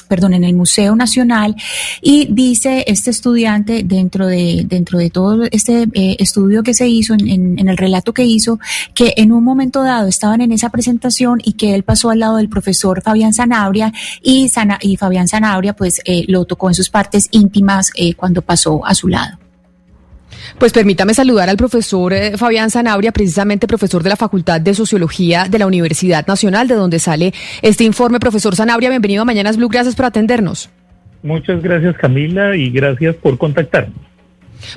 perdón, 0.07 0.33
en 0.33 0.43
el 0.43 0.55
Museo 0.55 0.95
Nacional, 0.95 1.55
y 2.01 2.27
dice 2.31 2.83
este 2.87 3.11
estudiante 3.11 3.83
dentro 3.83 4.25
de, 4.25 4.65
dentro 4.67 4.97
de 4.97 5.09
todo 5.09 5.43
este 5.51 5.87
eh, 5.93 6.15
estudio 6.19 6.63
que 6.63 6.73
se 6.73 6.87
hizo, 6.87 7.13
en, 7.13 7.59
el 7.59 7.77
relato 7.77 8.13
que 8.13 8.25
hizo, 8.25 8.59
que 8.93 9.13
en 9.17 9.31
un 9.31 9.43
momento 9.43 9.83
dado 9.83 10.07
estaban 10.07 10.41
en 10.41 10.51
esa 10.51 10.69
presentación 10.69 11.39
y 11.43 11.53
que 11.53 11.75
él 11.75 11.83
pasó 11.83 12.09
al 12.09 12.19
lado 12.19 12.37
del 12.37 12.49
profesor 12.49 13.01
Fabián 13.01 13.33
Sanabria 13.33 13.93
y, 14.21 14.49
Fabián 14.97 15.27
Sanabria 15.27 15.73
pues 15.73 16.01
eh, 16.05 16.25
lo 16.27 16.45
tocó 16.45 16.69
en 16.69 16.75
sus 16.75 16.89
partes 16.89 17.27
íntimas 17.31 17.91
eh, 17.95 18.15
cuando 18.15 18.41
pasó 18.41 18.85
a 18.85 18.95
su 18.95 19.07
lado. 19.07 19.42
Pues 20.63 20.71
permítame 20.71 21.13
saludar 21.13 21.49
al 21.49 21.57
profesor 21.57 22.13
eh, 22.13 22.37
Fabián 22.37 22.71
Zanabria, 22.71 23.11
precisamente 23.11 23.67
profesor 23.67 24.01
de 24.01 24.07
la 24.07 24.15
Facultad 24.15 24.61
de 24.61 24.73
Sociología 24.73 25.47
de 25.49 25.59
la 25.59 25.67
Universidad 25.67 26.25
Nacional, 26.25 26.69
de 26.69 26.75
donde 26.75 26.99
sale 26.99 27.33
este 27.61 27.83
informe. 27.83 28.17
Profesor 28.17 28.55
Zanabria, 28.55 28.87
bienvenido 28.87 29.23
a 29.23 29.25
Mañanas 29.25 29.57
Blue, 29.57 29.67
gracias 29.67 29.93
por 29.93 30.05
atendernos. 30.05 30.69
Muchas 31.21 31.61
gracias 31.61 31.97
Camila 31.97 32.55
y 32.55 32.69
gracias 32.69 33.13
por 33.17 33.37
contactarnos. 33.37 34.12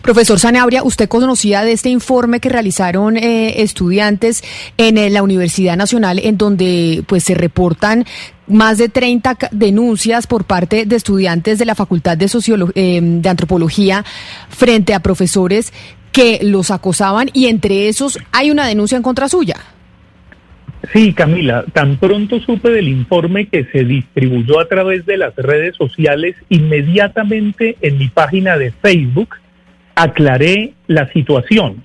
Profesor 0.02 0.38
Sanabria, 0.38 0.82
¿usted 0.82 1.08
conocía 1.08 1.62
de 1.62 1.72
este 1.72 1.88
informe 1.88 2.40
que 2.40 2.48
realizaron 2.48 3.16
eh, 3.16 3.62
estudiantes 3.62 4.42
en 4.76 4.98
eh, 4.98 5.10
la 5.10 5.22
Universidad 5.22 5.76
Nacional 5.76 6.18
en 6.18 6.38
donde 6.38 7.04
pues 7.06 7.24
se 7.24 7.34
reportan 7.34 8.04
más 8.46 8.78
de 8.78 8.88
30 8.88 9.36
denuncias 9.50 10.26
por 10.26 10.44
parte 10.44 10.86
de 10.86 10.96
estudiantes 10.96 11.58
de 11.58 11.64
la 11.64 11.74
Facultad 11.74 12.16
de, 12.16 12.26
eh, 12.74 13.00
de 13.02 13.28
Antropología 13.28 14.04
frente 14.48 14.94
a 14.94 15.00
profesores 15.00 15.72
que 16.12 16.38
los 16.42 16.70
acosaban 16.70 17.28
y 17.32 17.46
entre 17.46 17.88
esos 17.88 18.18
hay 18.32 18.50
una 18.50 18.66
denuncia 18.66 18.96
en 18.96 19.02
contra 19.02 19.28
suya? 19.28 19.56
Sí, 20.92 21.12
Camila, 21.12 21.64
tan 21.72 21.96
pronto 21.96 22.40
supe 22.40 22.70
del 22.70 22.88
informe 22.88 23.46
que 23.48 23.64
se 23.64 23.84
distribuyó 23.84 24.60
a 24.60 24.68
través 24.68 25.04
de 25.04 25.16
las 25.16 25.34
redes 25.34 25.74
sociales, 25.76 26.36
inmediatamente 26.48 27.76
en 27.80 27.98
mi 27.98 28.08
página 28.08 28.56
de 28.56 28.70
Facebook 28.70 29.36
aclaré 29.96 30.74
la 30.86 31.10
situación. 31.12 31.82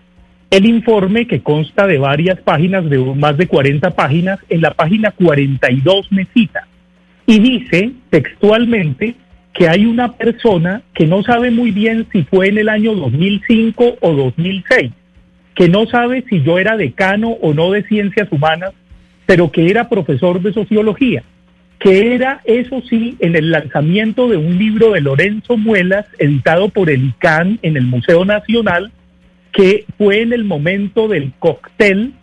El 0.52 0.65
informe, 0.65 1.26
que 1.26 1.41
consta 1.41 1.88
de 1.88 1.97
varias 1.97 2.39
páginas, 2.41 2.88
de 2.89 3.00
más 3.00 3.38
de 3.38 3.47
40 3.47 3.89
páginas, 3.91 4.39
en 4.50 4.62
la 4.62 4.71
página 4.71 5.12
42 5.12 6.12
me 6.12 6.26
cita 6.26 6.67
y 7.26 7.39
dice 7.39 7.91
textualmente 8.10 9.15
que 9.54 9.69
hay 9.69 9.86
una 9.86 10.13
persona 10.13 10.82
que 10.93 11.08
no 11.08 11.24
sabe 11.24 11.50
muy 11.50 11.71
bien 11.71 12.08
si 12.12 12.24
fue 12.24 12.50
en 12.50 12.58
el 12.58 12.67
año 12.67 12.93
2005 12.93 13.97
o 14.02 14.13
2006, 14.13 14.91
que 15.56 15.69
no 15.69 15.86
sabe 15.88 16.26
si 16.30 16.41
yo 16.41 16.60
era 16.60 16.76
decano 16.76 17.30
o 17.30 17.54
no 17.54 17.71
de 17.71 17.84
ciencias 17.84 18.28
humanas, 18.32 18.74
pero 19.26 19.52
que 19.52 19.69
era 19.69 19.88
profesor 19.88 20.41
de 20.41 20.52
sociología 20.52 21.24
que 21.82 22.13
era, 22.13 22.41
eso 22.46 22.84
sí, 22.88 23.17
en 23.20 23.36
el 23.36 23.50
lanzamiento 23.50 24.30
de 24.30 24.38
un 24.38 24.60
libro 24.60 24.91
de 24.91 25.02
Lorenzo 25.02 25.58
Muelas, 25.58 26.06
editado 26.20 26.70
por 26.70 26.91
el 26.91 27.06
ICANN 27.06 27.58
en 27.63 27.76
el 27.76 27.88
Museo 27.88 28.24
Nacional, 28.24 28.91
que 29.52 29.86
fue 29.98 30.22
en 30.22 30.32
el 30.32 30.44
momento 30.44 31.08
del 31.08 31.34
cóctel, 31.39 32.13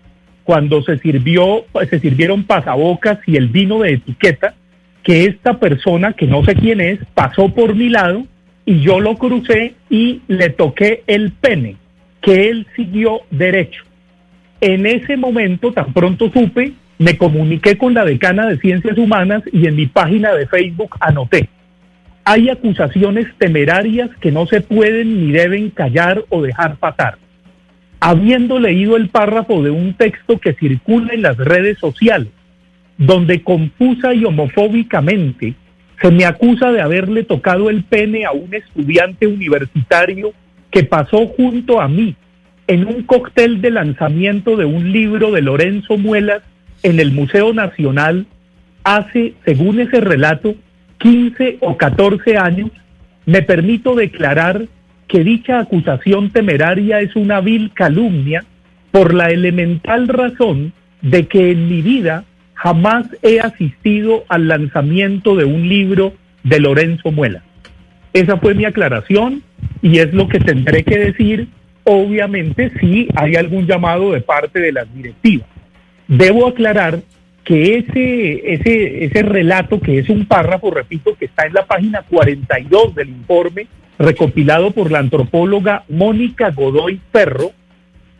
cuando 0.44 0.80
se 0.84 0.98
sirvió, 0.98 1.64
se 1.90 1.98
sirvieron 1.98 2.44
pasabocas 2.44 3.18
y 3.26 3.36
el 3.36 3.48
vino 3.48 3.80
de 3.80 3.94
etiqueta, 3.94 4.54
que 5.02 5.24
esta 5.24 5.58
persona, 5.58 6.12
que 6.12 6.28
no 6.28 6.44
sé 6.44 6.54
quién 6.54 6.80
es, 6.80 7.00
pasó 7.14 7.48
por 7.48 7.74
mi 7.74 7.88
lado 7.88 8.26
y 8.64 8.78
yo 8.78 9.00
lo 9.00 9.16
crucé 9.16 9.74
y 9.90 10.22
le 10.28 10.50
toqué 10.50 11.02
el 11.08 11.32
pene, 11.32 11.74
que 12.20 12.48
él 12.48 12.68
siguió 12.76 13.22
derecho. 13.32 13.82
En 14.60 14.86
ese 14.86 15.16
momento, 15.16 15.72
tan 15.72 15.92
pronto 15.92 16.30
supe, 16.30 16.74
me 16.98 17.16
comuniqué 17.16 17.78
con 17.78 17.94
la 17.94 18.04
decana 18.04 18.46
de 18.46 18.58
Ciencias 18.58 18.98
Humanas 18.98 19.42
y 19.52 19.66
en 19.66 19.76
mi 19.76 19.86
página 19.86 20.34
de 20.34 20.46
Facebook 20.46 20.96
anoté. 21.00 21.48
Hay 22.24 22.50
acusaciones 22.50 23.26
temerarias 23.38 24.10
que 24.20 24.32
no 24.32 24.46
se 24.46 24.60
pueden 24.60 25.26
ni 25.26 25.32
deben 25.32 25.70
callar 25.70 26.24
o 26.28 26.42
dejar 26.42 26.76
pasar. 26.76 27.18
Habiendo 28.00 28.58
leído 28.58 28.96
el 28.96 29.08
párrafo 29.08 29.62
de 29.62 29.70
un 29.70 29.94
texto 29.94 30.38
que 30.38 30.54
circula 30.54 31.14
en 31.14 31.22
las 31.22 31.36
redes 31.36 31.78
sociales, 31.78 32.28
donde 32.96 33.42
confusa 33.42 34.12
y 34.12 34.24
homofóbicamente 34.24 35.54
se 36.00 36.10
me 36.10 36.24
acusa 36.24 36.70
de 36.70 36.80
haberle 36.80 37.24
tocado 37.24 37.70
el 37.70 37.84
pene 37.84 38.24
a 38.24 38.32
un 38.32 38.52
estudiante 38.54 39.26
universitario 39.26 40.32
que 40.70 40.84
pasó 40.84 41.26
junto 41.26 41.80
a 41.80 41.88
mí 41.88 42.14
en 42.66 42.86
un 42.86 43.02
cóctel 43.04 43.60
de 43.60 43.70
lanzamiento 43.70 44.56
de 44.56 44.64
un 44.64 44.92
libro 44.92 45.32
de 45.32 45.42
Lorenzo 45.42 45.96
Muelas 45.96 46.42
en 46.82 47.00
el 47.00 47.12
Museo 47.12 47.52
Nacional 47.52 48.26
hace, 48.84 49.34
según 49.44 49.80
ese 49.80 50.00
relato, 50.00 50.54
15 50.98 51.58
o 51.60 51.76
14 51.76 52.36
años, 52.36 52.70
me 53.26 53.42
permito 53.42 53.94
declarar 53.94 54.66
que 55.06 55.24
dicha 55.24 55.60
acusación 55.60 56.30
temeraria 56.30 57.00
es 57.00 57.16
una 57.16 57.40
vil 57.40 57.72
calumnia 57.74 58.44
por 58.90 59.14
la 59.14 59.30
elemental 59.30 60.08
razón 60.08 60.72
de 61.02 61.26
que 61.26 61.52
en 61.52 61.68
mi 61.68 61.82
vida 61.82 62.24
jamás 62.54 63.06
he 63.22 63.40
asistido 63.40 64.24
al 64.28 64.48
lanzamiento 64.48 65.36
de 65.36 65.44
un 65.44 65.68
libro 65.68 66.12
de 66.42 66.60
Lorenzo 66.60 67.12
Muela. 67.12 67.42
Esa 68.12 68.36
fue 68.38 68.54
mi 68.54 68.64
aclaración 68.64 69.42
y 69.82 69.98
es 69.98 70.12
lo 70.12 70.28
que 70.28 70.40
tendré 70.40 70.82
que 70.82 70.98
decir, 70.98 71.48
obviamente, 71.84 72.72
si 72.80 73.08
hay 73.14 73.36
algún 73.36 73.66
llamado 73.66 74.12
de 74.12 74.20
parte 74.20 74.60
de 74.60 74.72
las 74.72 74.92
directivas. 74.92 75.48
Debo 76.08 76.48
aclarar 76.48 77.02
que 77.44 77.76
ese, 77.76 78.54
ese, 78.54 79.04
ese 79.04 79.22
relato, 79.22 79.78
que 79.78 79.98
es 79.98 80.08
un 80.08 80.24
párrafo, 80.26 80.70
repito, 80.70 81.14
que 81.14 81.26
está 81.26 81.46
en 81.46 81.52
la 81.52 81.66
página 81.66 82.02
42 82.02 82.94
del 82.94 83.10
informe, 83.10 83.66
recopilado 83.98 84.70
por 84.70 84.90
la 84.90 85.00
antropóloga 85.00 85.84
Mónica 85.88 86.50
Godoy 86.50 87.00
Perro, 87.12 87.52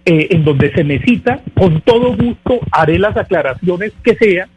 eh, 0.05 0.29
en 0.31 0.45
donde 0.45 0.71
se 0.73 0.85
me 0.85 0.99
cita, 1.01 1.41
con 1.55 1.81
todo 1.81 2.15
gusto 2.15 2.61
haré 2.71 2.99
las 2.99 3.17
aclaraciones 3.17 3.93
que 4.03 4.17
sea, 4.17 4.49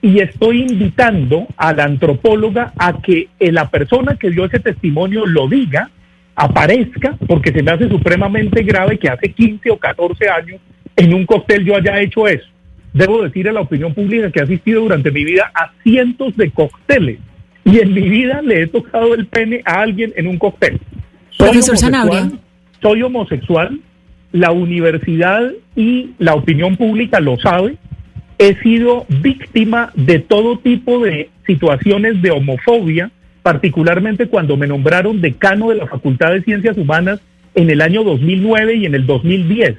y 0.00 0.20
estoy 0.20 0.62
invitando 0.62 1.48
a 1.56 1.72
la 1.72 1.84
antropóloga 1.84 2.72
a 2.76 3.00
que 3.00 3.28
eh, 3.40 3.50
la 3.50 3.68
persona 3.68 4.16
que 4.16 4.30
dio 4.30 4.44
ese 4.44 4.60
testimonio 4.60 5.26
lo 5.26 5.48
diga, 5.48 5.90
aparezca, 6.36 7.16
porque 7.26 7.50
se 7.50 7.62
me 7.64 7.72
hace 7.72 7.88
supremamente 7.88 8.62
grave 8.62 8.98
que 8.98 9.08
hace 9.08 9.32
15 9.32 9.70
o 9.70 9.76
14 9.76 10.28
años 10.28 10.60
en 10.94 11.14
un 11.14 11.26
cóctel 11.26 11.64
yo 11.64 11.74
haya 11.76 12.00
hecho 12.00 12.28
eso 12.28 12.55
debo 12.96 13.22
decir 13.22 13.48
a 13.48 13.52
la 13.52 13.60
opinión 13.60 13.94
pública 13.94 14.30
que 14.30 14.40
he 14.40 14.42
asistido 14.42 14.80
durante 14.82 15.10
mi 15.10 15.24
vida 15.24 15.50
a 15.54 15.72
cientos 15.82 16.36
de 16.36 16.50
cócteles 16.50 17.18
y 17.64 17.78
en 17.80 17.92
mi 17.92 18.08
vida 18.08 18.40
le 18.42 18.62
he 18.62 18.66
tocado 18.68 19.14
el 19.14 19.26
pene 19.26 19.60
a 19.64 19.80
alguien 19.80 20.12
en 20.16 20.26
un 20.26 20.38
cóctel. 20.38 20.80
Soy 21.30 21.48
Profesor 21.48 21.76
Sanabria. 21.76 22.30
Soy 22.80 23.02
homosexual, 23.02 23.80
la 24.32 24.52
universidad 24.52 25.52
y 25.74 26.10
la 26.18 26.34
opinión 26.34 26.76
pública 26.76 27.20
lo 27.20 27.38
sabe. 27.38 27.76
He 28.38 28.54
sido 28.62 29.04
víctima 29.08 29.90
de 29.94 30.18
todo 30.20 30.58
tipo 30.58 31.00
de 31.00 31.30
situaciones 31.46 32.22
de 32.22 32.30
homofobia, 32.30 33.10
particularmente 33.42 34.28
cuando 34.28 34.56
me 34.56 34.66
nombraron 34.66 35.20
decano 35.20 35.70
de 35.70 35.76
la 35.76 35.86
Facultad 35.86 36.32
de 36.32 36.42
Ciencias 36.42 36.78
Humanas 36.78 37.20
en 37.54 37.70
el 37.70 37.80
año 37.80 38.04
2009 38.04 38.76
y 38.76 38.86
en 38.86 38.94
el 38.94 39.06
2010. 39.06 39.76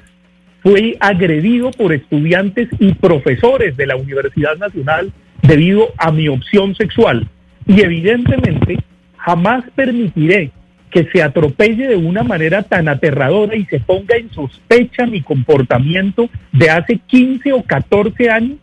Fui 0.68 0.98
agredido 1.00 1.70
por 1.70 1.94
estudiantes 1.94 2.68
y 2.78 2.92
profesores 2.92 3.74
de 3.78 3.86
la 3.86 3.96
Universidad 3.96 4.54
Nacional 4.58 5.10
debido 5.40 5.88
a 5.96 6.12
mi 6.12 6.28
opción 6.28 6.74
sexual. 6.74 7.26
Y 7.66 7.80
evidentemente 7.80 8.76
jamás 9.16 9.64
permitiré 9.74 10.50
que 10.90 11.08
se 11.10 11.22
atropelle 11.22 11.88
de 11.88 11.96
una 11.96 12.22
manera 12.22 12.64
tan 12.64 12.86
aterradora 12.86 13.56
y 13.56 13.64
se 13.64 13.80
ponga 13.80 14.16
en 14.16 14.30
sospecha 14.30 15.06
mi 15.06 15.22
comportamiento 15.22 16.28
de 16.52 16.68
hace 16.68 16.98
15 17.06 17.50
o 17.54 17.62
14 17.62 18.28
años 18.28 18.58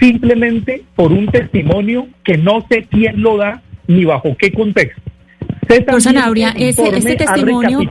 simplemente 0.00 0.82
por 0.96 1.12
un 1.12 1.28
testimonio 1.28 2.08
que 2.24 2.38
no 2.38 2.66
sé 2.68 2.88
quién 2.90 3.22
lo 3.22 3.36
da 3.36 3.62
ni 3.86 4.04
bajo 4.04 4.36
qué 4.36 4.50
contexto. 4.50 5.00
Sé 5.68 5.86
Sanabria, 6.00 6.52
ese, 6.58 6.88
este 6.88 7.14
testimonio... 7.14 7.88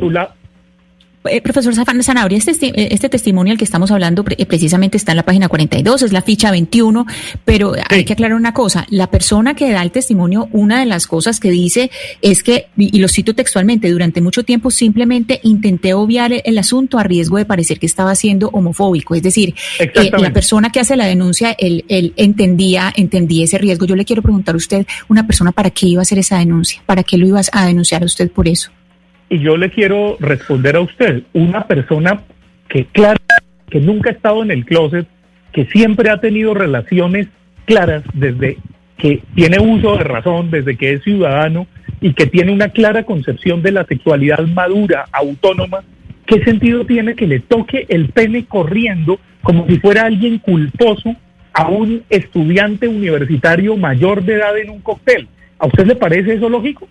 Eh, 1.30 1.42
profesor 1.42 1.74
Sanabria, 2.04 2.38
este, 2.38 2.68
eh, 2.68 2.90
este 2.92 3.10
testimonio 3.10 3.52
al 3.52 3.58
que 3.58 3.64
estamos 3.64 3.92
hablando 3.92 4.24
eh, 4.30 4.46
precisamente 4.46 4.98
está 4.98 5.12
en 5.12 5.18
la 5.18 5.24
página 5.24 5.48
42, 5.48 6.04
es 6.04 6.12
la 6.12 6.22
ficha 6.22 6.52
21, 6.52 7.06
pero 7.44 7.74
hay 7.90 8.06
que 8.06 8.14
aclarar 8.14 8.36
una 8.36 8.54
cosa, 8.54 8.86
la 8.90 9.08
persona 9.08 9.56
que 9.56 9.72
da 9.72 9.82
el 9.82 9.92
testimonio, 9.92 10.50
una 10.52 10.80
de 10.80 10.86
las 10.86 11.08
cosas 11.08 11.40
que 11.40 11.50
dice 11.52 11.92
es 12.22 12.44
que, 12.44 12.68
y, 12.78 13.00
lo 13.00 13.08
cito 13.08 13.34
textualmente, 13.34 13.90
durante 13.90 14.22
mucho 14.22 14.44
tiempo 14.44 14.72
simplemente 14.72 15.40
intenté 15.44 15.94
obviar 15.94 16.32
el, 16.44 16.58
asunto 16.58 16.98
a 16.98 17.04
riesgo 17.04 17.38
de 17.38 17.46
parecer 17.46 17.80
que 17.80 17.86
estaba 17.86 18.16
siendo 18.16 18.50
homofóbico, 18.50 19.14
es 19.14 19.22
decir, 19.22 19.54
la 20.18 20.32
persona 20.32 20.72
que 20.72 20.80
hace 20.80 20.96
la 20.96 21.06
denuncia, 21.06 21.56
él, 21.58 21.84
él 21.90 22.14
entendía, 22.16 22.94
entendía 22.96 23.44
ese 23.44 23.58
riesgo. 23.58 23.86
Yo 23.86 23.96
le 23.96 24.06
quiero 24.06 24.22
preguntar 24.22 24.56
a 24.56 24.58
usted, 24.58 24.88
una 25.10 25.28
persona, 25.28 25.52
¿para 25.52 25.70
qué 25.70 25.88
iba 25.88 26.02
a 26.02 26.04
hacer 26.04 26.18
esa 26.18 26.40
denuncia? 26.40 26.82
¿Para 26.86 27.04
qué 27.04 27.18
lo 27.18 27.28
ibas 27.28 27.50
a 27.54 27.66
denunciar 27.66 28.04
a 28.04 28.06
usted 28.06 28.32
por 28.32 28.48
eso? 28.48 28.72
Y 29.30 29.40
yo 29.40 29.58
le 29.58 29.70
quiero 29.70 30.18
responder 30.20 30.76
a 30.76 30.82
usted, 30.82 31.24
una 31.34 31.66
persona 31.68 32.22
que 32.68 32.88
que 33.70 33.80
nunca 33.80 34.10
ha 34.10 34.14
estado 34.14 34.44
en 34.44 34.52
el 34.52 34.66
closet, 34.66 35.08
que 35.52 35.66
siempre 35.66 36.10
ha 36.10 36.20
tenido 36.20 36.54
relaciones 36.54 37.28
claras 37.66 38.04
desde 38.14 38.58
que 38.98 39.22
tiene 39.36 39.60
uso 39.60 39.98
de 39.98 40.04
razón, 40.04 40.52
desde 40.52 40.78
que 40.78 40.94
es 40.94 41.04
ciudadano 41.04 41.68
y 42.02 42.14
que 42.14 42.28
tiene 42.28 42.52
una 42.52 42.70
clara 42.70 43.04
concepción 43.04 43.62
de 43.62 43.72
la 43.72 43.86
sexualidad 43.86 44.46
madura, 44.48 45.06
autónoma, 45.12 45.84
¿qué 46.26 46.44
sentido 46.44 46.86
tiene 46.86 47.16
que 47.16 47.28
le 47.28 47.40
toque 47.40 47.86
el 47.90 48.10
pene 48.10 48.46
corriendo 48.46 49.20
como 49.42 49.68
si 49.68 49.80
fuera 49.80 50.06
alguien 50.06 50.40
culposo 50.40 51.16
a 51.54 51.68
un 51.68 52.04
estudiante 52.10 52.88
universitario 52.88 53.78
mayor 53.78 54.24
de 54.24 54.36
edad 54.36 54.58
en 54.58 54.70
un 54.70 54.82
cóctel? 54.82 55.28
¿A 55.60 55.68
usted 55.68 55.86
le 55.86 55.96
parece 55.96 56.34
eso 56.34 56.50
lógico? 56.50 56.88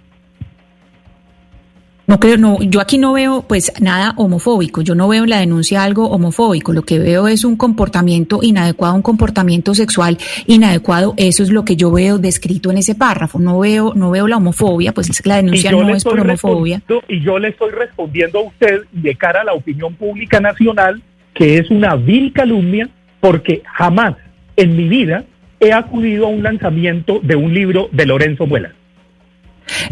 No 2.06 2.20
creo, 2.20 2.36
no, 2.36 2.58
yo 2.60 2.80
aquí 2.80 2.98
no 2.98 3.14
veo 3.14 3.46
pues 3.48 3.72
nada 3.80 4.12
homofóbico, 4.16 4.82
yo 4.82 4.94
no 4.94 5.08
veo 5.08 5.24
en 5.24 5.30
la 5.30 5.40
denuncia 5.40 5.82
algo 5.82 6.10
homofóbico, 6.10 6.74
lo 6.74 6.82
que 6.82 6.98
veo 6.98 7.28
es 7.28 7.44
un 7.44 7.56
comportamiento 7.56 8.40
inadecuado, 8.42 8.94
un 8.94 9.02
comportamiento 9.02 9.74
sexual 9.74 10.18
inadecuado, 10.46 11.14
eso 11.16 11.42
es 11.42 11.50
lo 11.50 11.64
que 11.64 11.76
yo 11.76 11.90
veo 11.90 12.18
descrito 12.18 12.70
en 12.70 12.78
ese 12.78 12.94
párrafo, 12.94 13.38
no 13.38 13.58
veo, 13.58 13.94
no 13.94 14.10
veo 14.10 14.28
la 14.28 14.36
homofobia, 14.36 14.92
pues 14.92 15.08
es 15.08 15.22
que 15.22 15.30
la 15.30 15.36
denuncia 15.36 15.70
no 15.72 15.88
es 15.88 16.04
por 16.04 16.20
homofobia. 16.20 16.82
Y 17.08 17.20
yo 17.20 17.38
le 17.38 17.48
estoy 17.48 17.70
respondiendo 17.70 18.38
a 18.40 18.42
usted 18.42 18.82
de 18.92 19.14
cara 19.14 19.40
a 19.40 19.44
la 19.44 19.54
opinión 19.54 19.94
pública 19.94 20.40
nacional 20.40 21.02
que 21.34 21.58
es 21.58 21.70
una 21.70 21.96
vil 21.96 22.32
calumnia 22.32 22.88
porque 23.20 23.62
jamás 23.64 24.14
en 24.56 24.76
mi 24.76 24.88
vida 24.88 25.24
he 25.60 25.72
acudido 25.72 26.26
a 26.26 26.28
un 26.28 26.42
lanzamiento 26.42 27.20
de 27.22 27.36
un 27.36 27.52
libro 27.52 27.88
de 27.92 28.06
Lorenzo 28.06 28.46
Muelas. 28.46 28.72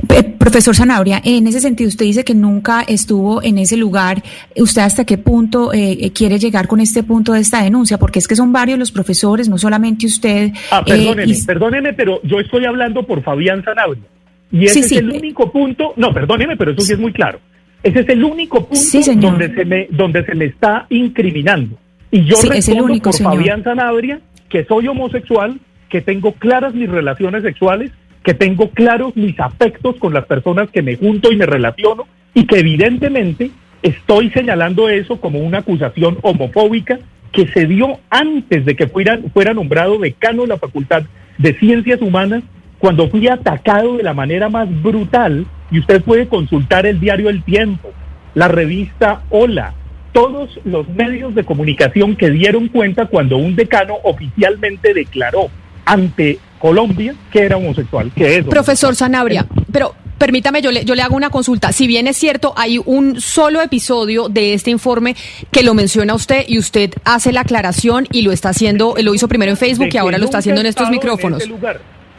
Eh, 0.08 0.22
profesor 0.38 0.74
Sanabria, 0.74 1.20
en 1.24 1.46
ese 1.46 1.61
sentido, 1.61 1.88
usted 1.88 2.04
dice 2.04 2.24
que 2.24 2.35
nunca 2.35 2.82
estuvo 2.82 3.42
en 3.42 3.58
ese 3.58 3.76
lugar. 3.76 4.22
¿Usted 4.56 4.82
hasta 4.82 5.04
qué 5.04 5.18
punto 5.18 5.72
eh, 5.72 6.12
quiere 6.14 6.38
llegar 6.38 6.68
con 6.68 6.80
este 6.80 7.02
punto 7.02 7.32
de 7.32 7.40
esta 7.40 7.62
denuncia? 7.62 7.98
Porque 7.98 8.18
es 8.18 8.28
que 8.28 8.37
son 8.37 8.52
varios 8.52 8.78
los 8.78 8.92
profesores, 8.92 9.48
no 9.48 9.58
solamente 9.58 10.06
usted. 10.06 10.52
Ah, 10.70 10.85
perdóneme, 10.85 11.32
eh, 11.32 11.37
perdóneme, 11.46 11.92
pero 11.94 12.20
yo 12.22 12.40
estoy 12.40 12.64
hablando 12.64 13.04
por 13.04 13.22
Fabián 13.22 13.64
Sanabria. 13.64 14.04
Y 14.50 14.66
ese 14.66 14.80
es 14.80 14.92
el 14.92 15.11
único 15.11 15.50
punto. 15.50 15.94
No, 15.96 16.12
perdóneme, 16.12 16.56
pero 16.56 16.72
eso 16.72 16.82
sí 16.82 16.92
es 16.92 16.98
muy 16.98 17.12
claro. 17.12 17.40
Ese 17.82 18.00
es 18.00 18.08
el 18.11 18.22
único 18.22 18.66
punto 18.66 18.98
donde 19.16 19.54
se 19.54 19.64
me 19.64 19.88
donde 19.90 20.24
se 20.24 20.35
me 20.35 20.44
está 20.46 20.87
incriminando. 20.90 21.78
Y 22.11 22.24
yo 22.24 22.37
respondo 22.42 23.00
por 23.02 23.14
Fabián 23.14 23.64
Sanabria 23.64 24.20
que 24.48 24.64
soy 24.66 24.87
homosexual, 24.87 25.58
que 25.88 26.02
tengo 26.02 26.32
claras 26.32 26.74
mis 26.74 26.88
relaciones 26.88 27.42
sexuales 27.42 27.90
que 28.22 28.35
tengo 28.35 28.70
claros 28.70 29.16
mis 29.16 29.38
afectos 29.40 29.96
con 29.96 30.14
las 30.14 30.26
personas 30.26 30.70
que 30.70 30.82
me 30.82 30.96
junto 30.96 31.32
y 31.32 31.37
me 31.37 31.46
relaciono 31.46 32.06
y 32.35 32.46
que 32.46 32.61
evidentemente 32.61 33.50
estoy 33.82 34.30
señalando 34.30 34.88
eso 34.88 35.20
como 35.20 35.40
una 35.40 35.58
acusación 35.58 36.18
homofóbica 36.22 36.98
que 37.32 37.48
se 37.48 37.66
dio 37.66 37.98
antes 38.11 38.64
de 38.64 38.76
que 38.76 38.87
fuera, 38.87 39.54
nombrado 39.54 39.98
decano 39.98 40.42
de 40.42 40.48
la 40.48 40.58
Facultad 40.58 41.02
de 41.38 41.54
Ciencias 41.58 42.00
Humanas, 42.00 42.42
cuando 42.78 43.08
fui 43.08 43.26
atacado 43.26 43.96
de 43.96 44.02
la 44.02 44.12
manera 44.12 44.48
más 44.48 44.68
brutal, 44.82 45.46
y 45.70 45.78
usted 45.78 46.02
puede 46.02 46.28
consultar 46.28 46.85
el 46.85 47.00
diario 47.00 47.30
El 47.30 47.42
Tiempo, 47.42 47.90
la 48.35 48.48
revista 48.48 49.22
Hola, 49.30 49.72
todos 50.12 50.61
los 50.64 50.87
medios 50.90 51.35
de 51.35 51.44
comunicación 51.44 52.16
que 52.16 52.30
dieron 52.30 52.68
cuenta 52.68 53.06
cuando 53.06 53.38
un 53.38 53.56
decano 53.56 53.94
oficialmente 54.04 54.92
declaró 54.92 55.48
ante 55.87 56.38
Colombia 56.62 57.12
que 57.33 57.40
era 57.40 57.57
homosexual, 57.57 58.12
que 58.14 58.37
es 58.37 58.44
Profesor 58.44 58.94
Sanabria, 58.94 59.44
pero 59.72 59.96
permítame, 60.16 60.62
yo 60.62 60.70
le, 60.70 60.85
yo 60.85 60.94
le 60.94 61.03
hago 61.03 61.16
una 61.16 61.29
consulta. 61.29 61.72
Si 61.72 61.88
bien 61.88 62.07
es 62.07 62.16
cierto, 62.16 62.55
hay 62.57 62.79
un 62.79 63.20
solo 63.20 63.61
episodio 63.61 64.29
de 64.29 64.55
este 64.55 64.70
informe 64.70 65.16
que 65.51 65.64
lo 65.64 65.75
menciona 65.75 66.14
usted 66.14 66.44
y 66.46 66.61
usted 66.61 66.92
hace 67.03 67.33
la 67.33 67.40
aclaración 67.40 68.07
y 68.12 68.22
lo 68.22 68.31
está 68.31 68.51
haciendo, 68.51 68.94
lo 69.03 69.12
hizo 69.12 69.27
primero 69.27 69.51
en 69.51 69.57
Facebook 69.57 69.88
y 69.90 69.96
ahora 69.96 70.18
lo 70.18 70.27
está 70.27 70.38
haciendo 70.38 70.61
en 70.61 70.68
estos 70.68 70.88
micrófonos. 70.88 71.42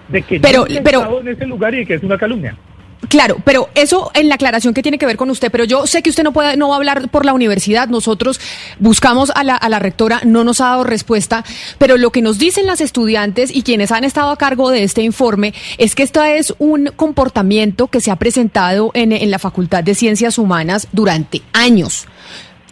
de 0.09 0.21
que 0.23 0.41
pero, 0.41 0.65
pero, 0.83 1.21
en 1.21 1.29
ese 1.29 1.45
lugar 1.45 1.73
y 1.73 1.85
que 1.85 1.93
es 1.93 2.03
una 2.03 2.17
calumnia. 2.17 2.57
Claro, 3.09 3.37
pero 3.43 3.69
eso 3.75 4.11
en 4.13 4.29
la 4.29 4.35
aclaración 4.35 4.73
que 4.73 4.81
tiene 4.81 4.97
que 4.97 5.05
ver 5.05 5.17
con 5.17 5.29
usted, 5.29 5.51
pero 5.51 5.65
yo 5.65 5.87
sé 5.87 6.01
que 6.01 6.09
usted 6.09 6.23
no 6.23 6.31
puede, 6.31 6.55
no 6.55 6.69
va 6.69 6.75
a 6.75 6.77
hablar 6.77 7.09
por 7.09 7.25
la 7.25 7.33
universidad. 7.33 7.87
Nosotros 7.87 8.39
buscamos 8.79 9.31
a 9.35 9.43
la, 9.43 9.79
rectora, 9.79 10.21
no 10.23 10.43
nos 10.43 10.61
ha 10.61 10.65
dado 10.69 10.83
respuesta, 10.83 11.43
pero 11.77 11.97
lo 11.97 12.11
que 12.11 12.21
nos 12.21 12.39
dicen 12.39 12.65
las 12.65 12.81
estudiantes 12.81 13.53
y 13.53 13.63
quienes 13.63 13.91
han 13.91 14.03
estado 14.03 14.29
a 14.29 14.37
cargo 14.37 14.69
de 14.69 14.83
este 14.83 15.01
informe 15.01 15.53
es 15.77 15.95
que 15.95 16.03
este 16.03 16.37
es 16.37 16.53
un 16.59 16.91
comportamiento 16.95 17.87
que 17.87 17.99
se 17.99 18.11
ha 18.11 18.15
presentado 18.15 18.91
en, 18.93 19.11
en 19.11 19.31
la 19.31 19.39
Facultad 19.39 19.83
de 19.83 19.95
Ciencias 19.95 20.37
Humanas 20.37 20.87
durante 20.91 21.41
años. 21.51 22.07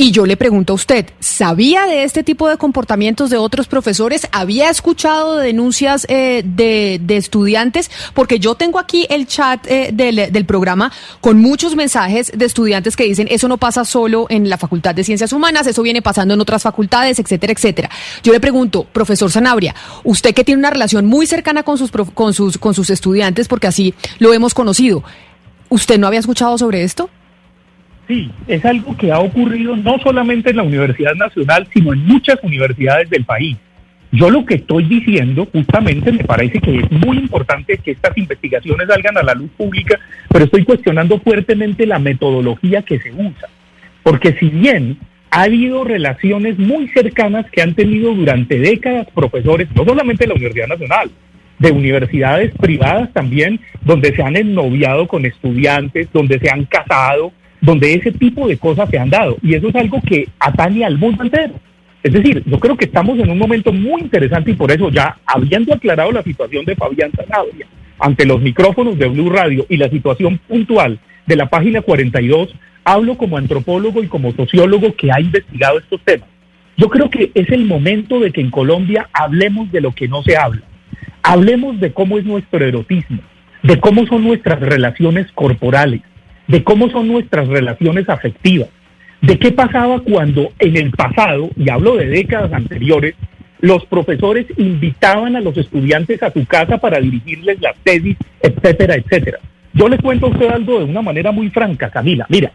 Y 0.02 0.10
yo 0.10 0.26
le 0.26 0.36
pregunto 0.36 0.74
a 0.74 0.78
usted, 0.78 1.06
¿sabía 1.20 1.86
de 1.86 2.04
este 2.04 2.24
tipo 2.24 2.50
de 2.50 2.58
comportamientos 2.58 3.30
de 3.30 3.38
otros 3.38 3.68
profesores? 3.68 4.28
¿Había 4.32 4.68
escuchado 4.68 5.38
denuncias 5.38 6.08
eh, 6.10 6.42
de, 6.44 7.00
estudiantes? 7.18 7.92
Porque 8.16 8.40
yo 8.40 8.56
tengo 8.56 8.80
aquí 8.80 9.06
el 9.12 9.28
chat 9.28 9.64
eh, 9.68 9.92
del, 9.94 10.32
del, 10.32 10.46
programa 10.46 10.92
con 11.20 11.40
muchos 11.40 11.76
mensajes 11.76 12.32
de 12.36 12.46
estudiantes 12.46 12.96
que 12.96 13.04
dicen, 13.04 13.28
eso 13.30 13.48
no 13.48 13.58
pasa 13.60 13.86
solo 13.86 14.26
en 14.30 14.50
la 14.50 14.58
Facultad 14.58 14.96
de 14.96 15.04
Ciencias 15.04 15.34
Humanas, 15.34 15.68
eso 15.68 15.84
viene 15.84 16.02
pasando 16.02 16.34
en 16.34 16.42
otras 16.42 16.64
facultades, 16.64 17.20
etcétera, 17.20 17.54
etcétera. 17.54 17.92
Yo 18.24 18.34
le 18.34 18.40
pregunto, 18.40 18.86
profesor 18.86 19.30
Sanabria, 19.30 19.76
usted 20.04 20.34
que 20.34 20.44
tiene 20.44 20.58
una 20.58 20.72
relación 20.72 21.06
muy 21.06 21.28
cercana 21.28 21.62
con 21.62 21.78
sus, 21.78 21.92
con 21.92 22.34
sus, 22.34 22.58
con 22.58 22.74
sus 22.74 22.90
estudiantes, 22.90 23.48
porque 23.48 23.68
así 23.68 23.94
lo 24.18 24.34
hemos 24.34 24.56
conocido, 24.56 25.04
¿usted 25.70 26.00
no 26.00 26.08
había 26.08 26.22
escuchado 26.22 26.58
sobre 26.58 26.82
esto? 26.82 27.12
Sí, 28.12 28.30
es 28.46 28.66
algo 28.66 28.98
que 28.98 29.10
ha 29.10 29.20
ocurrido 29.20 29.78
no 29.78 29.98
solamente 30.00 30.50
en 30.50 30.58
la 30.58 30.64
Universidad 30.64 31.16
Nacional, 31.16 31.66
sino 31.74 31.94
en 31.94 32.06
muchas 32.06 32.36
universidades 32.44 33.10
del 33.10 33.24
país. 33.24 33.56
Yo 34.12 34.30
lo 34.30 34.46
que 34.46 34.56
estoy 34.56 34.84
diciendo, 34.84 35.48
justamente 35.50 36.12
me 36.12 36.26
parece 36.26 36.60
que 36.60 36.80
es 36.80 36.92
muy 36.92 37.20
importante 37.20 37.78
que 37.78 37.92
estas 37.92 38.18
investigaciones 38.18 38.90
salgan 38.90 39.18
a 39.18 39.24
la 39.24 39.34
luz 39.34 39.50
pública, 39.52 39.98
pero 40.28 40.44
estoy 40.44 40.66
cuestionando 40.66 41.22
fuertemente 41.22 41.86
la 41.86 42.00
metodología 42.00 42.82
que 42.82 43.00
se 43.00 43.14
usa. 43.14 43.48
Porque 44.04 44.34
si 44.34 44.50
bien 44.50 44.98
ha 45.30 45.44
habido 45.44 45.86
relaciones 45.86 46.60
muy 46.60 46.90
cercanas 46.90 47.50
que 47.50 47.62
han 47.62 47.76
tenido 47.76 48.14
durante 48.14 48.60
décadas 48.60 49.08
profesores, 49.16 49.70
no 49.74 49.86
solamente 49.86 50.26
de 50.26 50.28
la 50.28 50.36
Universidad 50.36 50.68
Nacional, 50.68 51.10
de 51.60 51.72
universidades 51.72 52.52
privadas 52.60 53.14
también, 53.14 53.62
donde 53.80 54.14
se 54.14 54.22
han 54.22 54.36
ennoviado 54.36 55.08
con 55.08 55.26
estudiantes, 55.26 56.10
donde 56.12 56.40
se 56.40 56.50
han 56.50 56.66
casado, 56.66 57.32
donde 57.62 57.94
ese 57.94 58.12
tipo 58.12 58.48
de 58.48 58.58
cosas 58.58 58.90
se 58.90 58.98
han 58.98 59.10
dado. 59.10 59.38
Y 59.42 59.54
eso 59.54 59.70
es 59.70 59.76
algo 59.76 60.02
que 60.02 60.28
atañe 60.40 60.84
al 60.84 60.98
mundo 60.98 61.24
entero. 61.24 61.54
Es 62.04 62.12
decir, 62.12 62.42
yo 62.46 62.60
creo 62.60 62.76
que 62.76 62.86
estamos 62.86 63.20
en 63.20 63.30
un 63.30 63.38
momento 63.38 63.72
muy 63.72 64.02
interesante 64.02 64.52
y 64.52 64.56
por 64.56 64.72
eso 64.72 64.90
ya 64.90 65.18
habiendo 65.26 65.74
aclarado 65.74 66.12
la 66.12 66.24
situación 66.24 66.66
de 66.66 66.76
Fabián 66.76 67.12
Zanabria 67.16 67.68
ante 68.00 68.26
los 68.26 68.42
micrófonos 68.42 68.98
de 68.98 69.08
Blue 69.08 69.30
Radio 69.30 69.68
y 69.70 69.78
la 69.78 69.90
situación 69.90 70.40
puntual 70.48 71.00
de 71.28 71.36
la 71.36 71.50
página 71.50 71.82
42, 71.82 72.56
hablo 72.84 73.16
como 73.18 73.38
antropólogo 73.38 74.02
y 74.02 74.08
como 74.08 74.34
sociólogo 74.34 74.96
que 74.96 75.12
ha 75.12 75.22
investigado 75.22 75.78
estos 75.78 76.02
temas. 76.02 76.28
Yo 76.78 76.90
creo 76.90 77.12
que 77.12 77.32
es 77.36 77.50
el 77.50 77.66
momento 77.66 78.20
de 78.20 78.32
que 78.32 78.42
en 78.42 78.50
Colombia 78.50 79.08
hablemos 79.14 79.72
de 79.72 79.82
lo 79.82 79.92
que 79.92 80.08
no 80.08 80.24
se 80.24 80.36
habla. 80.36 80.64
Hablemos 81.22 81.80
de 81.80 81.94
cómo 81.94 82.18
es 82.18 82.26
nuestro 82.26 82.66
erotismo, 82.66 83.20
de 83.62 83.80
cómo 83.80 84.08
son 84.08 84.24
nuestras 84.24 84.60
relaciones 84.60 85.32
corporales, 85.34 86.02
de 86.48 86.64
cómo 86.64 86.90
son 86.90 87.08
nuestras 87.08 87.48
relaciones 87.48 88.10
afectivas, 88.10 88.70
de 89.22 89.38
qué 89.38 89.52
pasaba 89.52 90.00
cuando 90.00 90.52
en 90.60 90.78
el 90.78 90.92
pasado, 90.92 91.50
y 91.56 91.70
hablo 91.70 91.96
de 91.96 92.08
décadas 92.08 92.52
anteriores, 92.54 93.16
los 93.60 93.86
profesores 93.86 94.48
invitaban 94.58 95.36
a 95.36 95.42
los 95.42 95.56
estudiantes 95.56 96.22
a 96.24 96.32
su 96.32 96.46
casa 96.46 96.80
para 96.80 97.00
dirigirles 97.00 97.62
las 97.62 97.76
tesis, 97.84 98.18
etcétera, 98.42 98.96
etcétera. 98.96 99.38
Yo 99.74 99.88
le 99.88 100.00
cuento 100.00 100.26
a 100.26 100.30
usted 100.30 100.50
algo 100.50 100.80
de 100.80 100.86
una 100.86 101.02
manera 101.02 101.32
muy 101.32 101.50
franca, 101.50 101.90
Camila. 101.90 102.26
Mira, 102.30 102.52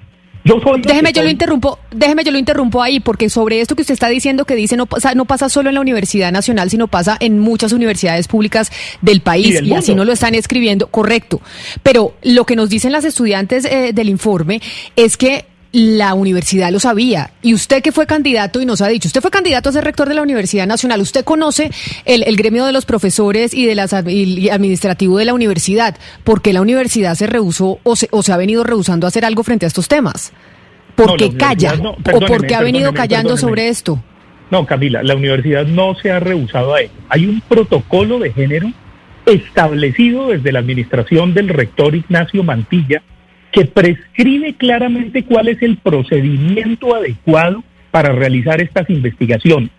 yo 0.46 0.60
soy 0.62 0.80
déjeme, 0.80 1.12
yo 1.12 1.22
lo 1.22 1.28
interrumpo, 1.28 1.78
déjeme, 1.90 2.22
yo 2.22 2.30
lo 2.30 2.38
interrumpo 2.38 2.80
ahí, 2.82 3.00
porque 3.00 3.28
sobre 3.28 3.60
esto 3.60 3.74
que 3.74 3.82
usted 3.82 3.94
está 3.94 4.08
diciendo 4.08 4.44
que 4.44 4.54
dice 4.54 4.76
no 4.76 4.86
pasa, 4.86 5.14
no 5.14 5.24
pasa 5.24 5.48
solo 5.48 5.70
en 5.70 5.74
la 5.74 5.80
Universidad 5.80 6.30
Nacional, 6.30 6.70
sino 6.70 6.86
pasa 6.86 7.16
en 7.18 7.40
muchas 7.40 7.72
universidades 7.72 8.28
públicas 8.28 8.70
del 9.02 9.20
país, 9.20 9.60
y, 9.60 9.74
así 9.74 9.94
no 9.94 10.04
lo 10.04 10.12
están 10.12 10.34
escribiendo, 10.36 10.86
correcto. 10.86 11.40
Pero 11.82 12.14
lo 12.22 12.46
que 12.46 12.54
nos 12.54 12.70
dicen 12.70 12.92
las 12.92 13.04
estudiantes 13.04 13.64
eh, 13.64 13.92
del 13.92 14.08
informe 14.08 14.62
es 14.94 15.16
que 15.16 15.46
la 15.76 16.14
universidad 16.14 16.72
lo 16.72 16.80
sabía. 16.80 17.32
Y 17.42 17.52
usted 17.52 17.82
que 17.82 17.92
fue 17.92 18.06
candidato 18.06 18.62
y 18.62 18.64
nos 18.64 18.80
ha 18.80 18.88
dicho, 18.88 19.08
usted 19.08 19.20
fue 19.20 19.30
candidato 19.30 19.68
a 19.68 19.72
ser 19.72 19.84
rector 19.84 20.08
de 20.08 20.14
la 20.14 20.22
Universidad 20.22 20.66
Nacional, 20.66 21.02
usted 21.02 21.22
conoce 21.22 21.70
el, 22.06 22.34
gremio 22.34 22.64
de 22.64 22.72
los 22.72 22.86
profesores 22.86 23.52
y 23.52 23.66
de 23.66 23.74
las 23.74 23.92
administrativo 23.92 25.18
de 25.18 25.26
la 25.26 25.34
universidad. 25.34 25.98
¿Por 26.24 26.40
qué 26.40 26.54
la 26.54 26.62
universidad 26.62 27.14
se 27.14 27.26
rehusó 27.26 27.78
o 27.82 27.94
se, 27.94 28.08
o 28.10 28.22
se 28.22 28.32
ha 28.32 28.38
venido 28.38 28.64
rehusando 28.64 29.06
a 29.06 29.08
hacer 29.08 29.26
algo 29.26 29.42
frente 29.42 29.66
a 29.66 29.68
estos 29.68 29.86
temas? 29.86 30.32
¿Por 30.94 31.18
qué 31.18 31.36
calla? 31.36 31.74
¿O 31.74 32.20
por 32.20 32.46
qué 32.46 32.54
ha 32.54 32.62
venido 32.62 32.94
callando 32.94 33.36
sobre 33.36 33.68
esto? 33.68 34.02
No, 34.50 34.64
Camila, 34.64 35.02
la 35.02 35.14
universidad 35.14 35.66
no 35.66 35.94
se 35.96 36.10
ha 36.10 36.20
rehusado 36.20 36.74
a 36.74 36.80
ello. 36.80 36.92
Hay 37.10 37.26
un 37.26 37.42
protocolo 37.42 38.18
de 38.18 38.32
género 38.32 38.72
establecido 39.26 40.28
desde 40.28 40.52
la 40.52 40.60
administración 40.60 41.34
del 41.34 41.50
rector 41.50 41.94
Ignacio 41.94 42.42
Mantilla 42.44 43.02
que 43.56 43.64
prescribe 43.64 44.52
claramente 44.52 45.22
cuál 45.22 45.48
es 45.48 45.62
el 45.62 45.78
procedimiento 45.78 46.94
adecuado 46.94 47.64
para 47.90 48.12
realizar 48.12 48.60
estas 48.60 48.90
investigaciones, 48.90 49.70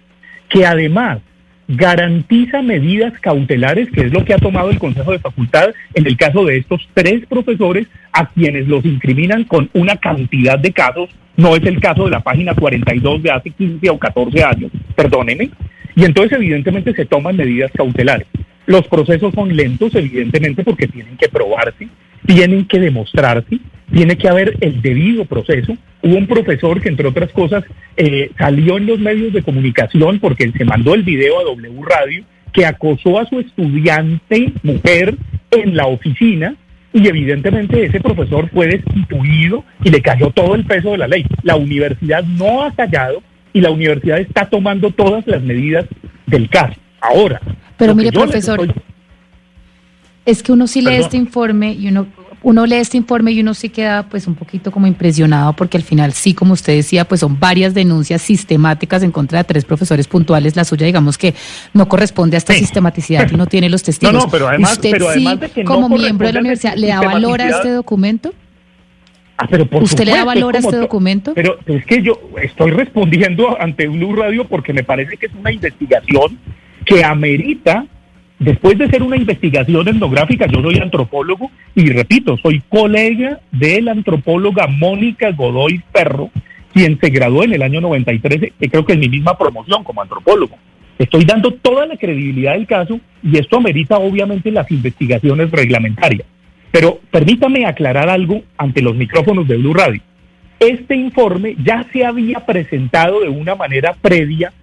que 0.49 0.65
además 0.65 1.19
garantiza 1.67 2.63
medidas 2.63 3.13
cautelares, 3.19 3.91
que 3.91 4.01
es 4.01 4.11
lo 4.11 4.25
que 4.25 4.33
ha 4.33 4.39
tomado 4.39 4.71
el 4.71 4.79
Consejo 4.79 5.11
de 5.11 5.19
Facultad 5.19 5.75
en 5.93 6.07
el 6.07 6.17
caso 6.17 6.43
de 6.43 6.57
estos 6.57 6.89
tres 6.95 7.27
profesores 7.27 7.85
a 8.13 8.27
quienes 8.27 8.67
los 8.67 8.83
incriminan 8.83 9.43
con 9.43 9.69
una 9.73 9.97
cantidad 9.97 10.57
de 10.57 10.71
casos, 10.71 11.11
no 11.35 11.55
es 11.55 11.63
el 11.63 11.79
caso 11.79 12.05
de 12.05 12.11
la 12.11 12.21
página 12.21 12.55
42 12.55 13.21
de 13.21 13.29
hace 13.29 13.51
15 13.51 13.91
o 13.91 13.99
14 13.99 14.43
años, 14.43 14.71
perdónenme, 14.95 15.51
y 15.95 16.03
entonces 16.03 16.35
evidentemente 16.35 16.95
se 16.95 17.05
toman 17.05 17.37
medidas 17.37 17.71
cautelares. 17.73 18.25
Los 18.65 18.87
procesos 18.87 19.35
son 19.35 19.55
lentos, 19.55 19.93
evidentemente, 19.93 20.63
porque 20.63 20.87
tienen 20.87 21.15
que 21.15 21.29
probarse, 21.29 21.87
tienen 22.25 22.65
que 22.65 22.79
demostrarse, 22.79 23.59
tiene 23.91 24.17
que 24.17 24.27
haber 24.27 24.57
el 24.61 24.81
debido 24.81 25.25
proceso. 25.25 25.77
Hubo 26.01 26.15
un 26.15 26.27
profesor 26.27 26.81
que, 26.81 26.89
entre 26.89 27.07
otras 27.07 27.31
cosas, 27.31 27.63
eh, 27.95 28.31
salió 28.37 28.77
en 28.77 28.85
los 28.85 28.99
medios 28.99 29.33
de 29.33 29.43
comunicación 29.43 30.19
porque 30.19 30.43
él 30.43 30.53
se 30.57 30.65
mandó 30.65 30.93
el 30.93 31.03
video 31.03 31.39
a 31.39 31.43
W 31.43 31.81
Radio 31.83 32.23
que 32.53 32.65
acosó 32.65 33.19
a 33.19 33.25
su 33.27 33.39
estudiante 33.39 34.53
mujer 34.63 35.15
en 35.51 35.75
la 35.75 35.87
oficina 35.87 36.55
y 36.93 37.07
evidentemente 37.07 37.83
ese 37.85 37.99
profesor 37.99 38.49
fue 38.49 38.67
destituido 38.67 39.63
y 39.83 39.89
le 39.89 40.01
cayó 40.01 40.31
todo 40.31 40.55
el 40.55 40.65
peso 40.65 40.91
de 40.91 40.97
la 40.97 41.07
ley. 41.07 41.25
La 41.43 41.55
universidad 41.55 42.23
no 42.23 42.63
ha 42.63 42.71
callado 42.71 43.21
y 43.53 43.61
la 43.61 43.69
universidad 43.69 44.19
está 44.19 44.49
tomando 44.49 44.91
todas 44.91 45.25
las 45.27 45.41
medidas 45.41 45.85
del 46.25 46.49
caso. 46.49 46.79
Ahora. 46.99 47.39
Pero 47.77 47.93
mire, 47.93 48.11
profesor, 48.11 48.73
es 50.27 50.43
que 50.43 50.51
uno 50.51 50.67
sí 50.67 50.81
lee 50.81 50.95
este 50.95 51.17
informe 51.17 51.71
y 51.71 51.87
uno 51.87 52.05
uno 52.43 52.65
lee 52.65 52.75
este 52.75 52.97
informe 52.97 53.31
y 53.31 53.41
uno 53.41 53.53
sí 53.53 53.69
queda 53.69 54.03
pues 54.03 54.27
un 54.27 54.35
poquito 54.35 54.71
como 54.71 54.87
impresionado 54.87 55.53
porque 55.53 55.77
al 55.77 55.83
final 55.83 56.13
sí, 56.13 56.33
como 56.33 56.53
usted 56.53 56.75
decía, 56.75 57.05
pues 57.05 57.21
son 57.21 57.39
varias 57.39 57.73
denuncias 57.73 58.21
sistemáticas 58.21 59.03
en 59.03 59.11
contra 59.11 59.39
de 59.39 59.43
tres 59.45 59.65
profesores 59.65 60.07
puntuales. 60.07 60.55
La 60.55 60.63
suya, 60.63 60.85
digamos 60.85 61.17
que 61.17 61.33
no 61.73 61.87
corresponde 61.89 62.37
a 62.37 62.39
esta 62.39 62.53
sistematicidad 62.53 63.29
y 63.31 63.35
no 63.35 63.47
tiene 63.47 63.69
los 63.69 63.83
testigos. 63.83 64.13
No, 64.13 64.19
no, 64.21 64.29
pero 64.29 64.47
además, 64.47 64.73
¿Usted 64.73 64.91
pero 64.91 65.11
sí, 65.13 65.25
que 65.53 65.63
como 65.63 65.89
miembro 65.89 66.27
de 66.27 66.33
la 66.33 66.39
universidad, 66.41 66.75
le 66.75 66.87
da 66.87 67.01
valor 67.01 67.41
a 67.41 67.49
este 67.49 67.71
documento? 67.71 68.33
Ah, 69.37 69.47
pero 69.49 69.65
por 69.65 69.83
¿Usted 69.83 70.05
le 70.05 70.11
da 70.11 70.23
valor 70.23 70.55
a 70.55 70.59
este 70.59 70.75
documento? 70.75 71.33
Pero 71.33 71.57
es 71.65 71.85
que 71.85 72.01
yo 72.01 72.19
estoy 72.41 72.71
respondiendo 72.71 73.59
ante 73.59 73.87
Blue 73.87 74.15
Radio 74.15 74.45
porque 74.47 74.73
me 74.73 74.83
parece 74.83 75.17
que 75.17 75.27
es 75.27 75.33
una 75.33 75.51
investigación 75.51 76.39
que 76.85 77.03
amerita 77.03 77.85
Después 78.39 78.77
de 78.77 78.87
ser 78.89 79.01
una 79.01 79.17
investigación 79.17 79.87
etnográfica, 79.87 80.45
yo 80.45 80.61
soy 80.61 80.77
antropólogo 80.77 81.49
y 81.73 81.89
repito, 81.89 82.37
soy 82.37 82.61
colega 82.69 83.39
de 83.51 83.81
la 83.81 83.93
antropóloga 83.93 84.67
Mónica 84.67 85.31
Godoy 85.31 85.81
Perro, 85.91 86.29
quien 86.71 86.99
se 86.99 87.09
graduó 87.09 87.43
en 87.43 87.53
el 87.53 87.63
año 87.63 87.81
93, 87.81 88.53
que 88.59 88.69
creo 88.69 88.85
que 88.85 88.93
es 88.93 88.99
mi 88.99 89.09
misma 89.09 89.35
promoción 89.37 89.83
como 89.83 90.03
antropólogo. 90.03 90.55
Estoy 90.99 91.25
dando 91.25 91.51
toda 91.51 91.87
la 91.87 91.97
credibilidad 91.97 92.53
del 92.53 92.67
caso 92.67 92.99
y 93.23 93.37
esto 93.37 93.57
amerita 93.57 93.97
obviamente 93.97 94.51
las 94.51 94.69
investigaciones 94.69 95.49
reglamentarias. 95.49 96.27
Pero 96.71 96.99
permítame 97.09 97.65
aclarar 97.65 98.07
algo 98.09 98.43
ante 98.57 98.83
los 98.83 98.95
micrófonos 98.95 99.47
de 99.47 99.57
Blue 99.57 99.73
Radio. 99.73 100.01
Este 100.59 100.95
informe 100.95 101.55
ya 101.63 101.85
se 101.91 102.05
había 102.05 102.45
presentado 102.45 103.21
de 103.21 103.29
una 103.29 103.55
manera 103.55 103.93
previa, 103.93 104.53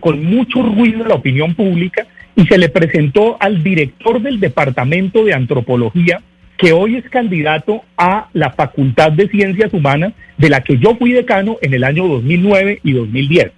con 0.00 0.24
mucho 0.24 0.62
ruido 0.62 1.02
en 1.02 1.08
la 1.08 1.14
opinión 1.14 1.54
pública, 1.54 2.06
y 2.34 2.46
se 2.46 2.58
le 2.58 2.68
presentó 2.68 3.36
al 3.40 3.62
director 3.62 4.20
del 4.20 4.40
Departamento 4.40 5.24
de 5.24 5.34
Antropología, 5.34 6.22
que 6.56 6.72
hoy 6.72 6.96
es 6.96 7.08
candidato 7.10 7.82
a 7.96 8.28
la 8.32 8.50
Facultad 8.52 9.12
de 9.12 9.28
Ciencias 9.28 9.72
Humanas, 9.72 10.12
de 10.38 10.48
la 10.48 10.62
que 10.62 10.78
yo 10.78 10.96
fui 10.96 11.12
decano 11.12 11.56
en 11.60 11.74
el 11.74 11.84
año 11.84 12.06
2009 12.08 12.80
y 12.82 12.92
2010. 12.92 13.52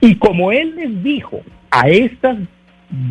Y 0.00 0.16
como 0.16 0.52
él 0.52 0.74
les 0.76 1.02
dijo 1.02 1.42
a 1.70 1.88
estas 1.88 2.38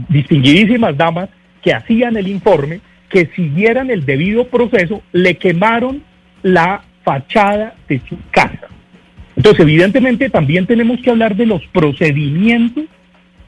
distinguidísimas 0.10 0.96
damas 0.96 1.30
que 1.62 1.74
hacían 1.74 2.18
el 2.18 2.28
informe, 2.28 2.82
que 3.10 3.30
siguieran 3.36 3.92
el 3.92 4.06
debido 4.06 4.48
proceso, 4.48 5.04
le 5.12 5.36
quemaron 5.36 6.04
la 6.42 6.84
fachada 7.04 7.76
de 7.88 8.02
su 8.08 8.18
casa. 8.32 8.68
Entonces, 9.36 9.62
evidentemente, 9.62 10.30
también 10.30 10.66
tenemos 10.66 11.00
que 11.02 11.10
hablar 11.10 11.36
de 11.36 11.46
los 11.46 11.66
procedimientos 11.68 12.86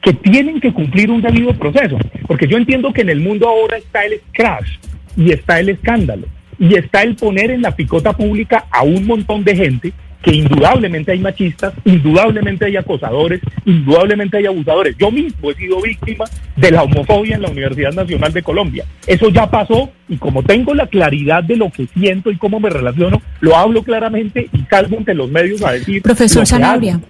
que 0.06 0.12
tienen 0.12 0.60
que 0.60 0.72
cumplir 0.72 1.10
un 1.10 1.20
debido 1.20 1.52
proceso, 1.54 1.98
porque 2.28 2.46
yo 2.46 2.56
entiendo 2.56 2.92
que 2.92 3.00
en 3.00 3.10
el 3.10 3.18
mundo 3.18 3.48
ahora 3.48 3.76
está 3.76 4.04
el 4.04 4.20
crash 4.32 4.76
y 5.16 5.32
está 5.32 5.58
el 5.58 5.70
escándalo 5.70 6.28
y 6.60 6.76
está 6.76 7.02
el 7.02 7.16
poner 7.16 7.50
en 7.50 7.60
la 7.60 7.74
picota 7.74 8.12
pública 8.12 8.66
a 8.70 8.84
un 8.84 9.04
montón 9.04 9.42
de 9.42 9.56
gente 9.56 9.92
que 10.22 10.32
indudablemente 10.32 11.10
hay 11.10 11.18
machistas, 11.18 11.74
indudablemente 11.84 12.66
hay 12.66 12.76
acosadores, 12.76 13.40
indudablemente 13.64 14.36
hay 14.36 14.46
abusadores. 14.46 14.96
Yo 14.96 15.10
mismo 15.10 15.50
he 15.50 15.54
sido 15.54 15.82
víctima 15.82 16.26
de 16.54 16.70
la 16.70 16.84
homofobia 16.84 17.34
en 17.34 17.42
la 17.42 17.50
Universidad 17.50 17.92
Nacional 17.92 18.32
de 18.32 18.44
Colombia. 18.44 18.84
Eso 19.08 19.28
ya 19.30 19.50
pasó 19.50 19.90
y 20.08 20.18
como 20.18 20.44
tengo 20.44 20.72
la 20.72 20.86
claridad 20.86 21.42
de 21.42 21.56
lo 21.56 21.68
que 21.70 21.88
siento 21.88 22.30
y 22.30 22.36
cómo 22.36 22.60
me 22.60 22.70
relaciono, 22.70 23.20
lo 23.40 23.56
hablo 23.56 23.82
claramente 23.82 24.48
y 24.52 24.60
salgo 24.70 24.98
ante 24.98 25.14
los 25.14 25.28
medios 25.28 25.64
a 25.64 25.72
decir... 25.72 26.00
Profesor 26.00 26.46
Sanabria. 26.46 27.00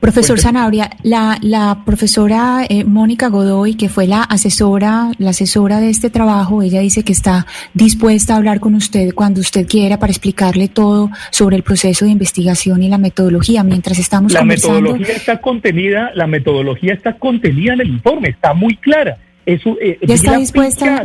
Profesor 0.00 0.38
Sanabria, 0.38 0.90
la, 1.02 1.38
la 1.42 1.82
profesora 1.84 2.64
eh, 2.68 2.84
Mónica 2.84 3.28
Godoy, 3.28 3.74
que 3.74 3.88
fue 3.88 4.06
la 4.06 4.22
asesora, 4.22 5.10
la 5.18 5.30
asesora 5.30 5.80
de 5.80 5.90
este 5.90 6.08
trabajo, 6.08 6.62
ella 6.62 6.80
dice 6.80 7.02
que 7.02 7.12
está 7.12 7.46
dispuesta 7.74 8.34
a 8.34 8.36
hablar 8.36 8.60
con 8.60 8.76
usted 8.76 9.12
cuando 9.12 9.40
usted 9.40 9.66
quiera 9.66 9.98
para 9.98 10.12
explicarle 10.12 10.68
todo 10.68 11.10
sobre 11.30 11.56
el 11.56 11.64
proceso 11.64 12.04
de 12.04 12.12
investigación 12.12 12.82
y 12.84 12.88
la 12.88 12.98
metodología. 12.98 13.64
Mientras 13.64 13.98
estamos 13.98 14.32
la 14.32 14.44
metodología 14.44 15.16
está 15.16 15.40
contenida, 15.40 16.12
la 16.14 16.28
metodología 16.28 16.94
está 16.94 17.14
contenida 17.14 17.72
en 17.72 17.80
el 17.80 17.88
informe, 17.88 18.28
está 18.28 18.54
muy 18.54 18.76
clara. 18.76 19.18
Eso, 19.44 19.76
eh, 19.80 19.98
ya 20.02 20.14
está 20.14 20.36
dispuesta. 20.36 21.02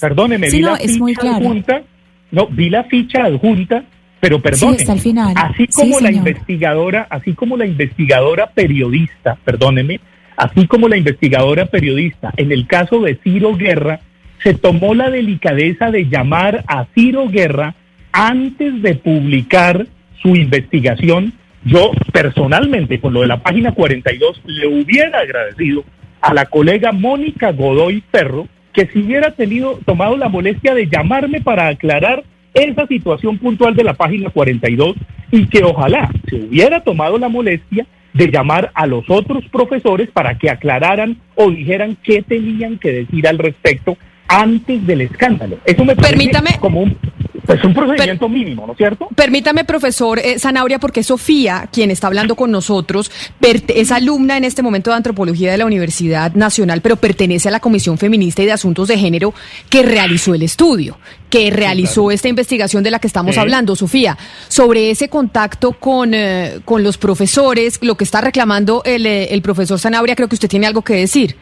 perdóneme, 0.00 0.50
vi 0.50 0.60
la 0.62 0.74
es 0.76 0.98
muy 0.98 1.14
adjunta, 1.14 1.82
no, 2.32 2.48
vi 2.48 2.70
la 2.70 2.84
ficha 2.84 3.24
adjunta 3.24 3.84
pero 4.22 4.38
perdone, 4.38 4.76
así 5.34 5.66
como 5.66 5.98
la 5.98 6.12
investigadora, 6.12 7.08
así 7.10 7.32
como 7.32 7.56
la 7.56 7.66
investigadora 7.66 8.46
periodista, 8.46 9.36
perdóneme, 9.44 9.98
así 10.36 10.68
como 10.68 10.86
la 10.86 10.96
investigadora 10.96 11.66
periodista, 11.66 12.32
en 12.36 12.52
el 12.52 12.68
caso 12.68 13.00
de 13.00 13.16
Ciro 13.16 13.56
Guerra, 13.56 13.98
se 14.44 14.54
tomó 14.54 14.94
la 14.94 15.10
delicadeza 15.10 15.90
de 15.90 16.08
llamar 16.08 16.62
a 16.68 16.86
Ciro 16.94 17.28
Guerra 17.30 17.74
antes 18.12 18.80
de 18.80 18.94
publicar 18.94 19.88
su 20.22 20.36
investigación. 20.36 21.32
Yo 21.64 21.90
personalmente, 22.12 23.00
con 23.00 23.14
lo 23.14 23.22
de 23.22 23.26
la 23.26 23.42
página 23.42 23.72
42, 23.72 24.40
le 24.44 24.68
hubiera 24.68 25.18
agradecido 25.18 25.82
a 26.20 26.32
la 26.32 26.46
colega 26.46 26.92
Mónica 26.92 27.50
Godoy 27.50 28.04
Perro 28.12 28.46
que 28.72 28.86
si 28.86 29.00
hubiera 29.00 29.32
tenido, 29.32 29.80
tomado 29.84 30.16
la 30.16 30.28
molestia 30.28 30.74
de 30.74 30.86
llamarme 30.86 31.40
para 31.40 31.66
aclarar 31.66 32.22
esa 32.54 32.86
situación 32.86 33.38
puntual 33.38 33.74
de 33.74 33.84
la 33.84 33.94
página 33.94 34.30
42 34.30 34.94
y 35.30 35.46
que 35.46 35.64
ojalá 35.64 36.10
se 36.28 36.36
hubiera 36.36 36.82
tomado 36.82 37.18
la 37.18 37.28
molestia 37.28 37.86
de 38.12 38.30
llamar 38.30 38.70
a 38.74 38.86
los 38.86 39.08
otros 39.08 39.44
profesores 39.50 40.10
para 40.10 40.38
que 40.38 40.50
aclararan 40.50 41.16
o 41.34 41.50
dijeran 41.50 41.96
qué 42.02 42.22
tenían 42.22 42.78
que 42.78 42.92
decir 42.92 43.26
al 43.26 43.38
respecto 43.38 43.96
antes 44.28 44.86
del 44.86 45.02
escándalo. 45.02 45.58
Eso 45.64 45.84
me 45.84 45.96
parece 45.96 46.16
Permítame. 46.16 46.50
como 46.60 46.82
un, 46.82 46.96
pues 47.54 47.64
un 47.64 47.74
procedimiento 47.74 48.28
mínimo, 48.28 48.66
¿no 48.66 48.72
es 48.72 48.78
cierto? 48.78 49.08
Permítame, 49.14 49.64
profesor 49.64 50.18
eh, 50.18 50.38
Zanabria, 50.38 50.78
porque 50.78 51.02
Sofía, 51.02 51.68
quien 51.72 51.90
está 51.90 52.06
hablando 52.06 52.34
con 52.36 52.50
nosotros, 52.50 53.10
es 53.40 53.90
alumna 53.90 54.36
en 54.36 54.44
este 54.44 54.62
momento 54.62 54.90
de 54.90 54.96
antropología 54.96 55.50
de 55.50 55.58
la 55.58 55.66
Universidad 55.66 56.32
Nacional, 56.34 56.80
pero 56.80 56.96
pertenece 56.96 57.48
a 57.48 57.50
la 57.52 57.60
Comisión 57.60 57.98
Feminista 57.98 58.42
y 58.42 58.46
de 58.46 58.52
Asuntos 58.52 58.88
de 58.88 58.98
Género 58.98 59.34
que 59.68 59.82
realizó 59.82 60.34
el 60.34 60.42
estudio, 60.42 60.98
que 61.30 61.50
realizó 61.50 62.10
esta 62.10 62.28
investigación 62.28 62.82
de 62.82 62.90
la 62.90 62.98
que 62.98 63.06
estamos 63.06 63.34
Sí. 63.34 63.40
hablando. 63.40 63.76
Sofía, 63.76 64.16
sobre 64.48 64.90
ese 64.90 65.08
contacto 65.08 65.72
con, 65.72 66.12
eh, 66.14 66.60
con 66.64 66.82
los 66.82 66.98
profesores, 66.98 67.78
lo 67.82 67.96
que 67.96 68.04
está 68.04 68.20
reclamando 68.20 68.82
el, 68.84 69.06
eh, 69.06 69.32
el 69.32 69.42
profesor 69.42 69.78
Zanabria, 69.78 70.14
creo 70.14 70.28
que 70.28 70.34
usted 70.36 70.48
tiene 70.48 70.66
algo 70.66 70.82
que 70.82 70.94
decir. 70.94 71.36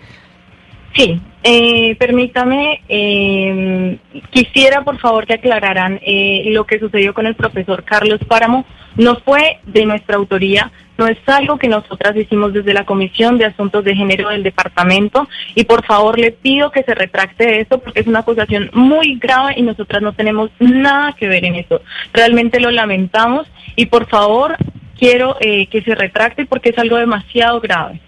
Sí, 0.94 1.20
eh, 1.44 1.94
permítame, 1.96 2.82
eh, 2.88 3.98
quisiera 4.30 4.82
por 4.82 4.98
favor 4.98 5.24
que 5.26 5.34
aclararan 5.34 6.00
eh, 6.02 6.44
lo 6.46 6.64
que 6.66 6.80
sucedió 6.80 7.14
con 7.14 7.26
el 7.26 7.36
profesor 7.36 7.84
Carlos 7.84 8.20
Páramo. 8.26 8.64
No 8.96 9.16
fue 9.20 9.60
de 9.66 9.86
nuestra 9.86 10.16
autoría, 10.16 10.72
no 10.98 11.06
es 11.06 11.16
algo 11.26 11.58
que 11.58 11.68
nosotras 11.68 12.16
hicimos 12.16 12.52
desde 12.52 12.74
la 12.74 12.84
Comisión 12.84 13.38
de 13.38 13.46
Asuntos 13.46 13.84
de 13.84 13.94
Género 13.94 14.28
del 14.30 14.42
departamento 14.42 15.28
y 15.54 15.64
por 15.64 15.86
favor 15.86 16.18
le 16.18 16.32
pido 16.32 16.72
que 16.72 16.82
se 16.82 16.94
retracte 16.94 17.46
de 17.46 17.60
esto 17.60 17.78
porque 17.78 18.00
es 18.00 18.08
una 18.08 18.18
acusación 18.18 18.68
muy 18.74 19.16
grave 19.18 19.54
y 19.56 19.62
nosotras 19.62 20.02
no 20.02 20.12
tenemos 20.12 20.50
nada 20.58 21.12
que 21.12 21.28
ver 21.28 21.44
en 21.44 21.54
eso. 21.54 21.80
Realmente 22.12 22.58
lo 22.58 22.70
lamentamos 22.72 23.46
y 23.76 23.86
por 23.86 24.08
favor 24.08 24.56
quiero 24.98 25.36
eh, 25.40 25.68
que 25.68 25.82
se 25.82 25.94
retracte 25.94 26.44
porque 26.46 26.70
es 26.70 26.78
algo 26.78 26.96
demasiado 26.96 27.60
grave. 27.60 28.00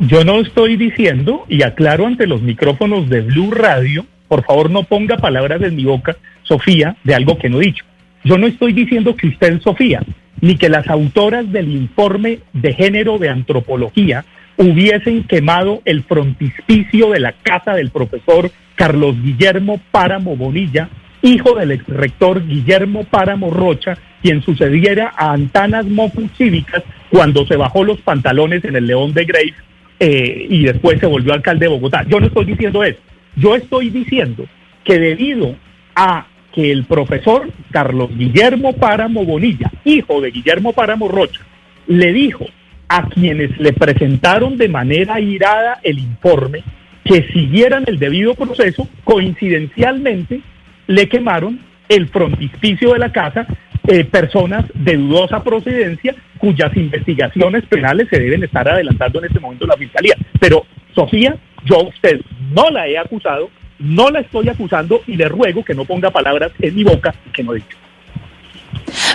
Yo 0.00 0.22
no 0.22 0.40
estoy 0.40 0.76
diciendo, 0.76 1.44
y 1.48 1.62
aclaro 1.62 2.06
ante 2.06 2.28
los 2.28 2.40
micrófonos 2.40 3.08
de 3.08 3.20
Blue 3.20 3.50
Radio, 3.50 4.06
por 4.28 4.44
favor 4.44 4.70
no 4.70 4.84
ponga 4.84 5.16
palabras 5.16 5.60
en 5.62 5.74
mi 5.74 5.84
boca, 5.84 6.16
Sofía, 6.44 6.96
de 7.02 7.16
algo 7.16 7.36
que 7.36 7.48
no 7.48 7.60
he 7.60 7.66
dicho. 7.66 7.84
Yo 8.22 8.38
no 8.38 8.46
estoy 8.46 8.72
diciendo 8.72 9.16
que 9.16 9.26
usted, 9.26 9.60
Sofía, 9.60 10.04
ni 10.40 10.56
que 10.56 10.68
las 10.68 10.86
autoras 10.88 11.50
del 11.50 11.68
informe 11.68 12.38
de 12.52 12.74
género 12.74 13.18
de 13.18 13.28
antropología 13.28 14.24
hubiesen 14.56 15.24
quemado 15.24 15.82
el 15.84 16.04
frontispicio 16.04 17.10
de 17.10 17.18
la 17.18 17.32
casa 17.32 17.74
del 17.74 17.90
profesor 17.90 18.52
Carlos 18.76 19.20
Guillermo 19.20 19.80
Páramo 19.90 20.36
Bonilla, 20.36 20.90
hijo 21.22 21.56
del 21.56 21.72
ex 21.72 21.84
rector 21.88 22.46
Guillermo 22.46 23.02
Páramo 23.02 23.50
Rocha, 23.50 23.98
quien 24.22 24.42
sucediera 24.42 25.12
a 25.16 25.32
Antanas 25.32 25.86
Mofus 25.86 26.30
Cívicas 26.36 26.84
cuando 27.10 27.44
se 27.46 27.56
bajó 27.56 27.82
los 27.82 27.98
pantalones 28.00 28.64
en 28.64 28.76
el 28.76 28.86
León 28.86 29.12
de 29.12 29.24
Grace 29.24 29.67
eh, 30.00 30.46
y 30.48 30.64
después 30.64 31.00
se 31.00 31.06
volvió 31.06 31.32
alcalde 31.32 31.66
de 31.66 31.72
Bogotá. 31.72 32.04
Yo 32.08 32.20
no 32.20 32.26
estoy 32.26 32.44
diciendo 32.44 32.84
eso. 32.84 33.00
Yo 33.36 33.54
estoy 33.54 33.90
diciendo 33.90 34.46
que 34.84 34.98
debido 34.98 35.56
a 35.94 36.26
que 36.52 36.70
el 36.70 36.84
profesor 36.84 37.50
Carlos 37.70 38.10
Guillermo 38.16 38.74
Páramo 38.74 39.24
Bonilla, 39.24 39.70
hijo 39.84 40.20
de 40.20 40.30
Guillermo 40.30 40.72
Páramo 40.72 41.08
Rocha, 41.08 41.40
le 41.86 42.12
dijo 42.12 42.46
a 42.88 43.08
quienes 43.08 43.58
le 43.58 43.72
presentaron 43.72 44.56
de 44.56 44.68
manera 44.68 45.20
irada 45.20 45.78
el 45.82 45.98
informe 45.98 46.62
que 47.04 47.28
siguieran 47.32 47.84
el 47.86 47.98
debido 47.98 48.34
proceso, 48.34 48.88
coincidencialmente 49.04 50.40
le 50.86 51.08
quemaron 51.08 51.60
el 51.88 52.08
frontispicio 52.08 52.92
de 52.92 52.98
la 52.98 53.12
casa 53.12 53.46
eh, 53.86 54.04
personas 54.04 54.66
de 54.74 54.96
dudosa 54.96 55.42
procedencia 55.42 56.14
cuyas 56.38 56.74
investigaciones 56.76 57.66
penales 57.66 58.08
se 58.10 58.18
deben 58.18 58.42
estar 58.42 58.68
adelantando 58.68 59.18
en 59.18 59.26
este 59.26 59.40
momento 59.40 59.64
en 59.64 59.70
la 59.70 59.76
Fiscalía. 59.76 60.16
Pero, 60.40 60.64
Sofía, 60.94 61.36
yo 61.64 61.80
a 61.80 61.88
usted 61.88 62.20
no 62.52 62.70
la 62.70 62.86
he 62.88 62.96
acusado, 62.96 63.50
no 63.78 64.10
la 64.10 64.20
estoy 64.20 64.48
acusando 64.48 65.02
y 65.06 65.16
le 65.16 65.28
ruego 65.28 65.64
que 65.64 65.74
no 65.74 65.84
ponga 65.84 66.10
palabras 66.10 66.52
en 66.60 66.74
mi 66.74 66.84
boca 66.84 67.14
que 67.32 67.42
no 67.42 67.52
he 67.52 67.56
dicho. 67.56 67.76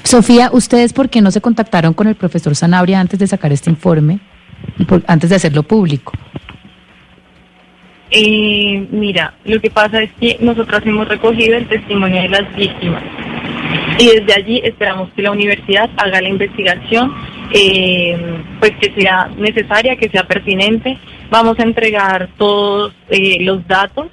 Sofía, 0.03 0.49
¿ustedes 0.51 0.93
por 0.93 1.09
qué 1.09 1.21
no 1.21 1.32
se 1.32 1.41
contactaron 1.41 1.93
con 1.93 2.07
el 2.07 2.15
profesor 2.15 2.55
Sanabria 2.55 2.99
antes 2.99 3.19
de 3.19 3.28
sacar 3.28 3.51
este 3.51 3.69
informe 3.69 4.19
antes 5.07 5.30
de 5.30 5.36
hacerlo 5.36 5.63
público? 5.63 6.13
Eh, 8.16 8.88
mira, 8.91 9.34
lo 9.43 9.59
que 9.59 9.72
pasa 9.72 10.03
es 10.03 10.11
que 10.20 10.38
nosotros 10.39 10.82
hemos 10.86 11.07
recogido 11.07 11.57
el 11.57 11.68
testimonio 11.68 12.22
de 12.22 12.30
las 12.30 12.55
víctimas 12.55 13.03
y 13.99 14.07
desde 14.07 14.34
allí 14.34 14.61
esperamos 14.64 15.09
que 15.16 15.22
la 15.22 15.32
universidad 15.32 15.89
haga 15.97 16.22
la 16.22 16.30
investigación, 16.30 17.14
eh, 17.53 18.18
pues 18.59 18.72
que 18.80 18.93
sea 18.93 19.30
necesaria, 19.38 19.95
que 19.95 20.09
sea 20.09 20.24
pertinente. 20.24 20.97
Vamos 21.30 21.59
a 21.59 21.64
entregar 21.64 22.30
todos 22.38 22.93
eh, 23.09 23.38
los 23.41 23.68
datos 23.68 24.07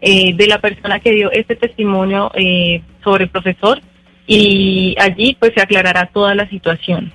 eh, 0.00 0.34
de 0.34 0.46
la 0.46 0.60
persona 0.60 1.00
que 1.00 1.12
dio 1.12 1.30
este 1.30 1.56
testimonio 1.56 2.30
eh, 2.34 2.82
sobre 3.02 3.24
el 3.24 3.30
profesor 3.30 3.80
y 4.26 4.94
allí 4.98 5.36
pues 5.38 5.52
se 5.54 5.60
aclarará 5.60 6.06
toda 6.06 6.34
la 6.34 6.48
situación. 6.48 7.12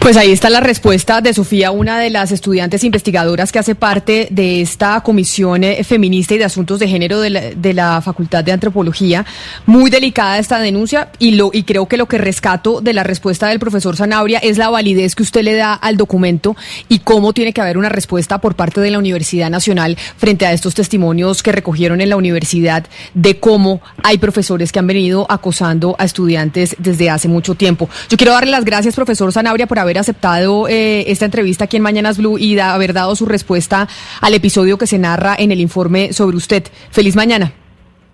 Pues 0.00 0.16
ahí 0.16 0.32
está 0.32 0.48
la 0.48 0.60
respuesta 0.60 1.20
de 1.20 1.34
Sofía, 1.34 1.72
una 1.72 2.00
de 2.00 2.08
las 2.08 2.32
estudiantes 2.32 2.84
investigadoras 2.84 3.52
que 3.52 3.58
hace 3.58 3.74
parte 3.74 4.28
de 4.30 4.62
esta 4.62 5.02
comisión 5.02 5.62
eh, 5.62 5.84
feminista 5.84 6.34
y 6.34 6.38
de 6.38 6.44
asuntos 6.44 6.78
de 6.78 6.88
género 6.88 7.20
de 7.20 7.74
la, 7.74 8.00
Facultad 8.00 8.42
de 8.42 8.50
Antropología. 8.50 9.26
Muy 9.66 9.90
delicada 9.90 10.38
esta 10.38 10.58
denuncia 10.58 11.10
y, 11.18 11.32
lo, 11.32 11.50
y 11.52 11.64
creo 11.64 11.86
que 11.86 11.98
lo 11.98 12.06
que 12.06 12.16
rescato 12.16 12.80
de 12.80 12.94
la 12.94 13.04
respuesta 13.04 13.48
del 13.48 13.58
profesor 13.58 13.94
Zanabria 13.94 14.38
es 14.38 14.56
la 14.56 14.70
validez 14.70 15.14
que 15.14 15.22
usted 15.22 15.42
le 15.42 15.54
da 15.54 15.74
al 15.74 15.98
documento 15.98 16.56
y 16.88 17.00
cómo 17.00 17.34
tiene 17.34 17.52
que 17.52 17.60
haber 17.60 17.76
una 17.76 17.90
respuesta 17.90 18.38
por 18.38 18.56
parte 18.56 18.80
de 18.80 18.90
la 18.90 18.98
Universidad 18.98 19.50
Nacional 19.50 19.98
frente 20.16 20.46
a 20.46 20.52
estos 20.54 20.74
testimonios 20.74 21.42
que 21.42 21.52
recogieron 21.52 22.00
en 22.00 22.08
la 22.08 22.16
universidad 22.16 22.86
de 23.12 23.38
cómo 23.38 23.82
hay 24.02 24.16
profesores 24.16 24.72
que 24.72 24.78
han 24.78 24.86
venido 24.86 25.26
acosando 25.28 25.94
a 25.98 26.06
estudiantes 26.06 26.74
desde 26.78 27.10
hace 27.10 27.28
mucho 27.28 27.54
tiempo. 27.54 27.90
Yo 28.08 28.16
quiero 28.16 28.32
darle 28.32 28.50
las 28.50 28.64
gracias, 28.64 28.94
profesor 28.94 29.30
Zanabria, 29.30 29.66
por 29.66 29.78
haber 29.78 29.89
aceptado 29.98 30.68
eh, 30.68 31.04
esta 31.10 31.24
entrevista 31.24 31.64
aquí 31.64 31.76
en 31.76 31.82
Mañanas 31.82 32.18
Blue 32.18 32.38
y 32.38 32.54
da- 32.54 32.74
haber 32.74 32.92
dado 32.92 33.16
su 33.16 33.26
respuesta 33.26 33.88
al 34.20 34.34
episodio 34.34 34.78
que 34.78 34.86
se 34.86 34.98
narra 34.98 35.34
en 35.38 35.52
el 35.52 35.60
informe 35.60 36.12
sobre 36.12 36.36
usted. 36.36 36.64
Feliz 36.90 37.16
mañana. 37.16 37.52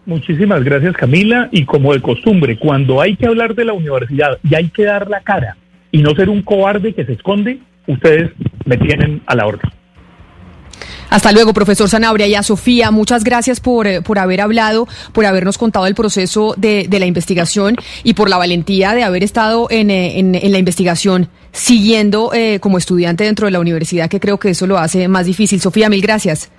Muchísimas 0.07 0.63
gracias 0.63 0.95
Camila 0.95 1.49
y 1.51 1.65
como 1.65 1.93
de 1.93 2.01
costumbre, 2.01 2.59
cuando 2.59 3.01
hay 3.01 3.17
que 3.17 3.27
hablar 3.27 3.55
de 3.57 3.65
la 3.65 3.73
universidad 3.73 4.39
y 4.49 4.55
hay 4.55 4.69
que 4.69 4.85
dar 4.85 5.09
la 5.11 5.21
cara 5.21 5.57
y 5.91 5.99
no 6.03 6.15
ser 6.15 6.29
un 6.29 6.43
cobarde 6.43 6.95
que 6.95 7.05
se 7.05 7.15
esconde, 7.15 7.59
ustedes 7.89 8.31
me 8.65 8.77
tienen 8.77 9.23
a 9.27 9.35
la 9.35 9.47
orden. 9.47 9.71
Hasta 11.09 11.31
luego, 11.33 11.55
profesor 11.55 11.89
Zanabria 11.89 12.27
y 12.27 12.35
a 12.35 12.43
Sofía. 12.43 12.91
Muchas 12.91 13.23
gracias 13.23 13.61
por, 13.61 13.87
eh, 13.87 14.03
por 14.03 14.19
haber 14.19 14.41
hablado, 14.41 14.89
por 15.13 15.25
habernos 15.25 15.57
contado 15.57 15.87
el 15.87 15.95
proceso 15.95 16.55
de, 16.57 16.87
de 16.89 16.99
la 16.99 17.07
investigación 17.07 17.77
y 18.03 18.15
por 18.15 18.29
la 18.29 18.37
valentía 18.39 18.93
de 18.93 19.05
haber 19.05 19.23
estado 19.23 19.69
en, 19.71 19.91
eh, 19.91 20.19
en- 20.19 20.35
en 20.35 20.53
la 20.53 20.59
investigación 20.59 21.29
siguiendo 21.57 22.33
eh, 22.35 22.61
como 22.61 22.79
estudiante 22.79 23.25
dentro 23.25 23.47
de 23.47 23.51
la 23.51 23.61
universidad, 23.61 24.09
que 24.11 24.21
creo 24.21 24.39
que 24.39 24.51
eso 24.51 24.67
lo 24.67 24.79
hace 24.79 25.09
más 25.09 25.27
difícil. 25.27 25.61
Sofía, 25.61 25.89
mil 25.89 26.03
gracias. 26.03 26.51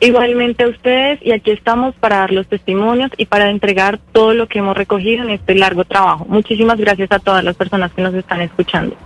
Igualmente 0.00 0.64
a 0.64 0.68
ustedes 0.68 1.20
y 1.22 1.32
aquí 1.32 1.50
estamos 1.50 1.94
para 1.94 2.16
dar 2.16 2.32
los 2.32 2.46
testimonios 2.46 3.10
y 3.16 3.26
para 3.26 3.50
entregar 3.50 3.98
todo 4.12 4.34
lo 4.34 4.46
que 4.46 4.58
hemos 4.58 4.76
recogido 4.76 5.24
en 5.24 5.30
este 5.30 5.54
largo 5.54 5.84
trabajo. 5.84 6.26
Muchísimas 6.28 6.78
gracias 6.78 7.10
a 7.12 7.18
todas 7.18 7.42
las 7.44 7.56
personas 7.56 7.92
que 7.92 8.02
nos 8.02 8.14
están 8.14 8.42
escuchando. 8.42 8.96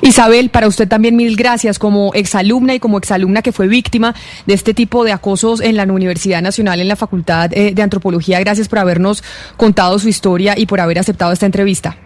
Isabel, 0.00 0.50
para 0.50 0.66
usted 0.66 0.88
también 0.88 1.16
mil 1.16 1.36
gracias 1.36 1.78
como 1.78 2.12
exalumna 2.14 2.74
y 2.74 2.80
como 2.80 2.98
exalumna 2.98 3.42
que 3.42 3.52
fue 3.52 3.68
víctima 3.68 4.14
de 4.46 4.54
este 4.54 4.74
tipo 4.74 5.04
de 5.04 5.12
acosos 5.12 5.60
en 5.60 5.76
la 5.76 5.84
Universidad 5.84 6.42
Nacional, 6.42 6.80
en 6.80 6.88
la 6.88 6.96
Facultad 6.96 7.52
eh, 7.52 7.72
de 7.74 7.82
Antropología. 7.82 8.40
Gracias 8.40 8.68
por 8.68 8.80
habernos 8.80 9.22
contado 9.56 9.98
su 9.98 10.08
historia 10.08 10.54
y 10.56 10.66
por 10.66 10.80
haber 10.80 10.98
aceptado 10.98 11.32
esta 11.32 11.46
entrevista. 11.46 11.96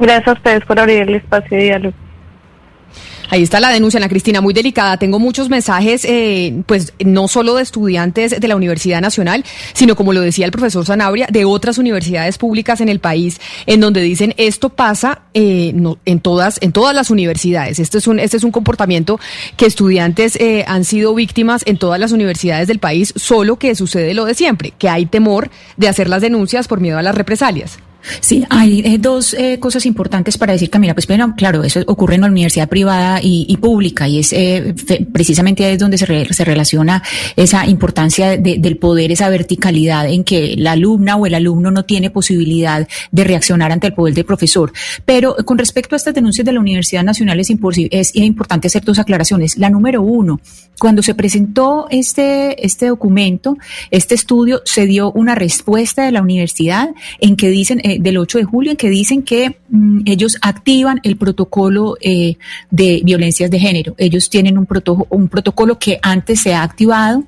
Gracias 0.00 0.28
a 0.28 0.32
ustedes 0.32 0.64
por 0.64 0.80
abrir 0.80 1.02
el 1.02 1.14
espacio 1.16 1.58
de 1.58 1.64
diálogo. 1.64 1.94
Ahí 3.32 3.44
está 3.44 3.60
la 3.60 3.70
denuncia, 3.70 3.98
Ana 3.98 4.08
Cristina, 4.08 4.40
muy 4.40 4.52
delicada. 4.52 4.96
Tengo 4.96 5.20
muchos 5.20 5.48
mensajes, 5.48 6.04
eh, 6.04 6.62
pues 6.66 6.94
no 7.04 7.28
solo 7.28 7.54
de 7.54 7.62
estudiantes 7.62 8.40
de 8.40 8.48
la 8.48 8.56
Universidad 8.56 9.00
Nacional, 9.00 9.44
sino 9.72 9.94
como 9.94 10.12
lo 10.12 10.20
decía 10.20 10.46
el 10.46 10.50
profesor 10.50 10.84
Zanabria, 10.84 11.28
de 11.30 11.44
otras 11.44 11.78
universidades 11.78 12.38
públicas 12.38 12.80
en 12.80 12.88
el 12.88 12.98
país, 12.98 13.40
en 13.66 13.78
donde 13.80 14.00
dicen 14.00 14.34
esto 14.36 14.70
pasa 14.70 15.22
eh, 15.32 15.72
en 16.06 16.20
todas 16.20 16.58
en 16.60 16.72
todas 16.72 16.92
las 16.92 17.10
universidades. 17.10 17.78
Este 17.78 17.98
es 17.98 18.08
un 18.08 18.18
este 18.18 18.36
es 18.36 18.42
un 18.42 18.50
comportamiento 18.50 19.20
que 19.56 19.66
estudiantes 19.66 20.34
eh, 20.40 20.64
han 20.66 20.84
sido 20.84 21.14
víctimas 21.14 21.62
en 21.66 21.76
todas 21.76 22.00
las 22.00 22.10
universidades 22.10 22.66
del 22.66 22.80
país, 22.80 23.12
solo 23.14 23.60
que 23.60 23.76
sucede 23.76 24.12
lo 24.12 24.24
de 24.24 24.34
siempre, 24.34 24.72
que 24.76 24.88
hay 24.88 25.06
temor 25.06 25.50
de 25.76 25.86
hacer 25.86 26.08
las 26.08 26.20
denuncias 26.20 26.66
por 26.66 26.80
miedo 26.80 26.98
a 26.98 27.02
las 27.02 27.14
represalias. 27.14 27.78
Sí, 28.20 28.44
hay 28.50 28.80
eh, 28.84 28.98
dos 28.98 29.34
eh, 29.34 29.58
cosas 29.58 29.86
importantes 29.86 30.38
para 30.38 30.52
decir, 30.52 30.70
Camila. 30.70 30.94
Pues 30.94 31.06
primero, 31.06 31.34
claro, 31.36 31.62
eso 31.64 31.80
ocurre 31.86 32.16
en 32.16 32.22
la 32.22 32.28
universidad 32.28 32.68
privada 32.68 33.20
y, 33.22 33.56
pública 33.60 34.08
y 34.08 34.20
es 34.20 34.32
eh, 34.32 34.74
precisamente 35.12 35.70
es 35.70 35.78
donde 35.78 35.98
se, 35.98 36.06
se 36.32 36.44
relaciona 36.44 37.02
esa 37.36 37.66
importancia 37.66 38.38
del 38.38 38.76
poder, 38.78 39.12
esa 39.12 39.28
verticalidad 39.28 40.10
en 40.10 40.24
que 40.24 40.54
la 40.56 40.72
alumna 40.72 41.16
o 41.16 41.26
el 41.26 41.34
alumno 41.34 41.70
no 41.70 41.84
tiene 41.84 42.10
posibilidad 42.10 42.88
de 43.10 43.24
reaccionar 43.24 43.70
ante 43.72 43.88
el 43.88 43.94
poder 43.94 44.14
del 44.14 44.24
profesor. 44.24 44.72
Pero 45.04 45.36
con 45.44 45.58
respecto 45.58 45.94
a 45.94 45.98
estas 45.98 46.14
denuncias 46.14 46.44
de 46.44 46.52
la 46.52 46.60
Universidad 46.60 47.04
Nacional 47.04 47.38
es, 47.40 47.50
es 47.50 48.16
importante 48.16 48.68
hacer 48.68 48.84
dos 48.84 48.98
aclaraciones. 48.98 49.58
La 49.58 49.68
número 49.68 50.02
uno, 50.02 50.40
cuando 50.78 51.02
se 51.02 51.14
presentó 51.14 51.86
este, 51.90 52.64
este 52.64 52.86
documento, 52.86 53.56
este 53.90 54.14
estudio, 54.14 54.62
se 54.64 54.86
dio 54.86 55.12
una 55.12 55.34
respuesta 55.34 56.04
de 56.04 56.12
la 56.12 56.22
universidad 56.22 56.88
en 57.20 57.36
que 57.36 57.50
dicen 57.50 57.80
eh, 57.90 57.98
del 58.00 58.18
8 58.18 58.38
de 58.38 58.44
julio 58.44 58.70
en 58.72 58.76
que 58.76 58.88
dicen 58.88 59.22
que 59.22 59.56
mm, 59.68 60.02
ellos 60.06 60.36
activan 60.42 61.00
el 61.02 61.16
protocolo 61.16 61.96
eh, 62.00 62.36
de 62.70 63.02
violencias 63.04 63.50
de 63.50 63.58
género. 63.58 63.94
Ellos 63.98 64.30
tienen 64.30 64.58
un, 64.58 64.66
un 65.10 65.28
protocolo 65.28 65.78
que 65.78 65.98
antes 66.02 66.42
se 66.42 66.54
ha 66.54 66.62
activado 66.62 67.24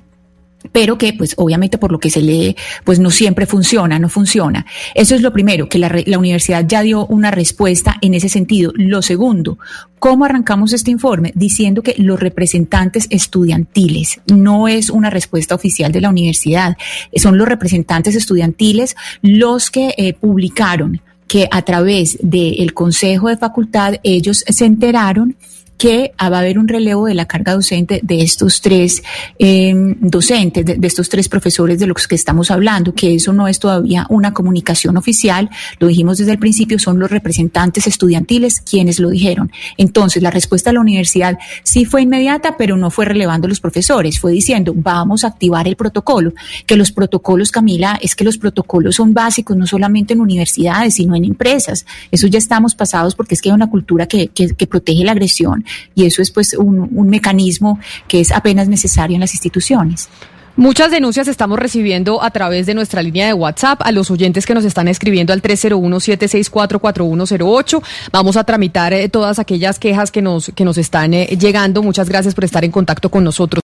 pero 0.71 0.97
que 0.97 1.13
pues 1.13 1.33
obviamente 1.37 1.77
por 1.77 1.91
lo 1.91 1.99
que 1.99 2.09
se 2.09 2.21
lee 2.21 2.55
pues 2.83 2.99
no 2.99 3.11
siempre 3.11 3.45
funciona, 3.45 3.99
no 3.99 4.09
funciona. 4.09 4.65
Eso 4.95 5.15
es 5.15 5.21
lo 5.21 5.33
primero, 5.33 5.69
que 5.69 5.79
la, 5.79 5.91
la, 6.05 6.17
universidad 6.17 6.65
ya 6.67 6.81
dio 6.81 7.05
una 7.07 7.31
respuesta 7.31 7.97
en 8.01 8.13
ese 8.13 8.29
sentido. 8.29 8.71
Lo 8.75 9.01
segundo, 9.01 9.57
¿cómo 9.99 10.25
arrancamos 10.25 10.73
este 10.73 10.91
informe? 10.91 11.31
Diciendo 11.35 11.81
que 11.81 11.95
los 11.97 12.19
representantes 12.19 13.07
estudiantiles, 13.09 14.21
no 14.27 14.67
es 14.67 14.89
una 14.89 15.09
respuesta 15.09 15.55
oficial 15.55 15.91
de 15.91 16.01
la 16.01 16.09
universidad, 16.09 16.77
son 17.15 17.37
los 17.37 17.47
representantes 17.47 18.15
estudiantiles 18.15 18.95
los 19.21 19.69
que 19.69 19.93
eh, 19.97 20.13
publicaron 20.13 21.01
que 21.27 21.47
a 21.49 21.61
través 21.63 22.17
del 22.21 22.73
Consejo 22.73 23.27
de 23.27 23.37
Facultad 23.37 23.95
ellos 24.03 24.43
se 24.47 24.65
enteraron 24.65 25.35
que 25.77 26.13
va 26.21 26.37
a 26.37 26.39
haber 26.39 26.59
un 26.59 26.67
relevo 26.67 27.07
de 27.07 27.13
la 27.13 27.25
carga 27.25 27.53
docente 27.53 27.99
de 28.03 28.21
estos 28.21 28.61
tres 28.61 29.03
em, 29.37 29.95
docentes, 29.99 30.65
de, 30.65 30.87
estos 30.87 31.09
tres 31.09 31.27
profesores 31.27 31.79
de 31.79 31.87
los 31.87 32.07
que 32.07 32.15
estamos 32.15 32.51
hablando, 32.51 32.93
que 32.93 33.15
eso 33.15 33.33
no 33.33 33.47
es 33.47 33.59
todavía 33.59 34.05
una 34.09 34.33
comunicación 34.33 34.97
oficial, 34.97 35.49
lo 35.79 35.87
dijimos 35.87 36.17
desde 36.17 36.31
el 36.31 36.39
principio, 36.39 36.79
son 36.79 36.99
los 36.99 37.11
representantes 37.11 37.87
estudiantiles 37.87 38.61
quienes 38.61 38.99
lo 38.99 39.09
dijeron. 39.09 39.51
Entonces, 39.77 40.23
la 40.23 40.31
respuesta 40.31 40.69
de 40.69 40.75
la 40.75 40.81
universidad 40.81 41.37
sí 41.63 41.85
fue 41.85 42.03
inmediata, 42.03 42.55
pero 42.57 42.77
no 42.77 42.89
fue 42.89 43.05
relevando 43.05 43.47
a 43.47 43.49
los 43.49 43.59
profesores, 43.59 44.19
fue 44.19 44.31
diciendo, 44.31 44.73
vamos 44.75 45.23
a 45.23 45.27
activar 45.27 45.67
el 45.67 45.75
protocolo, 45.75 46.33
que 46.65 46.77
los 46.77 46.91
protocolos, 46.91 47.51
Camila, 47.51 47.99
es 48.01 48.15
que 48.15 48.23
los 48.23 48.37
protocolos 48.37 48.95
son 48.95 49.13
básicos, 49.13 49.57
no 49.57 49.67
solamente 49.67 50.13
en 50.13 50.21
universidades, 50.21 50.95
sino 50.95 51.15
en 51.15 51.25
empresas. 51.25 51.85
Eso 52.11 52.27
ya 52.27 52.37
estamos 52.37 52.75
pasados 52.75 53.15
porque 53.15 53.35
es 53.35 53.41
que 53.41 53.49
hay 53.49 53.55
una 53.55 53.69
cultura 53.69 54.07
que, 54.07 54.29
que 54.29 54.67
protege 54.67 55.03
la 55.03 55.11
agresión 55.11 55.62
y 55.95 56.05
eso 56.05 56.21
es 56.21 56.31
pues 56.31 56.53
un, 56.53 57.09
mecanismo 57.09 57.79
que 58.07 58.21
es 58.21 58.31
apenas 58.31 58.67
necesario 58.67 59.15
en 59.15 59.21
las 59.21 59.33
instituciones. 59.33 60.09
Muchas 60.55 60.91
denuncias 60.91 61.27
estamos 61.27 61.57
recibiendo 61.57 62.21
a 62.21 62.29
través 62.29 62.67
de 62.67 62.75
nuestra 62.75 63.01
línea 63.01 63.25
de 63.25 63.33
WhatsApp 63.33 63.81
a 63.83 63.91
los 63.91 64.11
oyentes 64.11 64.45
que 64.45 64.53
nos 64.53 64.63
están 64.65 64.87
escribiendo 64.87 65.33
al 65.33 65.41
301-764-4108. 65.41 67.81
Vamos 68.11 68.37
a 68.37 68.43
tramitar 68.43 68.93
eh, 68.93 69.09
todas 69.09 69.39
aquellas 69.39 69.79
quejas 69.79 70.11
que 70.11 70.21
nos, 70.21 70.51
que 70.53 70.63
nos 70.63 70.77
están 70.77 71.15
eh, 71.15 71.35
llegando. 71.39 71.81
Muchas 71.81 72.07
gracias 72.07 72.35
por 72.35 72.43
estar 72.43 72.63
en 72.63 72.69
contacto 72.69 73.09
con 73.09 73.23
nosotros. 73.23 73.61